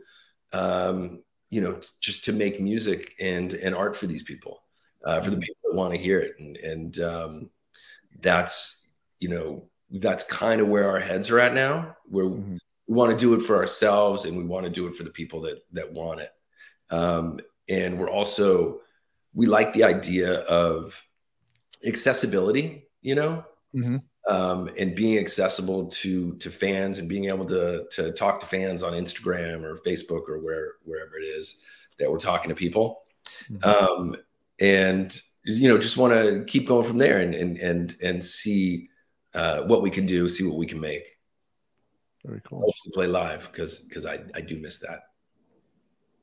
um, 0.54 1.22
you 1.50 1.60
know, 1.60 1.78
just 2.00 2.24
to 2.24 2.32
make 2.32 2.62
music 2.62 3.14
and 3.20 3.52
and 3.54 3.76
art 3.76 3.98
for 3.98 4.08
these 4.08 4.24
people, 4.24 4.62
uh, 5.04 5.20
for 5.20 5.32
the 5.32 5.38
people 5.38 5.58
that 5.66 5.76
want 5.76 5.94
to 5.94 6.00
hear 6.00 6.20
it, 6.20 6.36
and 6.40 6.56
and 6.56 7.00
um, 7.00 7.50
that's 8.22 8.90
you 9.20 9.30
know 9.30 9.70
that's 9.92 10.24
kind 10.24 10.62
of 10.62 10.68
where 10.68 10.90
our 10.90 11.00
heads 11.00 11.30
are 11.30 11.40
at 11.40 11.54
now, 11.54 11.96
where 12.06 12.26
mm-hmm. 12.26 12.58
we 12.88 12.96
want 12.96 13.12
to 13.12 13.18
do 13.18 13.34
it 13.34 13.42
for 13.42 13.56
ourselves 13.56 14.26
and 14.26 14.38
we 14.38 14.44
want 14.44 14.66
to 14.66 14.72
do 14.72 14.88
it 14.88 14.96
for 14.96 15.04
the 15.04 15.10
people 15.10 15.42
that 15.42 15.64
that 15.74 15.92
want 15.92 16.22
it, 16.22 16.32
um, 16.92 17.40
and 17.68 17.98
we're 17.98 18.10
also 18.10 18.82
we 19.34 19.46
like 19.46 19.74
the 19.74 19.84
idea 19.84 20.40
of 20.42 21.04
accessibility, 21.86 22.88
you 23.02 23.16
know, 23.16 23.44
mm-hmm. 23.74 23.98
um, 24.34 24.70
and 24.78 24.96
being 24.96 25.18
accessible 25.18 25.88
to 25.88 26.36
to 26.38 26.50
fans 26.50 27.00
and 27.00 27.10
being 27.10 27.26
able 27.26 27.46
to 27.46 27.86
to 27.92 28.12
talk 28.12 28.40
to 28.40 28.46
fans 28.46 28.84
on 28.84 28.94
Instagram 28.94 29.64
or 29.64 29.76
Facebook 29.78 30.28
or 30.30 30.40
where 30.40 30.74
wherever 30.84 31.18
it 31.18 31.24
is 31.24 31.64
that 31.98 32.12
we're 32.12 32.18
talking 32.20 32.50
to 32.50 32.56
people, 32.56 33.02
mm-hmm. 33.52 33.70
um, 33.70 34.16
and 34.60 35.22
you 35.44 35.70
know 35.70 35.78
just 35.78 35.98
want 35.98 36.14
to 36.14 36.44
keep 36.46 36.68
going 36.68 36.86
from 36.86 36.98
there 36.98 37.20
and 37.20 37.34
and 37.34 37.58
and 37.58 37.96
and 38.04 38.24
see 38.24 38.90
uh, 39.34 39.62
what 39.64 39.82
we 39.82 39.90
can 39.90 40.06
do, 40.06 40.28
see 40.30 40.46
what 40.46 40.58
we 40.58 40.66
can 40.66 40.80
make. 40.80 41.18
Very 42.26 42.42
cool. 42.44 42.60
Mostly 42.60 42.92
play 42.94 43.08
live 43.08 43.50
because 43.52 43.80
because 43.80 44.06
I 44.06 44.20
I 44.36 44.42
do 44.42 44.58
miss 44.60 44.80
that. 44.80 45.02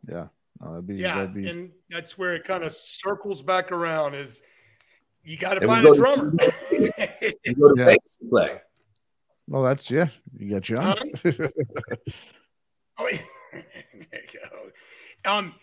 Yeah. 0.09 0.27
that'd 0.61 0.87
be, 0.87 0.97
yeah, 0.97 1.17
that'd 1.17 1.35
be... 1.35 1.49
and 1.49 1.71
that's 1.91 2.17
where 2.17 2.35
it 2.37 2.45
kind 2.45 2.63
of 2.63 2.75
circles 2.75 3.43
back 3.43 3.73
around. 3.73 4.15
Is 4.15 4.41
you 5.25 5.37
got 5.37 5.55
to 5.55 5.67
find 5.67 5.87
a 5.87 5.95
drummer. 5.95 6.33
you 6.71 6.93
go 7.59 7.75
to 7.75 7.75
yeah. 7.77 7.85
Vegas 7.85 8.17
to 8.19 8.29
play. 8.29 8.61
Well, 9.49 9.63
that's 9.63 9.91
yeah. 9.91 10.09
You 10.37 10.51
got 10.51 10.63
John. 10.63 10.99
Um, 10.99 10.99
oh, 12.99 13.09
there 13.53 13.63
you 14.13 14.41
go. 14.41 15.31
Um, 15.31 15.55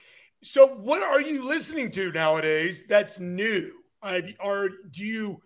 so 0.44 0.68
what 0.68 1.02
are 1.02 1.22
you 1.22 1.44
listening 1.44 1.92
to 1.92 2.12
nowadays? 2.12 2.84
That's 2.88 3.20
new. 3.20 3.72
Are 4.02 4.70
do 4.70 5.04
you 5.06 5.42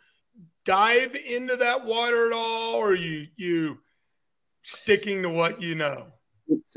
dive 0.66 1.16
into 1.16 1.56
that 1.58 1.86
water 1.86 2.28
at 2.28 2.34
all, 2.34 2.76
or 2.76 2.96
you 2.96 3.28
you 3.36 3.78
sticking 4.64 5.22
to 5.22 5.30
what 5.30 5.62
you 5.62 5.76
know? 5.76 6.08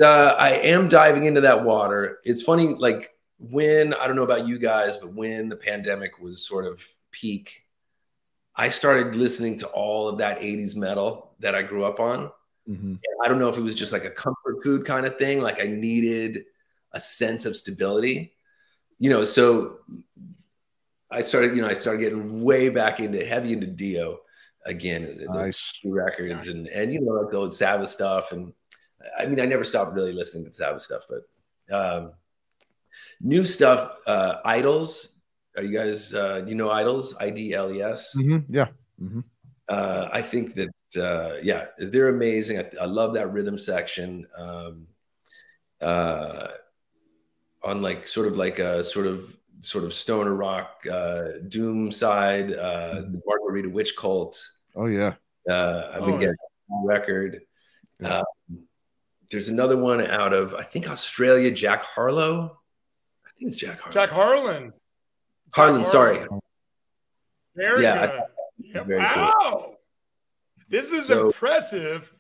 Uh, 0.00 0.34
I 0.38 0.50
am 0.50 0.88
diving 0.88 1.24
into 1.24 1.40
that 1.40 1.64
water. 1.64 2.18
It's 2.24 2.42
funny, 2.42 2.68
like 2.68 3.10
when 3.38 3.94
I 3.94 4.06
don't 4.06 4.16
know 4.16 4.22
about 4.22 4.46
you 4.46 4.58
guys, 4.58 4.96
but 4.96 5.14
when 5.14 5.48
the 5.48 5.56
pandemic 5.56 6.20
was 6.20 6.46
sort 6.46 6.66
of 6.66 6.86
peak, 7.10 7.62
I 8.54 8.68
started 8.68 9.14
listening 9.14 9.58
to 9.58 9.66
all 9.68 10.08
of 10.08 10.18
that 10.18 10.40
80s 10.40 10.76
metal 10.76 11.34
that 11.40 11.54
I 11.54 11.62
grew 11.62 11.84
up 11.84 12.00
on. 12.00 12.30
Mm-hmm. 12.68 12.94
I 13.24 13.28
don't 13.28 13.38
know 13.38 13.48
if 13.48 13.56
it 13.56 13.62
was 13.62 13.74
just 13.74 13.92
like 13.92 14.04
a 14.04 14.10
comfort 14.10 14.62
food 14.62 14.84
kind 14.84 15.06
of 15.06 15.16
thing. 15.16 15.40
Like 15.40 15.60
I 15.60 15.66
needed 15.66 16.44
a 16.92 17.00
sense 17.00 17.46
of 17.46 17.56
stability, 17.56 18.34
you 18.98 19.10
know. 19.10 19.24
So 19.24 19.78
I 21.10 21.20
started, 21.22 21.56
you 21.56 21.62
know, 21.62 21.68
I 21.68 21.74
started 21.74 22.00
getting 22.00 22.42
way 22.42 22.68
back 22.68 23.00
into 23.00 23.24
heavy 23.24 23.52
into 23.52 23.66
Dio 23.66 24.20
again, 24.66 25.24
nice. 25.28 25.72
records 25.84 26.48
and 26.48 26.68
and 26.68 26.92
you 26.92 27.00
know 27.00 27.12
like 27.12 27.34
old 27.34 27.54
Sabbath 27.54 27.88
stuff. 27.88 28.32
And 28.32 28.52
I 29.18 29.26
mean, 29.26 29.40
I 29.40 29.46
never 29.46 29.64
stopped 29.64 29.94
really 29.94 30.12
listening 30.12 30.44
to 30.46 30.54
Sabbath 30.54 30.82
stuff, 30.82 31.04
but 31.08 31.74
um, 31.74 32.12
new 33.20 33.44
stuff, 33.44 33.96
uh, 34.06 34.42
IDLES 34.44 35.20
are 35.56 35.62
you 35.62 35.76
guys, 35.76 36.14
uh, 36.14 36.44
you 36.46 36.54
know, 36.54 36.68
IDLES? 36.68 37.14
I 37.18 37.30
D 37.30 37.54
L 37.54 37.72
E 37.72 37.82
S? 37.82 38.14
Mm-hmm. 38.16 38.54
Yeah. 38.54 38.68
Mm-hmm. 39.02 39.20
Uh, 39.68 40.08
I 40.12 40.22
think 40.22 40.54
that, 40.54 40.70
uh, 40.96 41.36
yeah, 41.42 41.66
they're 41.78 42.08
amazing. 42.08 42.58
I, 42.58 42.70
I 42.80 42.86
love 42.86 43.14
that 43.14 43.32
rhythm 43.32 43.58
section. 43.58 44.26
Um, 44.36 44.86
uh, 45.80 46.48
on 47.62 47.82
like 47.82 48.06
sort 48.06 48.26
of 48.26 48.36
like 48.36 48.58
a 48.58 48.82
sort 48.82 49.06
of 49.06 49.36
sort 49.60 49.84
of 49.84 49.92
stoner 49.92 50.34
rock 50.34 50.84
uh, 50.90 51.24
doom 51.48 51.90
side, 51.90 52.52
uh, 52.52 52.94
mm-hmm. 52.94 53.12
the 53.12 53.22
Margarita 53.26 53.68
Witch 53.68 53.96
Cult. 53.96 54.42
Oh 54.74 54.86
yeah, 54.86 55.14
uh, 55.48 55.90
I've 55.94 56.04
been 56.04 56.14
oh, 56.14 56.18
getting 56.18 56.36
yeah. 56.70 56.76
record. 56.84 57.40
Yeah. 58.00 58.18
Um, 58.18 58.24
there's 59.30 59.48
another 59.48 59.76
one 59.76 60.00
out 60.00 60.32
of 60.32 60.54
I 60.54 60.62
think 60.62 60.90
Australia, 60.90 61.50
Jack 61.50 61.82
Harlow. 61.82 62.58
I 63.24 63.30
think 63.38 63.48
it's 63.48 63.56
Jack 63.56 63.80
Harlow. 63.80 63.92
Jack 63.92 64.10
Harlon. 64.10 64.72
Harlon, 65.52 65.86
sorry. 65.86 66.26
Very 67.54 67.82
yeah. 67.82 68.20
Good. 68.72 68.88
wow. 68.88 69.32
Cool. 69.42 69.76
This 70.68 70.92
is 70.92 71.06
so, 71.06 71.26
impressive 71.26 72.12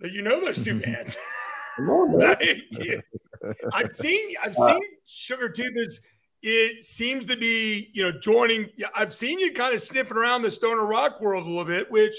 that 0.00 0.12
you 0.12 0.22
know 0.22 0.40
those 0.40 0.64
two 0.64 0.80
bands. 0.80 1.16
I've 3.72 3.92
seen 3.92 4.34
I've 4.42 4.56
uh, 4.56 4.66
seen 4.66 4.82
Sugartooth 5.08 5.76
is 5.76 6.00
it 6.42 6.84
seems 6.84 7.26
to 7.26 7.36
be, 7.36 7.90
you 7.92 8.02
know, 8.02 8.18
joining 8.18 8.68
I've 8.94 9.14
seen 9.14 9.38
you 9.38 9.52
kind 9.52 9.74
of 9.74 9.82
sniffing 9.82 10.16
around 10.16 10.42
the 10.42 10.50
stoner 10.50 10.84
rock 10.84 11.20
world 11.20 11.46
a 11.46 11.48
little 11.48 11.64
bit, 11.64 11.90
which 11.90 12.14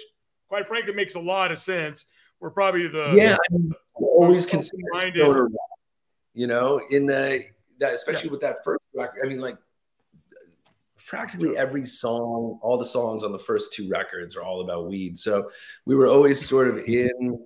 quite 0.48 0.68
frankly 0.68 0.94
makes 0.94 1.16
a 1.16 1.20
lot 1.20 1.52
of 1.52 1.60
sense. 1.60 2.06
We're 2.40 2.52
probably 2.52 2.88
the 2.88 3.14
Yeah, 3.16 3.38
the, 3.50 3.74
always 3.96 4.46
considered 4.46 4.84
stoner 4.98 5.44
rock, 5.44 5.52
you 6.34 6.48
know, 6.48 6.82
in 6.90 7.06
the 7.06 7.46
that 7.80 7.94
especially 7.94 8.26
yeah. 8.26 8.32
with 8.32 8.42
that 8.42 8.58
first 8.64 8.84
record. 8.94 9.22
I 9.26 9.28
mean, 9.28 9.40
like 9.40 9.58
practically 11.10 11.58
every 11.58 11.86
song, 11.86 12.60
all 12.62 12.78
the 12.78 12.86
songs 12.86 13.24
on 13.24 13.32
the 13.32 13.40
first 13.40 13.74
two 13.74 13.90
records 13.90 14.36
are 14.36 14.44
all 14.44 14.62
about 14.62 14.88
weed. 14.88 15.18
So 15.18 15.50
we 15.86 15.96
were 15.96 16.08
always 16.08 16.46
sort 16.48 16.68
of 16.68 16.78
in 16.86 17.40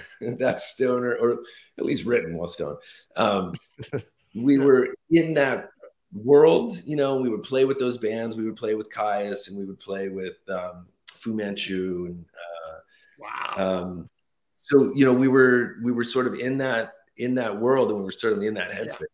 that 0.20 0.60
stoner, 0.60 1.16
or 1.16 1.42
at 1.78 1.84
least 1.84 2.06
written 2.06 2.36
while 2.36 2.48
stone. 2.48 2.76
Um, 3.16 3.54
we 4.34 4.58
were 4.58 4.94
in 5.10 5.34
that 5.34 5.70
world, 6.12 6.76
you 6.84 6.96
know, 6.96 7.16
we 7.16 7.28
would 7.28 7.42
play 7.42 7.64
with 7.64 7.78
those 7.78 7.98
bands. 7.98 8.36
We 8.36 8.44
would 8.44 8.56
play 8.56 8.74
with 8.74 8.92
Kyuss 8.92 9.48
and 9.48 9.58
we 9.58 9.64
would 9.64 9.80
play 9.80 10.08
with 10.08 10.38
um, 10.48 10.86
Fu 11.06 11.34
Manchu. 11.34 12.06
And, 12.08 12.24
uh, 12.34 12.78
wow. 13.18 13.54
Um, 13.56 14.10
so, 14.56 14.92
you 14.94 15.04
know, 15.04 15.12
we 15.12 15.28
were, 15.28 15.76
we 15.82 15.92
were 15.92 16.04
sort 16.04 16.26
of 16.26 16.38
in 16.38 16.58
that, 16.58 16.94
in 17.16 17.34
that 17.36 17.58
world 17.58 17.90
and 17.90 17.98
we 17.98 18.04
were 18.04 18.12
certainly 18.12 18.46
in 18.46 18.54
that 18.54 18.70
headspace. 18.70 19.04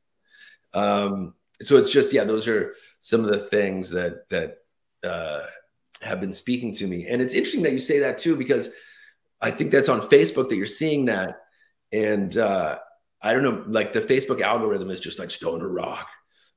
Yeah. 0.75 0.81
Um, 0.81 1.35
so 1.61 1.77
it's 1.77 1.91
just, 1.91 2.13
yeah, 2.13 2.25
those 2.25 2.47
are, 2.47 2.75
some 3.01 3.25
of 3.25 3.31
the 3.31 3.39
things 3.39 3.91
that 3.91 4.29
that 4.29 4.59
uh, 5.05 5.47
have 6.03 6.21
been 6.21 6.33
speaking 6.33 6.75
to 6.75 6.87
me. 6.87 7.07
And 7.07 7.23
it's 7.23 7.35
interesting 7.35 7.63
that 7.63 7.73
you 7.73 7.79
say 7.79 7.99
that 8.01 8.19
too, 8.19 8.37
because 8.37 8.71
I 9.41 9.51
think 9.51 9.71
that's 9.71 9.89
on 9.89 10.01
Facebook 10.01 10.49
that 10.49 10.57
you're 10.57 10.67
seeing 10.67 11.07
that. 11.07 11.41
And 11.93 12.37
uh, 12.37 12.79
I 13.23 13.33
don't 13.33 13.43
know, 13.43 13.65
like 13.67 13.93
the 13.93 14.01
Facebook 14.01 14.41
algorithm 14.41 14.91
is 14.91 15.01
just 15.01 15.19
like 15.19 15.31
stone 15.31 15.59
stoner 15.59 15.71
rock, 15.71 16.09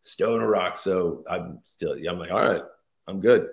stone 0.01 0.39
stoner 0.39 0.49
rock. 0.49 0.77
So 0.77 1.23
I'm 1.29 1.59
still, 1.63 1.93
I'm 1.93 2.19
like, 2.19 2.31
all 2.31 2.41
right, 2.41 2.61
I'm 3.07 3.19
good. 3.19 3.47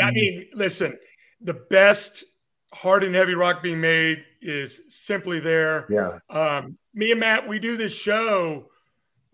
I 0.00 0.10
mean, 0.10 0.48
listen, 0.54 0.98
the 1.40 1.54
best 1.54 2.24
hard 2.72 3.04
and 3.04 3.14
heavy 3.14 3.34
rock 3.34 3.62
being 3.62 3.80
made 3.80 4.22
is 4.42 4.80
simply 4.88 5.40
there. 5.40 5.86
Yeah. 5.88 6.18
Um, 6.28 6.78
me 6.94 7.10
and 7.10 7.20
Matt, 7.20 7.48
we 7.48 7.58
do 7.58 7.76
this 7.76 7.92
show 7.92 8.66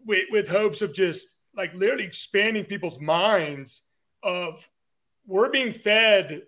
with, 0.05 0.27
with 0.31 0.49
hopes 0.49 0.83
of 0.83 0.95
just 0.95 1.37
like 1.57 1.75
literally 1.75 2.05
expanding 2.05 2.65
people's 2.65 3.01
minds 3.01 3.83
of 4.23 4.69
we're 5.27 5.51
being 5.51 5.73
fed 5.73 6.43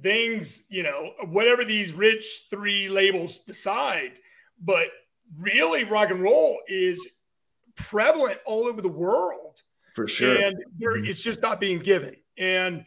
things, 0.00 0.62
you 0.68 0.82
know, 0.82 1.12
whatever 1.26 1.64
these 1.64 1.92
rich 1.92 2.46
three 2.48 2.88
labels 2.88 3.40
decide. 3.40 4.12
But 4.60 4.88
really, 5.38 5.84
rock 5.84 6.10
and 6.10 6.22
roll 6.22 6.58
is 6.68 7.00
prevalent 7.74 8.38
all 8.46 8.66
over 8.66 8.80
the 8.80 8.88
world. 8.88 9.60
For 9.94 10.08
sure. 10.08 10.36
And 10.36 10.56
mm-hmm. 10.56 11.04
it's 11.04 11.22
just 11.22 11.42
not 11.42 11.60
being 11.60 11.80
given. 11.80 12.16
And 12.38 12.84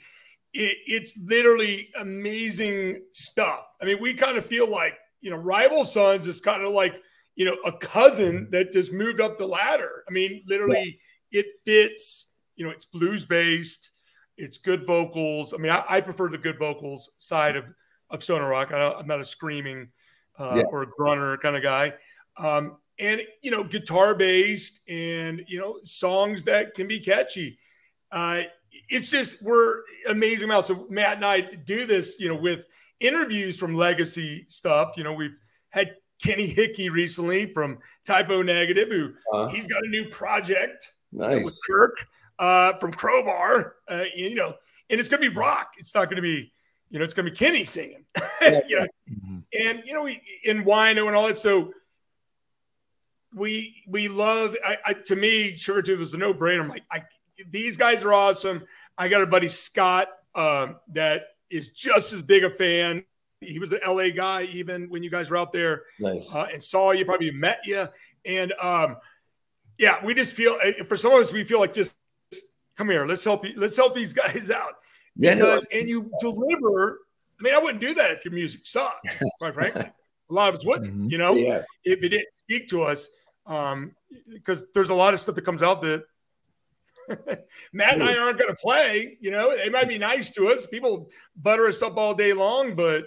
it, 0.53 0.77
it's 0.87 1.17
literally 1.17 1.89
amazing 1.99 3.01
stuff. 3.11 3.65
I 3.81 3.85
mean, 3.85 3.97
we 4.01 4.13
kind 4.13 4.37
of 4.37 4.45
feel 4.45 4.69
like, 4.69 4.93
you 5.21 5.29
know, 5.29 5.37
Rival 5.37 5.85
Sons 5.85 6.27
is 6.27 6.39
kind 6.39 6.63
of 6.63 6.73
like, 6.73 6.93
you 7.35 7.45
know, 7.45 7.57
a 7.65 7.73
cousin 7.73 8.47
that 8.51 8.71
just 8.71 8.91
moved 8.93 9.19
up 9.19 9.37
the 9.37 9.45
ladder. 9.45 10.03
I 10.07 10.11
mean, 10.11 10.43
literally 10.47 10.99
it 11.31 11.45
fits. 11.65 12.31
You 12.55 12.65
know, 12.65 12.71
it's 12.71 12.85
blues 12.85 13.25
based. 13.25 13.91
It's 14.37 14.57
good 14.57 14.85
vocals. 14.85 15.53
I 15.53 15.57
mean, 15.57 15.71
I, 15.71 15.83
I 15.87 16.01
prefer 16.01 16.29
the 16.29 16.37
good 16.37 16.59
vocals 16.59 17.09
side 17.17 17.55
of 17.55 17.65
of 18.09 18.23
stoner 18.23 18.47
rock. 18.47 18.71
I, 18.71 18.99
am 18.99 19.07
not 19.07 19.19
a 19.19 19.25
screaming 19.25 19.89
uh, 20.37 20.55
yeah. 20.57 20.63
or 20.69 20.83
a 20.83 20.87
grunter 20.87 21.37
kind 21.37 21.55
of 21.55 21.63
guy. 21.63 21.93
Um, 22.37 22.77
and 22.99 23.21
you 23.41 23.51
know, 23.51 23.63
guitar 23.63 24.15
based, 24.15 24.79
and 24.87 25.43
you 25.47 25.59
know, 25.59 25.79
songs 25.83 26.43
that 26.45 26.73
can 26.75 26.87
be 26.87 26.99
catchy. 26.99 27.59
Uh, 28.11 28.43
it's 28.89 29.09
just 29.09 29.41
we're 29.41 29.81
amazing 30.09 30.45
amount. 30.45 30.65
So 30.65 30.87
Matt 30.89 31.17
and 31.17 31.25
I 31.25 31.41
do 31.41 31.85
this, 31.85 32.19
you 32.19 32.29
know, 32.29 32.35
with 32.35 32.65
interviews 32.99 33.57
from 33.57 33.75
legacy 33.75 34.45
stuff. 34.47 34.93
You 34.95 35.03
know, 35.03 35.13
we've 35.13 35.35
had 35.69 35.95
Kenny 36.21 36.47
Hickey 36.47 36.89
recently 36.89 37.51
from 37.51 37.79
Type 38.05 38.29
O 38.29 38.41
Negative, 38.41 38.87
who 38.89 39.13
uh, 39.33 39.47
he's 39.47 39.67
got 39.67 39.83
a 39.83 39.89
new 39.89 40.09
project 40.09 40.93
nice. 41.11 41.43
with 41.43 41.59
Kirk 41.67 42.07
uh, 42.39 42.73
from 42.73 42.91
Crowbar. 42.93 43.75
Uh, 43.89 44.03
you 44.13 44.35
know, 44.35 44.55
and 44.89 44.99
it's 44.99 45.09
going 45.09 45.21
to 45.21 45.29
be 45.29 45.35
rock. 45.35 45.73
It's 45.77 45.93
not 45.93 46.05
going 46.05 46.17
to 46.17 46.21
be, 46.21 46.51
you 46.89 46.99
know, 46.99 47.05
it's 47.05 47.13
going 47.13 47.25
to 47.25 47.31
be 47.31 47.37
Kenny 47.37 47.65
singing, 47.65 48.05
you 48.41 48.79
know, 48.79 48.87
mm-hmm. 49.11 49.37
and 49.53 49.83
you 49.85 49.93
know, 49.93 50.03
we, 50.03 50.21
in 50.43 50.63
Wino 50.63 51.07
and 51.07 51.15
all 51.15 51.27
that. 51.27 51.37
So 51.37 51.71
we 53.33 53.83
we 53.87 54.07
love. 54.07 54.55
I, 54.63 54.77
I 54.85 54.93
to 54.93 55.15
me, 55.15 55.53
Sugartooth 55.53 55.99
was 55.99 56.13
a 56.13 56.17
no 56.17 56.33
brainer. 56.33 56.61
I'm 56.61 56.69
like, 56.69 56.83
I, 56.91 57.03
these 57.49 57.77
guys 57.77 58.03
are 58.03 58.13
awesome. 58.13 58.63
I 58.97 59.09
got 59.09 59.21
a 59.21 59.27
buddy 59.27 59.49
Scott 59.49 60.07
um, 60.35 60.77
that 60.93 61.23
is 61.49 61.69
just 61.69 62.13
as 62.13 62.21
big 62.21 62.43
a 62.43 62.49
fan. 62.49 63.03
He 63.41 63.59
was 63.59 63.73
an 63.73 63.79
LA 63.85 64.09
guy 64.09 64.43
even 64.43 64.89
when 64.89 65.03
you 65.03 65.11
guys 65.11 65.29
were 65.29 65.37
out 65.37 65.51
there, 65.51 65.83
nice. 65.99 66.33
uh, 66.33 66.47
and 66.51 66.63
saw 66.63 66.91
you. 66.91 67.05
Probably 67.05 67.31
met 67.31 67.59
you, 67.65 67.89
and 68.25 68.53
um, 68.53 68.97
yeah, 69.77 70.03
we 70.03 70.13
just 70.13 70.35
feel 70.35 70.57
eh, 70.63 70.83
for 70.87 70.97
some 70.97 71.13
of 71.13 71.19
us, 71.19 71.31
we 71.31 71.43
feel 71.43 71.59
like 71.59 71.73
just 71.73 71.93
come 72.77 72.89
here, 72.89 73.05
let's 73.05 73.23
help 73.23 73.45
you, 73.45 73.53
let's 73.57 73.75
help 73.75 73.95
these 73.95 74.13
guys 74.13 74.49
out. 74.55 74.73
Yeah, 75.15 75.35
because, 75.35 75.65
no, 75.71 75.79
and 75.79 75.89
you 75.89 76.11
deliver. 76.19 76.99
I 77.39 77.43
mean, 77.43 77.53
I 77.53 77.57
wouldn't 77.57 77.81
do 77.81 77.93
that 77.95 78.11
if 78.11 78.25
your 78.25 78.33
music 78.33 78.61
sucked, 78.63 79.07
quite 79.39 79.53
frankly. 79.53 79.85
A 80.29 80.33
lot 80.33 80.49
of 80.49 80.55
us 80.55 80.65
wouldn't, 80.65 80.93
mm-hmm. 80.93 81.09
you 81.09 81.17
know, 81.17 81.35
yeah. 81.35 81.63
if 81.83 82.01
it 82.01 82.09
didn't 82.09 82.27
speak 82.37 82.69
to 82.69 82.83
us. 82.83 83.09
Um, 83.45 83.91
because 84.27 84.65
there's 84.73 84.89
a 84.89 84.95
lot 84.95 85.13
of 85.13 85.19
stuff 85.19 85.35
that 85.35 85.43
comes 85.43 85.61
out 85.61 85.81
that 85.81 86.05
Matt 87.73 87.93
and 87.93 88.03
I 88.03 88.15
aren't 88.15 88.39
going 88.39 88.51
to 88.51 88.57
play. 88.57 89.17
You 89.19 89.31
know, 89.31 89.55
they 89.55 89.69
might 89.69 89.87
be 89.87 89.97
nice 89.97 90.31
to 90.33 90.47
us. 90.47 90.65
People 90.65 91.09
butter 91.35 91.67
us 91.67 91.81
up 91.81 91.97
all 91.97 92.13
day 92.13 92.33
long, 92.33 92.75
but 92.75 93.05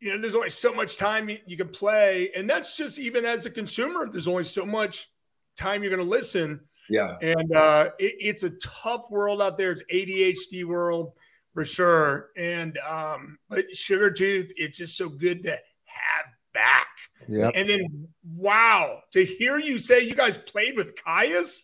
you 0.00 0.10
know, 0.10 0.20
there's 0.20 0.34
only 0.34 0.50
so 0.50 0.74
much 0.74 0.96
time 0.96 1.28
you, 1.28 1.38
you 1.46 1.56
can 1.56 1.68
play, 1.68 2.30
and 2.36 2.48
that's 2.48 2.76
just 2.76 2.98
even 2.98 3.24
as 3.24 3.46
a 3.46 3.50
consumer. 3.50 4.08
There's 4.10 4.28
only 4.28 4.44
so 4.44 4.66
much 4.66 5.08
time 5.56 5.82
you're 5.82 5.94
going 5.94 6.04
to 6.04 6.10
listen. 6.10 6.60
Yeah. 6.88 7.16
And 7.20 7.54
uh, 7.54 7.90
it, 7.98 8.14
it's 8.18 8.42
a 8.42 8.50
tough 8.50 9.10
world 9.10 9.40
out 9.40 9.58
there. 9.58 9.72
It's 9.72 9.82
ADHD 9.92 10.64
world 10.64 11.12
for 11.54 11.64
sure. 11.64 12.30
And 12.36 12.78
um, 12.78 13.38
but 13.48 13.66
Sugartooth, 13.74 14.50
it's 14.56 14.78
just 14.78 14.96
so 14.96 15.08
good 15.08 15.44
to 15.44 15.50
have 15.50 16.26
back. 16.52 16.86
Yeah. 17.28 17.50
And 17.54 17.68
then 17.68 18.08
wow, 18.24 19.00
to 19.12 19.24
hear 19.24 19.58
you 19.58 19.78
say 19.78 20.00
you 20.00 20.14
guys 20.14 20.36
played 20.36 20.76
with 20.76 20.94
Kyuss. 21.02 21.62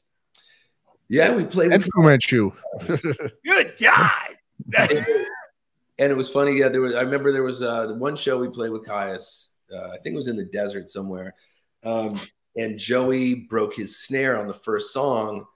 Yeah, 1.09 1.35
we 1.35 1.45
played 1.45 1.73
with 1.73 1.87
Fu 1.95 2.19
you. 2.31 2.53
Good 3.45 3.75
God. 3.81 4.11
and 4.75 6.13
it 6.13 6.17
was 6.17 6.29
funny. 6.29 6.59
Yeah, 6.59 6.69
there 6.69 6.83
was. 6.83 6.95
I 6.95 7.01
remember 7.01 7.33
there 7.33 7.43
was 7.43 7.63
uh, 7.63 7.95
one 7.99 8.15
show 8.15 8.39
we 8.39 8.49
played 8.49 8.71
with 8.71 8.87
Kyuss. 8.87 9.55
Uh, 9.73 9.89
I 9.89 9.99
think 9.99 10.15
it 10.15 10.17
was 10.17 10.29
in 10.29 10.37
the 10.37 10.45
desert 10.45 10.91
somewhere. 10.91 11.35
Um, 11.83 12.21
and 12.59 12.77
Joey 12.77 13.35
broke 13.35 13.75
his 13.75 13.97
snare 13.97 14.37
on 14.39 14.49
the 14.49 14.55
first 14.55 14.93
song, 14.93 15.47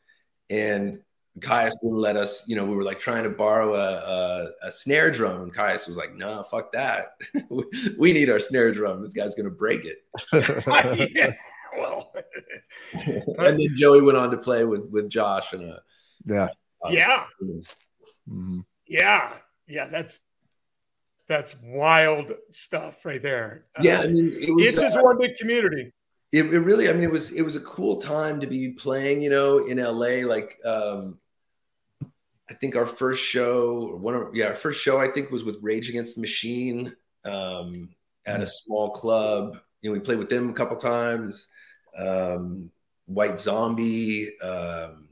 and 0.49 1.03
Kyuss 1.41 1.73
wouldn't 1.83 2.01
let 2.01 2.17
us. 2.17 2.45
You 2.47 2.55
know, 2.55 2.65
we 2.65 2.77
were 2.77 2.85
like 2.85 3.01
trying 3.01 3.25
to 3.25 3.31
borrow 3.31 3.75
a, 3.75 3.95
a, 3.95 4.69
a 4.69 4.73
snare 4.73 5.11
drum, 5.11 5.43
and 5.43 5.55
Kyuss 5.55 5.89
was 5.89 5.97
like, 5.97 6.15
"No, 6.15 6.37
nah, 6.37 6.43
fuck 6.45 6.73
that. 6.73 7.15
we 7.99 8.13
need 8.13 8.31
our 8.31 8.39
snare 8.39 8.73
drum. 8.73 9.03
This 9.03 9.15
guy's 9.15 9.35
gonna 9.35 9.51
break 9.51 9.85
it." 9.85 9.99
yeah, 11.15 11.33
well, 11.77 12.13
and 12.93 13.59
then 13.59 13.75
Joey 13.75 14.01
went 14.01 14.17
on 14.17 14.31
to 14.31 14.39
play 14.39 14.65
with 14.65 14.89
with 14.91 15.11
Josh 15.11 15.53
and 15.53 15.65
a 15.65 15.83
yeah, 16.25 16.49
yeah, 16.89 17.25
mm-hmm. 17.43 18.61
yeah, 18.87 19.33
yeah. 19.67 19.89
That's 19.89 20.21
that's 21.27 21.57
wild 21.65 22.33
stuff 22.53 23.05
right 23.05 23.23
there. 23.23 23.65
Yeah, 23.81 24.01
uh, 24.01 24.03
I 24.05 24.07
mean, 24.07 24.33
it 24.39 24.55
was, 24.55 24.67
it's 24.69 24.81
just 24.81 24.97
uh, 24.97 25.03
one 25.03 25.19
big 25.19 25.37
community 25.37 25.93
it, 26.33 26.47
it, 26.47 26.61
really 26.61 26.89
i 26.89 26.93
mean 26.93 27.05
it 27.05 27.11
was 27.11 27.33
it 27.33 27.43
was 27.43 27.57
a 27.57 27.61
cool 27.61 28.01
time 28.01 28.41
to 28.41 28.47
be 28.47 28.71
playing 28.71 29.21
you 29.21 29.31
know 29.31 29.59
in 29.59 29.79
la 29.79 30.27
like 30.27 30.59
um 30.65 31.19
i 32.51 32.55
think 32.55 32.75
our 32.75 32.87
first 32.87 33.23
show 33.23 33.97
one 33.97 34.15
of 34.15 34.35
yeah 34.35 34.47
our 34.47 34.55
first 34.55 34.81
show 34.81 34.99
i 34.99 35.09
think 35.09 35.31
was 35.31 35.45
with 35.45 35.57
rage 35.61 35.89
against 35.89 36.15
the 36.15 36.21
machine 36.21 36.95
um 37.25 37.91
at 38.27 38.41
a 38.41 38.47
small 38.47 38.91
club. 38.91 39.59
You 39.81 39.91
know 39.91 39.95
we 39.95 40.01
played 40.01 40.19
with 40.19 40.31
them 40.31 40.51
a 40.51 40.55
couple 40.55 40.77
times. 40.77 41.49
Um 41.97 42.71
white 43.07 43.39
zombie 43.39 44.39
um 44.41 45.09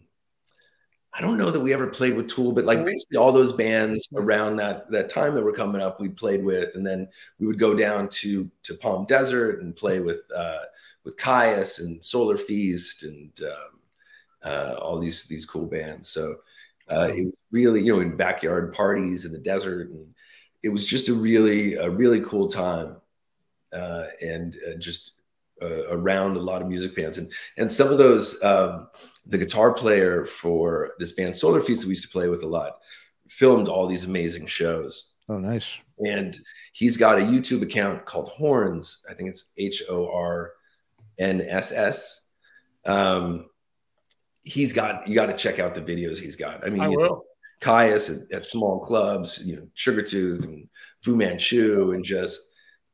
I 1.13 1.21
don't 1.21 1.39
know 1.39 1.51
that 1.51 1.61
we 1.61 1.75
ever 1.75 1.89
played 1.89 2.15
with 2.15 2.29
Tool, 2.29 2.53
but 2.53 2.65
like 2.65 2.85
basically 2.85 3.17
all 3.17 3.33
those 3.33 3.53
bands 3.53 4.09
around 4.15 4.57
that 4.57 4.89
that 4.93 5.11
time 5.11 5.35
that 5.35 5.43
were 5.43 5.53
coming 5.53 5.83
up, 5.83 6.01
we 6.01 6.09
played 6.09 6.45
with, 6.45 6.77
and 6.77 6.87
then 6.87 7.09
we 7.41 7.49
would 7.49 7.59
go 7.59 7.75
down 7.75 8.09
to 8.11 8.49
to 8.63 8.75
Palm 8.75 9.07
Desert 9.07 9.61
and 9.61 9.75
play 9.75 9.99
with 9.99 10.23
uh, 10.35 10.61
with 11.05 11.17
Kyuss 11.17 11.81
and 11.81 12.03
Solar 12.05 12.37
Feast 12.37 13.03
and 13.03 13.33
um, 13.43 13.81
uh, 14.45 14.75
all 14.81 14.99
these 14.99 15.27
these 15.29 15.47
cool 15.47 15.67
bands. 15.67 16.09
So 16.09 16.37
uh, 16.89 17.11
it 17.15 17.25
was 17.27 17.35
really, 17.51 17.83
you 17.83 17.95
know, 17.95 18.01
in 18.01 18.17
backyard 18.17 18.73
parties 18.73 19.25
in 19.25 19.33
the 19.33 19.39
desert, 19.39 19.91
and 19.91 20.15
it 20.63 20.71
was 20.71 20.85
just 20.87 21.09
a 21.09 21.15
really 21.15 21.75
a 21.75 21.89
really 21.89 22.21
cool 22.21 22.49
time, 22.49 22.97
uh, 23.73 24.07
and 24.21 24.59
uh, 24.67 24.79
just 24.79 25.13
uh, 25.63 25.89
around 25.89 26.37
a 26.37 26.41
lot 26.41 26.63
of 26.63 26.69
music 26.69 26.95
fans, 26.95 27.19
and 27.19 27.31
and 27.59 27.73
some 27.73 27.89
of 27.89 27.99
those 27.99 28.43
um, 28.43 28.89
the 29.27 29.39
guitar 29.39 29.73
player 29.73 30.25
for 30.25 30.93
this 30.99 31.13
band 31.13 31.37
Solar 31.37 31.61
Feast 31.61 31.83
that 31.83 31.89
we 31.89 31.93
used 31.93 32.05
to 32.05 32.11
play 32.11 32.29
with 32.29 32.43
a 32.43 32.49
lot 32.49 32.79
filmed 33.29 33.69
all 33.69 33.87
these 33.87 34.05
amazing 34.05 34.47
shows. 34.47 35.15
Oh, 35.29 35.39
nice! 35.39 35.79
And 36.05 36.37
he's 36.73 36.97
got 36.97 37.19
a 37.19 37.23
YouTube 37.23 37.63
account 37.63 38.05
called 38.05 38.29
Horns. 38.29 39.05
I 39.09 39.15
think 39.15 39.29
it's 39.29 39.53
H 39.57 39.85
O 39.89 40.11
R 40.13 40.55
NSS. 41.21 42.17
Um, 42.87 43.49
he's 44.43 44.73
got 44.73 45.07
you 45.07 45.15
got 45.15 45.27
to 45.27 45.37
check 45.37 45.59
out 45.59 45.75
the 45.75 45.83
videos 45.83 46.19
he's 46.19 46.37
got. 46.37 46.65
I 46.67 46.71
mean, 46.71 46.81
I 46.81 46.89
will. 46.89 46.99
Know, 46.99 47.25
Kyuss 47.61 48.11
at, 48.11 48.33
at, 48.33 48.47
small 48.47 48.81
clubs, 48.81 49.45
you 49.45 49.55
know, 49.55 49.69
Sugartooth 49.77 50.45
and 50.45 50.67
Fu 51.03 51.15
Manchu, 51.15 51.93
and 51.93 52.03
just 52.03 52.41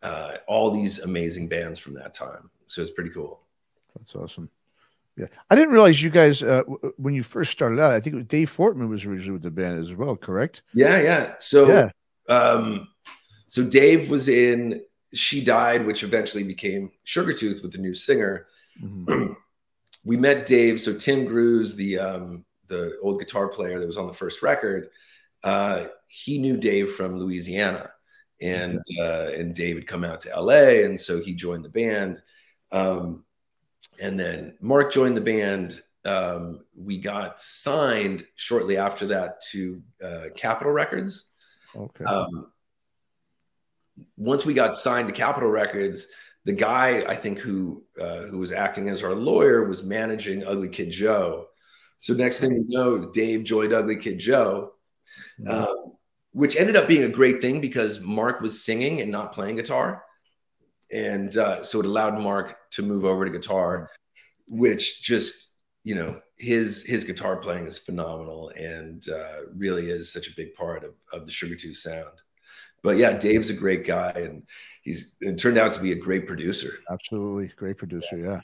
uh, 0.02 0.34
all 0.48 0.72
these 0.72 0.98
amazing 1.00 1.48
bands 1.48 1.78
from 1.78 1.94
that 1.94 2.14
time. 2.14 2.50
So 2.66 2.82
it's 2.82 2.90
pretty 2.90 3.10
cool. 3.10 3.42
That's 3.96 4.16
awesome. 4.16 4.50
Yeah, 5.16 5.26
I 5.48 5.54
didn't 5.54 5.72
realize 5.72 6.02
you 6.02 6.10
guys 6.10 6.42
uh, 6.42 6.62
when 6.96 7.14
you 7.14 7.22
first 7.22 7.50
started 7.50 7.80
out. 7.80 7.92
I 7.92 8.00
think 8.00 8.14
it 8.14 8.16
was 8.16 8.26
Dave 8.26 8.54
Fortman 8.54 8.88
was 8.88 9.06
originally 9.06 9.32
with 9.32 9.42
the 9.42 9.50
band 9.50 9.82
as 9.82 9.94
well. 9.94 10.14
Correct? 10.14 10.62
Yeah, 10.74 11.00
yeah. 11.00 11.34
So, 11.38 11.68
yeah. 11.68 12.34
Um, 12.34 12.88
so 13.46 13.64
Dave 13.64 14.10
was 14.10 14.28
in 14.28 14.82
she 15.16 15.44
died, 15.44 15.86
which 15.86 16.02
eventually 16.02 16.44
became 16.44 16.90
Sugartooth 17.06 17.62
with 17.62 17.72
the 17.72 17.78
new 17.78 17.94
singer. 17.94 18.46
Mm-hmm. 18.82 19.32
we 20.04 20.16
met 20.16 20.46
Dave. 20.46 20.80
So 20.80 20.96
Tim 20.96 21.24
Grews, 21.24 21.74
the 21.74 21.98
um, 21.98 22.44
the 22.68 22.98
old 23.02 23.20
guitar 23.20 23.48
player 23.48 23.78
that 23.78 23.86
was 23.86 23.98
on 23.98 24.06
the 24.06 24.12
first 24.12 24.42
record, 24.42 24.90
uh, 25.44 25.86
he 26.08 26.38
knew 26.38 26.56
Dave 26.56 26.92
from 26.92 27.18
Louisiana, 27.18 27.90
and 28.40 28.80
uh, 28.98 29.30
and 29.34 29.54
Dave 29.54 29.76
had 29.76 29.86
come 29.86 30.04
out 30.04 30.20
to 30.22 30.32
L.A. 30.32 30.84
and 30.84 31.00
so 31.00 31.20
he 31.20 31.34
joined 31.34 31.64
the 31.64 31.68
band. 31.68 32.22
Um, 32.72 33.24
and 34.02 34.18
then 34.18 34.56
Mark 34.60 34.92
joined 34.92 35.16
the 35.16 35.22
band. 35.22 35.80
Um, 36.04 36.64
we 36.76 36.98
got 36.98 37.40
signed 37.40 38.24
shortly 38.36 38.76
after 38.76 39.06
that 39.06 39.40
to 39.52 39.82
uh, 40.04 40.24
Capitol 40.34 40.72
Records. 40.72 41.30
Okay. 41.74 42.04
Um, 42.04 42.52
once 44.16 44.44
we 44.44 44.54
got 44.54 44.76
signed 44.76 45.08
to 45.08 45.14
Capitol 45.14 45.50
Records, 45.50 46.06
the 46.44 46.52
guy 46.52 47.04
I 47.08 47.16
think 47.16 47.38
who 47.38 47.82
uh, 48.00 48.22
who 48.22 48.38
was 48.38 48.52
acting 48.52 48.88
as 48.88 49.02
our 49.02 49.14
lawyer 49.14 49.66
was 49.66 49.84
managing 49.84 50.44
Ugly 50.44 50.68
Kid 50.68 50.90
Joe. 50.90 51.46
So 51.98 52.14
next 52.14 52.40
thing 52.40 52.52
you 52.52 52.64
know, 52.68 52.98
Dave 52.98 53.44
joined 53.44 53.72
Ugly 53.72 53.96
Kid 53.96 54.18
Joe, 54.18 54.74
uh, 55.46 55.74
which 56.32 56.56
ended 56.56 56.76
up 56.76 56.88
being 56.88 57.04
a 57.04 57.08
great 57.08 57.40
thing 57.40 57.60
because 57.60 58.00
Mark 58.00 58.40
was 58.40 58.62
singing 58.62 59.00
and 59.00 59.10
not 59.10 59.32
playing 59.32 59.56
guitar, 59.56 60.04
and 60.92 61.36
uh, 61.36 61.62
so 61.64 61.80
it 61.80 61.86
allowed 61.86 62.20
Mark 62.20 62.56
to 62.72 62.82
move 62.82 63.04
over 63.04 63.24
to 63.24 63.30
guitar, 63.30 63.90
which 64.46 65.02
just 65.02 65.54
you 65.84 65.94
know 65.94 66.20
his 66.38 66.84
his 66.84 67.04
guitar 67.04 67.36
playing 67.36 67.66
is 67.66 67.78
phenomenal 67.78 68.50
and 68.50 69.08
uh, 69.08 69.46
really 69.56 69.90
is 69.90 70.12
such 70.12 70.28
a 70.28 70.36
big 70.36 70.54
part 70.54 70.84
of, 70.84 70.94
of 71.12 71.26
the 71.26 71.32
Sugartooth 71.32 71.76
sound 71.76 72.20
but 72.82 72.96
yeah, 72.96 73.12
Dave's 73.12 73.50
a 73.50 73.54
great 73.54 73.86
guy, 73.86 74.10
and 74.10 74.42
he's 74.82 75.16
it 75.20 75.38
turned 75.38 75.58
out 75.58 75.72
to 75.74 75.80
be 75.80 75.92
a 75.92 75.96
great 75.96 76.26
producer. 76.26 76.78
Absolutely, 76.90 77.52
great 77.56 77.76
producer. 77.76 78.16
Yeah, 78.18 78.40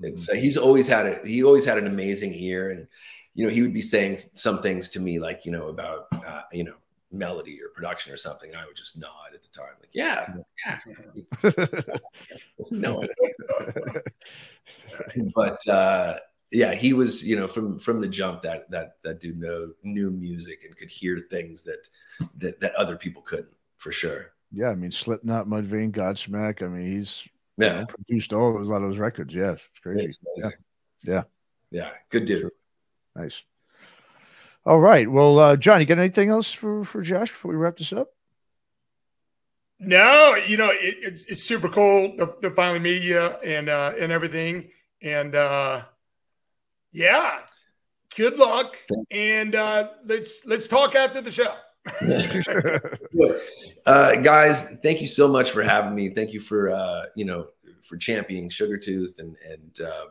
it's 0.00 0.28
uh, 0.28 0.34
he's 0.34 0.56
always 0.56 0.88
had 0.88 1.06
it. 1.06 1.26
He 1.26 1.42
always 1.42 1.64
had 1.64 1.78
an 1.78 1.86
amazing 1.86 2.34
ear, 2.34 2.70
and 2.70 2.86
you 3.34 3.44
know 3.44 3.52
he 3.52 3.62
would 3.62 3.74
be 3.74 3.82
saying 3.82 4.18
some 4.34 4.62
things 4.62 4.88
to 4.90 5.00
me 5.00 5.18
like 5.18 5.44
you 5.44 5.52
know 5.52 5.68
about 5.68 6.06
uh, 6.12 6.42
you 6.52 6.64
know 6.64 6.74
melody 7.10 7.58
or 7.62 7.68
production 7.74 8.12
or 8.12 8.16
something. 8.16 8.50
And 8.50 8.58
I 8.58 8.66
would 8.66 8.76
just 8.76 8.98
nod 8.98 9.34
at 9.34 9.42
the 9.42 9.48
time, 9.48 9.74
like 9.80 9.90
yeah, 9.92 10.34
yeah, 10.64 11.96
no. 12.70 13.06
but 15.34 15.68
uh, 15.68 16.18
yeah, 16.52 16.74
he 16.74 16.92
was, 16.92 17.26
you 17.26 17.36
know, 17.36 17.48
from 17.48 17.78
from 17.78 18.00
the 18.00 18.08
jump 18.08 18.42
that 18.42 18.70
that 18.70 18.96
that 19.02 19.20
dude 19.20 19.40
know 19.40 19.72
knew 19.82 20.10
music 20.10 20.64
and 20.64 20.76
could 20.76 20.90
hear 20.90 21.18
things 21.18 21.62
that 21.62 21.88
that 22.36 22.60
that 22.60 22.74
other 22.74 22.96
people 22.96 23.22
couldn't 23.22 23.56
for 23.82 23.92
sure. 23.92 24.32
Yeah, 24.52 24.68
I 24.68 24.74
mean 24.74 24.92
Slipknot, 24.92 25.46
Mudvayne, 25.46 25.92
Godsmack. 25.92 26.62
I 26.62 26.68
mean, 26.68 26.86
he's 26.86 27.28
yeah 27.58 27.72
you 27.72 27.80
know, 27.80 27.86
produced 27.86 28.32
all 28.32 28.54
those, 28.54 28.66
a 28.66 28.70
lot 28.70 28.82
of 28.82 28.90
those 28.90 28.98
records. 28.98 29.34
Yeah, 29.34 29.52
it's 29.52 29.68
crazy. 29.82 30.04
It's 30.04 30.24
yeah. 30.36 30.48
yeah, 31.02 31.22
yeah, 31.70 31.90
good 32.10 32.26
dude. 32.26 32.50
Nice. 33.16 33.42
All 34.64 34.78
right. 34.78 35.10
Well, 35.10 35.38
uh, 35.38 35.56
John, 35.56 35.80
you 35.80 35.86
got 35.86 35.98
anything 35.98 36.30
else 36.30 36.52
for 36.52 36.84
for 36.84 37.02
Josh 37.02 37.30
before 37.30 37.50
we 37.50 37.56
wrap 37.56 37.76
this 37.76 37.92
up? 37.92 38.12
No, 39.80 40.36
you 40.36 40.56
know 40.56 40.70
it, 40.70 40.96
it's 41.00 41.24
it's 41.24 41.42
super 41.42 41.68
cool 41.68 42.16
the, 42.16 42.26
to 42.42 42.50
finally 42.54 42.78
meet 42.78 43.02
you 43.02 43.18
and 43.20 43.68
uh, 43.68 43.92
and 43.98 44.12
everything, 44.12 44.70
and 45.02 45.34
uh, 45.34 45.82
yeah, 46.92 47.40
good 48.14 48.38
luck, 48.38 48.76
and 49.10 49.56
uh, 49.56 49.88
let's 50.06 50.46
let's 50.46 50.68
talk 50.68 50.94
after 50.94 51.20
the 51.20 51.32
show. 51.32 51.52
Uh, 53.84 54.14
guys, 54.16 54.78
thank 54.82 55.00
you 55.00 55.08
so 55.08 55.26
much 55.26 55.50
for 55.50 55.62
having 55.62 55.94
me. 55.94 56.08
Thank 56.08 56.32
you 56.32 56.38
for 56.38 56.70
uh, 56.70 57.06
you 57.16 57.24
know 57.24 57.48
for 57.82 57.96
championing 57.96 58.48
Sugartooth 58.48 59.18
and 59.18 59.36
and 59.44 59.80
um, 59.80 60.08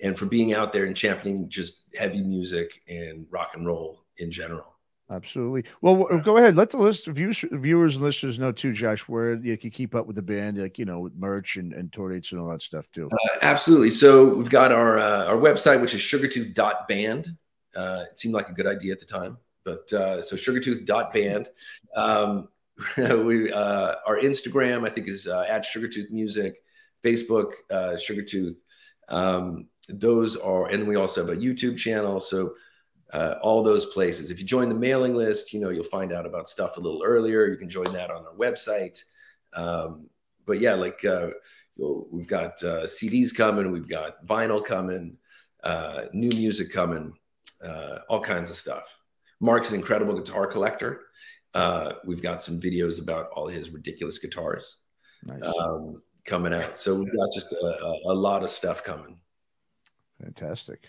and 0.00 0.18
for 0.18 0.26
being 0.26 0.54
out 0.54 0.72
there 0.72 0.84
and 0.84 0.96
championing 0.96 1.48
just 1.48 1.84
heavy 1.96 2.22
music 2.22 2.80
and 2.88 3.26
rock 3.30 3.52
and 3.54 3.66
roll 3.66 4.04
in 4.18 4.30
general. 4.30 4.78
Absolutely. 5.10 5.64
Well, 5.80 6.04
go 6.18 6.36
ahead. 6.36 6.54
Let 6.54 6.68
the 6.68 6.76
list 6.76 7.06
viewers, 7.06 7.42
viewers 7.50 7.94
and 7.94 8.04
listeners 8.04 8.38
know 8.38 8.52
too, 8.52 8.74
Josh, 8.74 9.08
where 9.08 9.34
you 9.34 9.56
can 9.56 9.70
keep 9.70 9.94
up 9.94 10.06
with 10.06 10.16
the 10.16 10.22
band, 10.22 10.58
like 10.58 10.78
you 10.78 10.84
know, 10.84 11.00
with 11.00 11.14
merch 11.16 11.56
and, 11.56 11.72
and 11.72 11.90
tour 11.90 12.12
dates 12.12 12.32
and 12.32 12.40
all 12.40 12.50
that 12.50 12.60
stuff 12.60 12.86
too. 12.92 13.08
Uh, 13.10 13.38
absolutely. 13.40 13.88
So 13.88 14.34
we've 14.34 14.50
got 14.50 14.70
our 14.70 14.98
uh, 14.98 15.24
our 15.24 15.36
website, 15.36 15.80
which 15.80 15.94
is 15.94 16.02
sugartooth.band. 16.02 17.28
Uh, 17.74 18.04
it 18.10 18.18
seemed 18.18 18.34
like 18.34 18.50
a 18.50 18.52
good 18.52 18.66
idea 18.66 18.92
at 18.92 19.00
the 19.00 19.06
time, 19.06 19.38
but 19.64 19.92
uh, 19.92 20.22
so 20.22 20.36
sugartooth.band. 20.36 21.48
Um, 21.96 22.48
we 22.96 23.52
uh, 23.52 23.94
our 24.06 24.18
Instagram, 24.18 24.86
I 24.86 24.90
think, 24.90 25.08
is 25.08 25.26
uh, 25.26 25.46
at 25.48 25.64
Sugartooth 25.64 26.10
Music. 26.10 26.56
Facebook, 27.04 27.52
uh, 27.70 27.96
Sugartooth. 27.96 28.56
Um, 29.08 29.68
those 29.88 30.36
are, 30.36 30.66
and 30.66 30.86
we 30.86 30.96
also 30.96 31.24
have 31.24 31.36
a 31.36 31.40
YouTube 31.40 31.78
channel. 31.78 32.20
So 32.20 32.54
uh, 33.12 33.36
all 33.42 33.62
those 33.62 33.86
places. 33.86 34.30
If 34.30 34.38
you 34.38 34.44
join 34.44 34.68
the 34.68 34.74
mailing 34.74 35.14
list, 35.14 35.52
you 35.52 35.60
know 35.60 35.70
you'll 35.70 35.84
find 35.84 36.12
out 36.12 36.26
about 36.26 36.48
stuff 36.48 36.76
a 36.76 36.80
little 36.80 37.02
earlier. 37.02 37.46
You 37.46 37.56
can 37.56 37.68
join 37.68 37.92
that 37.92 38.10
on 38.10 38.24
our 38.26 38.34
website. 38.34 39.02
Um, 39.54 40.08
but 40.46 40.60
yeah, 40.60 40.74
like 40.74 41.04
uh, 41.04 41.30
we've 41.76 42.26
got 42.26 42.62
uh, 42.62 42.84
CDs 42.84 43.34
coming, 43.34 43.70
we've 43.70 43.88
got 43.88 44.24
vinyl 44.26 44.64
coming, 44.64 45.16
uh, 45.64 46.04
new 46.12 46.30
music 46.30 46.72
coming, 46.72 47.14
uh, 47.64 48.00
all 48.08 48.20
kinds 48.20 48.50
of 48.50 48.56
stuff. 48.56 48.97
Mark's 49.40 49.70
an 49.70 49.76
incredible 49.76 50.18
guitar 50.18 50.46
collector. 50.46 51.02
Uh, 51.54 51.94
we've 52.04 52.22
got 52.22 52.42
some 52.42 52.60
videos 52.60 53.02
about 53.02 53.30
all 53.30 53.48
his 53.48 53.70
ridiculous 53.70 54.18
guitars 54.18 54.78
nice. 55.24 55.42
um, 55.42 56.02
coming 56.24 56.52
out. 56.52 56.78
So 56.78 56.94
we've 56.94 57.12
got 57.12 57.32
just 57.32 57.52
a, 57.52 57.98
a, 58.06 58.14
lot 58.14 58.42
of 58.42 58.50
stuff 58.50 58.84
coming. 58.84 59.18
Fantastic. 60.22 60.84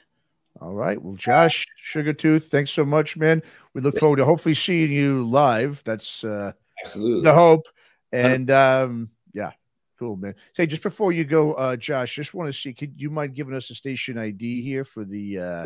All 0.59 0.73
right. 0.73 1.01
Well, 1.01 1.15
Josh 1.15 1.65
Sugartooth, 1.93 2.45
thanks 2.47 2.71
so 2.71 2.83
much, 2.83 3.15
man. 3.15 3.41
We 3.73 3.81
look 3.81 3.97
forward 3.97 4.17
to 4.17 4.25
hopefully 4.25 4.55
seeing 4.55 4.91
you 4.91 5.23
live. 5.23 5.81
That's 5.85 6.23
uh, 6.23 6.51
absolutely 6.83 7.23
the 7.23 7.33
hope. 7.33 7.67
And 8.11 8.51
um, 8.51 9.09
yeah, 9.33 9.51
cool, 9.97 10.17
man. 10.17 10.35
Say 10.53 10.65
just 10.65 10.83
before 10.83 11.13
you 11.13 11.23
go, 11.23 11.53
uh, 11.53 11.77
Josh, 11.77 12.15
just 12.15 12.33
want 12.33 12.49
to 12.49 12.59
see, 12.59 12.73
could 12.73 12.99
you 12.99 13.09
mind 13.09 13.35
giving 13.35 13.55
us 13.55 13.69
a 13.69 13.75
station 13.75 14.17
ID 14.17 14.61
here 14.61 14.83
for 14.83 15.05
the? 15.05 15.39
Uh, 15.39 15.65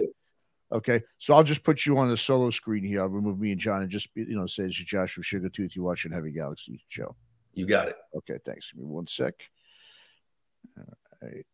okay, 0.71 1.01
so 1.17 1.33
I'll 1.33 1.43
just 1.43 1.63
put 1.63 1.85
you 1.85 1.97
on 1.97 2.09
the 2.09 2.17
solo 2.17 2.49
screen 2.49 2.83
here. 2.83 3.01
I'll 3.01 3.07
remove 3.07 3.39
me 3.39 3.51
and 3.51 3.59
John 3.59 3.81
and 3.81 3.91
just 3.91 4.09
you 4.15 4.35
know 4.35 4.45
says 4.45 4.73
Josh 4.73 5.13
from 5.13 5.23
Sugartooth. 5.23 5.75
You're 5.75 5.85
watching 5.85 6.11
Heavy 6.11 6.31
Galaxy 6.31 6.83
show. 6.89 7.15
You 7.53 7.65
got 7.65 7.89
it. 7.89 7.95
Okay, 8.15 8.39
thanks. 8.45 8.71
Give 8.71 8.81
me 8.81 8.87
one 8.87 9.07
sec. 9.07 9.33
All 10.77 10.85
right. 11.21 11.45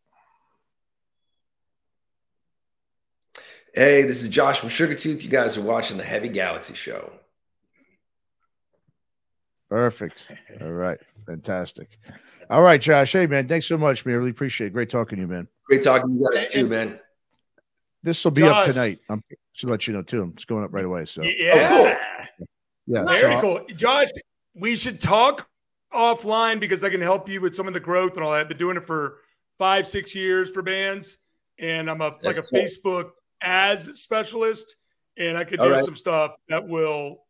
Hey, 3.74 4.02
this 4.02 4.22
is 4.22 4.28
Josh 4.28 4.58
from 4.58 4.68
Sugartooth. 4.68 5.22
You 5.22 5.28
guys 5.28 5.56
are 5.56 5.62
watching 5.62 5.96
the 5.96 6.02
Heavy 6.02 6.28
Galaxy 6.28 6.74
Show. 6.74 7.12
Perfect. 9.68 10.26
All 10.60 10.72
right. 10.72 10.98
Fantastic. 11.26 11.88
All 12.48 12.62
right, 12.62 12.80
Josh. 12.80 13.12
Hey, 13.12 13.26
man. 13.26 13.46
Thanks 13.46 13.66
so 13.66 13.78
much, 13.78 14.04
man. 14.04 14.16
I 14.16 14.18
really 14.18 14.30
appreciate 14.30 14.68
it. 14.68 14.72
Great 14.72 14.90
talking 14.90 15.16
to 15.16 15.22
you, 15.22 15.28
man. 15.28 15.46
Great 15.66 15.84
talking 15.84 16.08
to 16.08 16.14
you 16.14 16.30
guys, 16.34 16.50
too, 16.50 16.66
man. 16.66 16.98
This 18.02 18.24
will 18.24 18.30
be 18.30 18.42
Josh. 18.42 18.68
up 18.68 18.72
tonight. 18.72 18.98
I'm 19.08 19.22
to 19.58 19.66
let 19.66 19.86
you 19.86 19.92
know, 19.92 20.02
too. 20.02 20.30
It's 20.34 20.44
going 20.44 20.64
up 20.64 20.72
right 20.72 20.84
away. 20.84 21.04
So, 21.04 21.22
yeah. 21.22 21.68
Oh, 21.72 21.96
cool. 22.38 22.46
Yeah. 22.86 23.04
Very 23.04 23.36
so 23.36 23.40
cool. 23.40 23.60
Josh, 23.76 24.08
we 24.54 24.76
should 24.76 25.00
talk 25.00 25.48
offline 25.92 26.60
because 26.60 26.82
I 26.82 26.90
can 26.90 27.00
help 27.00 27.28
you 27.28 27.40
with 27.40 27.54
some 27.54 27.68
of 27.68 27.74
the 27.74 27.80
growth 27.80 28.14
and 28.14 28.24
all 28.24 28.32
that. 28.32 28.40
I've 28.40 28.48
been 28.48 28.56
doing 28.56 28.76
it 28.76 28.84
for 28.84 29.18
five, 29.58 29.86
six 29.86 30.14
years 30.14 30.50
for 30.50 30.62
bands. 30.62 31.18
And 31.58 31.90
I'm 31.90 32.00
a 32.00 32.10
That's 32.10 32.24
like 32.24 32.38
a 32.38 32.42
cool. 32.42 32.60
Facebook 32.62 33.10
as 33.42 34.00
specialist, 34.00 34.76
and 35.18 35.36
I 35.36 35.44
could 35.44 35.60
All 35.60 35.66
do 35.66 35.72
right. 35.72 35.84
some 35.84 35.94
stuff 35.94 36.34
that 36.48 36.66
will 36.66 37.26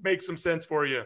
make 0.00 0.22
some 0.22 0.36
sense 0.36 0.64
for 0.64 0.86
you. 0.86 1.02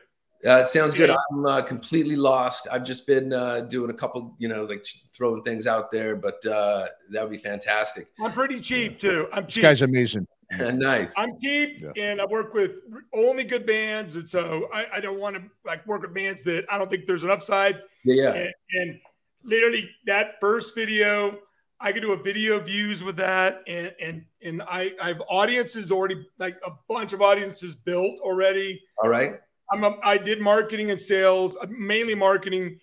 Uh, 0.46 0.58
it 0.58 0.68
sounds 0.68 0.94
good. 0.94 1.10
I'm 1.10 1.44
uh, 1.44 1.62
completely 1.62 2.16
lost. 2.16 2.68
I've 2.70 2.84
just 2.84 3.06
been 3.06 3.32
uh, 3.32 3.60
doing 3.60 3.90
a 3.90 3.94
couple, 3.94 4.36
you 4.38 4.48
know, 4.48 4.64
like 4.64 4.86
throwing 5.12 5.42
things 5.42 5.66
out 5.66 5.90
there, 5.90 6.14
but 6.14 6.44
uh, 6.46 6.86
that 7.10 7.22
would 7.22 7.32
be 7.32 7.38
fantastic. 7.38 8.08
I'm 8.20 8.32
pretty 8.32 8.60
cheap 8.60 9.00
too. 9.00 9.26
I'm 9.32 9.46
cheap. 9.46 9.62
This 9.62 9.80
guy's 9.80 9.82
amazing. 9.82 10.26
nice. 10.60 11.12
I'm 11.18 11.38
cheap, 11.42 11.82
yeah. 11.82 12.02
and 12.02 12.20
I 12.22 12.24
work 12.24 12.54
with 12.54 12.76
only 13.12 13.44
good 13.44 13.66
bands, 13.66 14.16
and 14.16 14.26
so 14.26 14.68
I, 14.72 14.86
I, 14.94 15.00
don't 15.00 15.20
want 15.20 15.36
to 15.36 15.42
like 15.66 15.86
work 15.86 16.00
with 16.00 16.14
bands 16.14 16.42
that 16.44 16.64
I 16.70 16.78
don't 16.78 16.88
think 16.88 17.06
there's 17.06 17.22
an 17.22 17.30
upside. 17.30 17.82
Yeah. 18.04 18.32
And, 18.32 18.54
and 18.72 19.00
literally, 19.44 19.90
that 20.06 20.36
first 20.40 20.74
video 20.74 21.38
I 21.80 21.92
could 21.92 22.00
do 22.00 22.12
a 22.12 22.16
video 22.16 22.58
views 22.58 23.04
with 23.04 23.16
that, 23.16 23.62
and 23.66 23.92
and 24.00 24.24
and 24.42 24.62
I 24.62 24.92
I 25.00 25.08
have 25.08 25.22
audiences 25.28 25.92
already 25.92 26.26
like 26.38 26.56
a 26.66 26.70
bunch 26.88 27.12
of 27.12 27.22
audiences 27.22 27.74
built 27.74 28.18
already. 28.20 28.80
All 29.02 29.08
right. 29.08 29.40
I'm 29.70 29.84
a, 29.84 29.96
I 30.02 30.18
did 30.18 30.40
marketing 30.40 30.90
and 30.90 31.00
sales, 31.00 31.56
uh, 31.60 31.66
mainly 31.68 32.14
marketing 32.14 32.80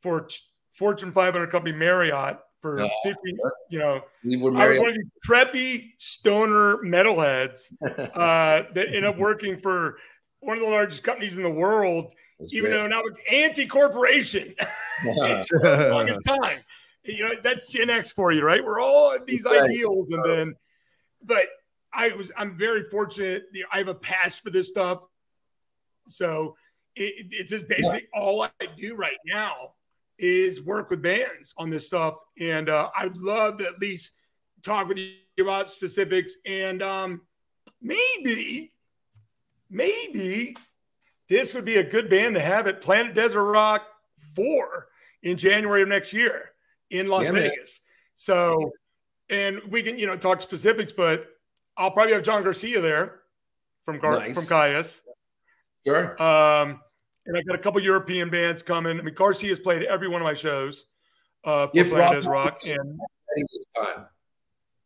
for 0.00 0.28
Fortune 0.78 1.12
500 1.12 1.50
company 1.50 1.76
Marriott 1.76 2.38
for 2.60 2.80
uh, 2.80 2.88
50. 3.04 3.18
You 3.70 3.78
know, 3.78 4.00
I 4.24 4.68
was 4.68 4.78
one 4.78 4.88
of 4.90 4.94
these 4.94 5.10
preppy 5.26 5.92
stoner 5.98 6.78
metalheads 6.78 7.72
uh, 7.82 8.62
that 8.74 8.86
ended 8.86 9.04
up 9.04 9.18
working 9.18 9.58
for 9.58 9.98
one 10.40 10.56
of 10.56 10.62
the 10.62 10.70
largest 10.70 11.02
companies 11.02 11.36
in 11.36 11.42
the 11.42 11.50
world, 11.50 12.12
That's 12.38 12.52
even 12.52 12.70
great. 12.70 12.78
though 12.78 12.86
now 12.86 13.02
it's 13.04 13.18
anti-corporation. 13.30 14.54
longest 15.04 16.20
time 16.24 16.60
you 17.06 17.28
know 17.28 17.34
that's 17.42 17.72
Gen 17.72 17.90
X 17.90 18.10
for 18.10 18.32
you, 18.32 18.42
right? 18.42 18.64
We're 18.64 18.80
all 18.80 19.16
these 19.24 19.46
ideals, 19.46 20.08
and 20.10 20.24
then, 20.24 20.54
but 21.22 21.46
I 21.92 22.08
was 22.10 22.30
I'm 22.36 22.58
very 22.58 22.84
fortunate. 22.84 23.44
I 23.72 23.78
have 23.78 23.88
a 23.88 23.94
passion 23.94 24.40
for 24.44 24.50
this 24.50 24.68
stuff, 24.68 25.00
so 26.08 26.56
it, 26.94 27.26
it's 27.30 27.50
just 27.50 27.68
basically 27.68 28.08
yeah. 28.12 28.20
all 28.20 28.42
I 28.42 28.50
do 28.76 28.94
right 28.94 29.18
now 29.26 29.72
is 30.18 30.62
work 30.62 30.90
with 30.90 31.02
bands 31.02 31.52
on 31.58 31.70
this 31.70 31.86
stuff, 31.86 32.14
and 32.40 32.68
uh, 32.68 32.90
I'd 32.96 33.16
love 33.16 33.58
to 33.58 33.66
at 33.66 33.78
least 33.78 34.12
talk 34.62 34.88
with 34.88 34.98
you 34.98 35.14
about 35.38 35.68
specifics 35.68 36.34
and 36.46 36.82
um, 36.82 37.20
maybe, 37.80 38.72
maybe 39.70 40.56
this 41.28 41.54
would 41.54 41.64
be 41.64 41.76
a 41.76 41.84
good 41.84 42.08
band 42.08 42.34
to 42.34 42.40
have 42.40 42.66
at 42.66 42.80
Planet 42.80 43.14
Desert 43.14 43.44
Rock 43.44 43.82
four 44.34 44.88
in 45.22 45.36
January 45.36 45.82
of 45.82 45.88
next 45.88 46.12
year 46.12 46.50
in 46.90 47.08
Las 47.08 47.24
yeah, 47.24 47.32
Vegas. 47.32 47.52
Man. 47.54 47.64
So, 48.14 48.72
and 49.28 49.60
we 49.68 49.82
can, 49.82 49.98
you 49.98 50.06
know, 50.06 50.16
talk 50.16 50.40
specifics, 50.40 50.92
but 50.92 51.26
I'll 51.76 51.90
probably 51.90 52.14
have 52.14 52.22
John 52.22 52.42
Garcia 52.42 52.80
there 52.80 53.20
from 53.84 53.98
Gar- 53.98 54.18
nice. 54.20 54.34
from 54.34 54.44
Kyuss. 54.44 55.00
Sure. 55.86 56.20
Um, 56.20 56.80
and 57.26 57.36
I 57.36 57.42
got 57.42 57.54
a 57.54 57.58
couple 57.58 57.80
European 57.82 58.30
bands 58.30 58.62
coming. 58.62 58.98
I 58.98 59.02
mean, 59.02 59.14
Garcia's 59.14 59.58
played 59.58 59.82
every 59.82 60.08
one 60.08 60.20
of 60.20 60.26
my 60.26 60.34
shows. 60.34 60.84
Uh, 61.44 61.68
if 61.74 61.92
Rob 61.92 62.24
Rock 62.24 62.58
and 62.64 62.98
this 63.36 63.66
time. 63.76 64.06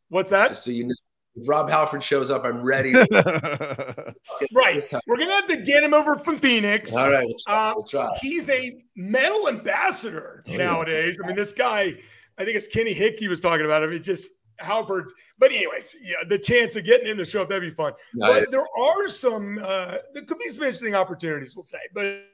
What's 0.09 0.31
that? 0.31 0.49
Just 0.49 0.65
so 0.65 0.71
you 0.71 0.89
know, 0.89 0.95
if 1.37 1.49
Rob 1.49 1.71
Halford 1.71 2.03
shows 2.03 2.31
up, 2.31 2.45
I'm 2.45 2.63
ready. 2.63 2.93
right. 4.53 4.95
We're 5.07 5.17
gonna 5.17 5.33
have 5.33 5.47
to 5.47 5.59
get 5.65 5.83
him 5.83 5.95
over 5.95 6.17
from 6.17 6.39
Phoenix. 6.39 6.93
All 6.95 7.11
right, 7.11 7.27
we'll 7.27 7.39
try. 7.47 7.71
Uh, 7.71 7.75
we'll 7.77 7.87
try. 7.87 8.09
He's 8.21 8.49
a 8.51 8.83
metal 8.97 9.49
ambassador 9.49 10.45
oh, 10.49 10.57
nowadays. 10.57 11.17
Yeah. 11.19 11.25
I 11.25 11.27
mean, 11.29 11.37
this 11.37 11.53
guy. 11.53 11.95
I 12.37 12.45
think 12.45 12.57
it's 12.57 12.69
Kenny 12.69 12.95
Hickey 12.95 13.29
was 13.29 13.41
talking 13.41 13.67
about 13.67 13.83
him. 13.83 13.93
It 13.93 13.99
just 13.99 14.27
Halford. 14.61 15.11
But 15.39 15.51
anyways, 15.53 15.97
yeah, 16.01 16.17
the 16.29 16.39
chance 16.39 16.77
of 16.77 16.85
getting 16.85 17.07
him 17.07 17.17
to 17.19 17.25
show 17.25 17.43
up 17.43 17.49
that'd 17.49 17.63
be 17.63 17.75
fun. 17.75 17.95
No, 18.15 18.29
but 18.29 18.43
it, 18.45 18.51
there 18.51 18.67
are 18.79 19.09
some. 19.09 19.59
Uh, 19.59 19.97
there 20.15 20.25
could 20.25 20.39
be 20.39 20.49
some 20.49 20.65
interesting 20.65 20.95
opportunities. 20.95 21.55
We'll 21.57 21.65
say, 21.65 21.79
but. 21.95 22.25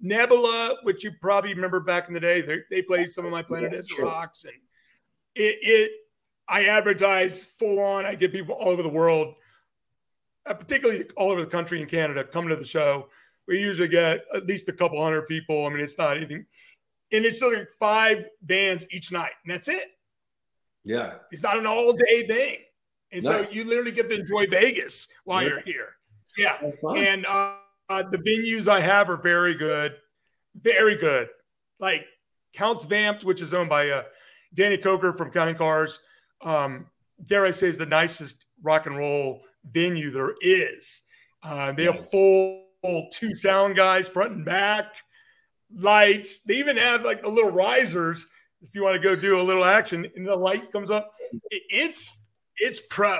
Nebula, 0.00 0.76
which 0.84 1.02
you 1.02 1.10
probably 1.20 1.52
remember 1.54 1.80
back 1.80 2.06
in 2.06 2.14
the 2.14 2.20
day, 2.20 2.40
they, 2.40 2.58
they 2.70 2.82
played 2.82 3.10
some 3.10 3.24
of 3.24 3.32
my 3.32 3.42
Planet 3.42 3.72
yeah, 3.72 4.04
Rocks, 4.04 4.44
and 4.44 4.54
it, 5.34 5.58
it 5.60 5.90
I 6.48 6.66
advertise 6.66 7.42
full 7.42 7.80
on. 7.80 8.06
I 8.06 8.14
get 8.14 8.32
people 8.32 8.54
all 8.54 8.68
over 8.68 8.82
the 8.82 8.88
world, 8.88 9.34
uh, 10.46 10.54
particularly 10.54 11.04
all 11.16 11.32
over 11.32 11.40
the 11.40 11.50
country 11.50 11.80
and 11.80 11.90
Canada, 11.90 12.22
coming 12.24 12.50
to 12.50 12.56
the 12.56 12.64
show. 12.64 13.08
We 13.46 13.58
usually 13.58 13.88
get 13.88 14.20
at 14.34 14.46
least 14.46 14.68
a 14.68 14.72
couple 14.72 15.02
hundred 15.02 15.26
people. 15.26 15.66
I 15.66 15.70
mean, 15.70 15.80
it's 15.80 15.98
not 15.98 16.16
anything, 16.16 16.46
and 17.10 17.24
it's 17.24 17.42
like 17.42 17.68
five 17.78 18.26
bands 18.42 18.86
each 18.90 19.10
night, 19.10 19.32
and 19.44 19.52
that's 19.52 19.68
it. 19.68 19.97
Yeah, 20.88 21.14
it's 21.30 21.42
not 21.42 21.58
an 21.58 21.66
all 21.66 21.92
day 21.92 22.26
thing. 22.26 22.56
And 23.12 23.22
nice. 23.22 23.50
so 23.50 23.54
you 23.54 23.64
literally 23.64 23.92
get 23.92 24.08
to 24.08 24.20
enjoy 24.20 24.46
Vegas 24.46 25.06
while 25.24 25.42
yeah. 25.42 25.48
you're 25.48 25.60
here. 25.60 25.88
Yeah. 26.38 26.70
And 26.96 27.26
uh, 27.26 27.56
uh, 27.90 28.02
the 28.10 28.18
venues 28.18 28.68
I 28.68 28.80
have 28.80 29.10
are 29.10 29.16
very 29.16 29.54
good. 29.54 29.92
Very 30.58 30.96
good. 30.96 31.28
Like 31.78 32.06
Count's 32.54 32.84
Vamp'd, 32.84 33.24
which 33.24 33.42
is 33.42 33.52
owned 33.52 33.68
by 33.68 33.90
uh, 33.90 34.02
Danny 34.54 34.78
Koker 34.78 35.16
from 35.16 35.30
Counting 35.30 35.56
Cars. 35.56 35.98
Um, 36.42 36.86
dare 37.26 37.44
I 37.44 37.50
say, 37.50 37.68
is 37.68 37.76
the 37.76 37.86
nicest 37.86 38.46
rock 38.62 38.86
and 38.86 38.96
roll 38.96 39.42
venue 39.70 40.10
there 40.10 40.34
is. 40.40 41.02
Uh, 41.42 41.72
they 41.72 41.84
have 41.84 42.08
full, 42.08 42.64
full 42.82 43.08
two 43.12 43.36
sound 43.36 43.76
guys 43.76 44.08
front 44.08 44.32
and 44.32 44.44
back, 44.44 44.86
lights. 45.74 46.42
They 46.42 46.54
even 46.54 46.76
have 46.76 47.04
like 47.04 47.22
the 47.22 47.28
little 47.28 47.50
risers 47.50 48.26
if 48.62 48.74
you 48.74 48.82
want 48.82 49.00
to 49.00 49.02
go 49.02 49.14
do 49.14 49.40
a 49.40 49.42
little 49.42 49.64
action 49.64 50.06
and 50.16 50.26
the 50.26 50.34
light 50.34 50.72
comes 50.72 50.90
up. 50.90 51.14
It's 51.50 52.18
it's 52.56 52.80
pro. 52.80 53.18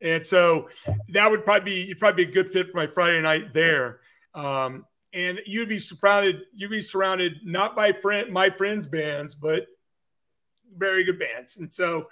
And 0.00 0.24
so 0.24 0.68
that 1.08 1.30
would 1.30 1.44
probably 1.44 1.72
be 1.72 1.80
you'd 1.82 1.98
probably 1.98 2.24
be 2.24 2.30
a 2.30 2.34
good 2.34 2.52
fit 2.52 2.70
for 2.70 2.76
my 2.76 2.86
Friday 2.86 3.20
night 3.20 3.54
there. 3.54 4.00
Um, 4.34 4.84
and 5.12 5.40
you'd 5.46 5.68
be 5.68 5.78
surrounded 5.78 6.42
you'd 6.54 6.70
be 6.70 6.82
surrounded 6.82 7.40
not 7.44 7.74
by 7.74 7.92
friend 7.92 8.32
my 8.32 8.50
friends 8.50 8.86
bands, 8.86 9.34
but 9.34 9.66
very 10.76 11.04
good 11.04 11.18
bands. 11.18 11.56
And 11.56 11.72
so 11.72 12.08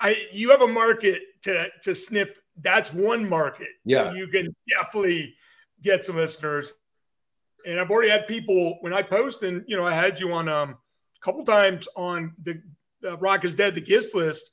I 0.00 0.26
you 0.32 0.50
have 0.50 0.62
a 0.62 0.68
market 0.68 1.22
to 1.42 1.68
to 1.82 1.94
sniff. 1.94 2.30
That's 2.60 2.92
one 2.92 3.28
market. 3.28 3.68
Yeah, 3.84 4.12
you 4.12 4.26
can 4.26 4.54
definitely 4.68 5.34
get 5.82 6.04
some 6.04 6.16
listeners. 6.16 6.74
And 7.64 7.78
I've 7.78 7.90
already 7.90 8.10
had 8.10 8.26
people 8.26 8.78
when 8.80 8.92
I 8.92 9.02
post, 9.02 9.44
and 9.44 9.62
you 9.68 9.76
know, 9.76 9.86
I 9.86 9.94
had 9.94 10.18
you 10.18 10.32
on 10.32 10.48
um, 10.48 10.76
a 11.22 11.24
couple 11.24 11.44
times 11.44 11.86
on 11.96 12.34
the, 12.42 12.60
the 13.00 13.16
Rock 13.18 13.44
is 13.44 13.54
Dead, 13.54 13.74
the 13.74 13.80
guest 13.80 14.14
list. 14.14 14.50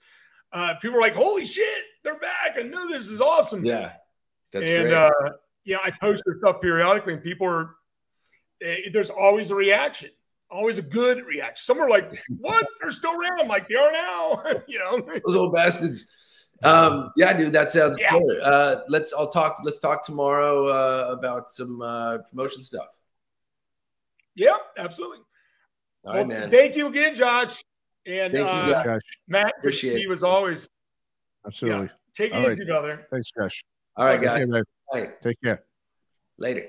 Uh, 0.51 0.75
people 0.81 0.97
are 0.97 1.01
like, 1.01 1.15
"Holy 1.15 1.45
shit, 1.45 1.83
they're 2.03 2.19
back! 2.19 2.57
I 2.57 2.63
know 2.63 2.89
this 2.89 3.09
is 3.09 3.21
awesome." 3.21 3.63
Yeah, 3.63 3.93
that's 4.51 4.69
and, 4.69 4.83
great. 4.83 4.93
Uh, 4.93 5.11
yeah, 5.63 5.77
I 5.83 5.91
post 5.91 6.23
their 6.25 6.37
stuff 6.39 6.61
periodically, 6.61 7.13
and 7.13 7.23
people 7.23 7.47
are. 7.47 7.75
Eh, 8.61 8.89
there's 8.91 9.09
always 9.09 9.51
a 9.51 9.55
reaction 9.55 10.09
always 10.51 10.77
a 10.77 10.81
good 10.81 11.25
reaction. 11.25 11.63
Some 11.63 11.79
are 11.79 11.89
like, 11.89 12.11
"What? 12.39 12.65
They're 12.81 12.91
still 12.91 13.13
around?" 13.13 13.39
I'm 13.39 13.47
like, 13.47 13.67
"They 13.67 13.75
are 13.75 13.91
now." 13.91 14.43
you 14.67 14.79
know, 14.79 15.01
those 15.25 15.35
old 15.35 15.53
bastards. 15.53 16.11
Um, 16.63 17.11
yeah, 17.15 17.31
dude, 17.33 17.53
that 17.53 17.69
sounds 17.69 17.97
yeah. 17.99 18.09
killer. 18.09 18.39
Uh, 18.41 18.81
let's. 18.89 19.13
I'll 19.13 19.29
talk. 19.29 19.59
Let's 19.63 19.79
talk 19.79 20.03
tomorrow 20.03 20.67
uh, 20.67 21.13
about 21.13 21.51
some 21.51 21.81
uh, 21.81 22.19
promotion 22.29 22.63
stuff. 22.63 22.87
Yeah, 24.35 24.57
absolutely. 24.77 25.19
All 26.05 26.13
well, 26.13 26.25
man. 26.25 26.49
Thank 26.49 26.75
you 26.75 26.87
again, 26.87 27.15
Josh. 27.15 27.61
And 28.05 28.33
thank 28.33 28.47
you, 28.47 28.73
uh, 28.73 28.83
Josh. 28.83 29.01
Matt, 29.27 29.53
appreciate 29.59 29.97
he 29.97 30.07
was 30.07 30.23
always 30.23 30.67
absolutely. 31.45 31.85
Yeah, 31.87 31.91
take 32.15 32.31
it 32.31 32.35
All 32.35 32.49
easy, 32.49 32.61
right. 32.61 32.67
brother. 32.67 33.07
Thanks, 33.11 33.29
Josh. 33.37 33.63
All 33.95 34.05
right, 34.05 34.21
guys. 34.21 34.45
Take 34.47 34.63
care, 34.93 35.17
Take 35.21 35.41
care. 35.43 35.63
Later. 36.37 36.67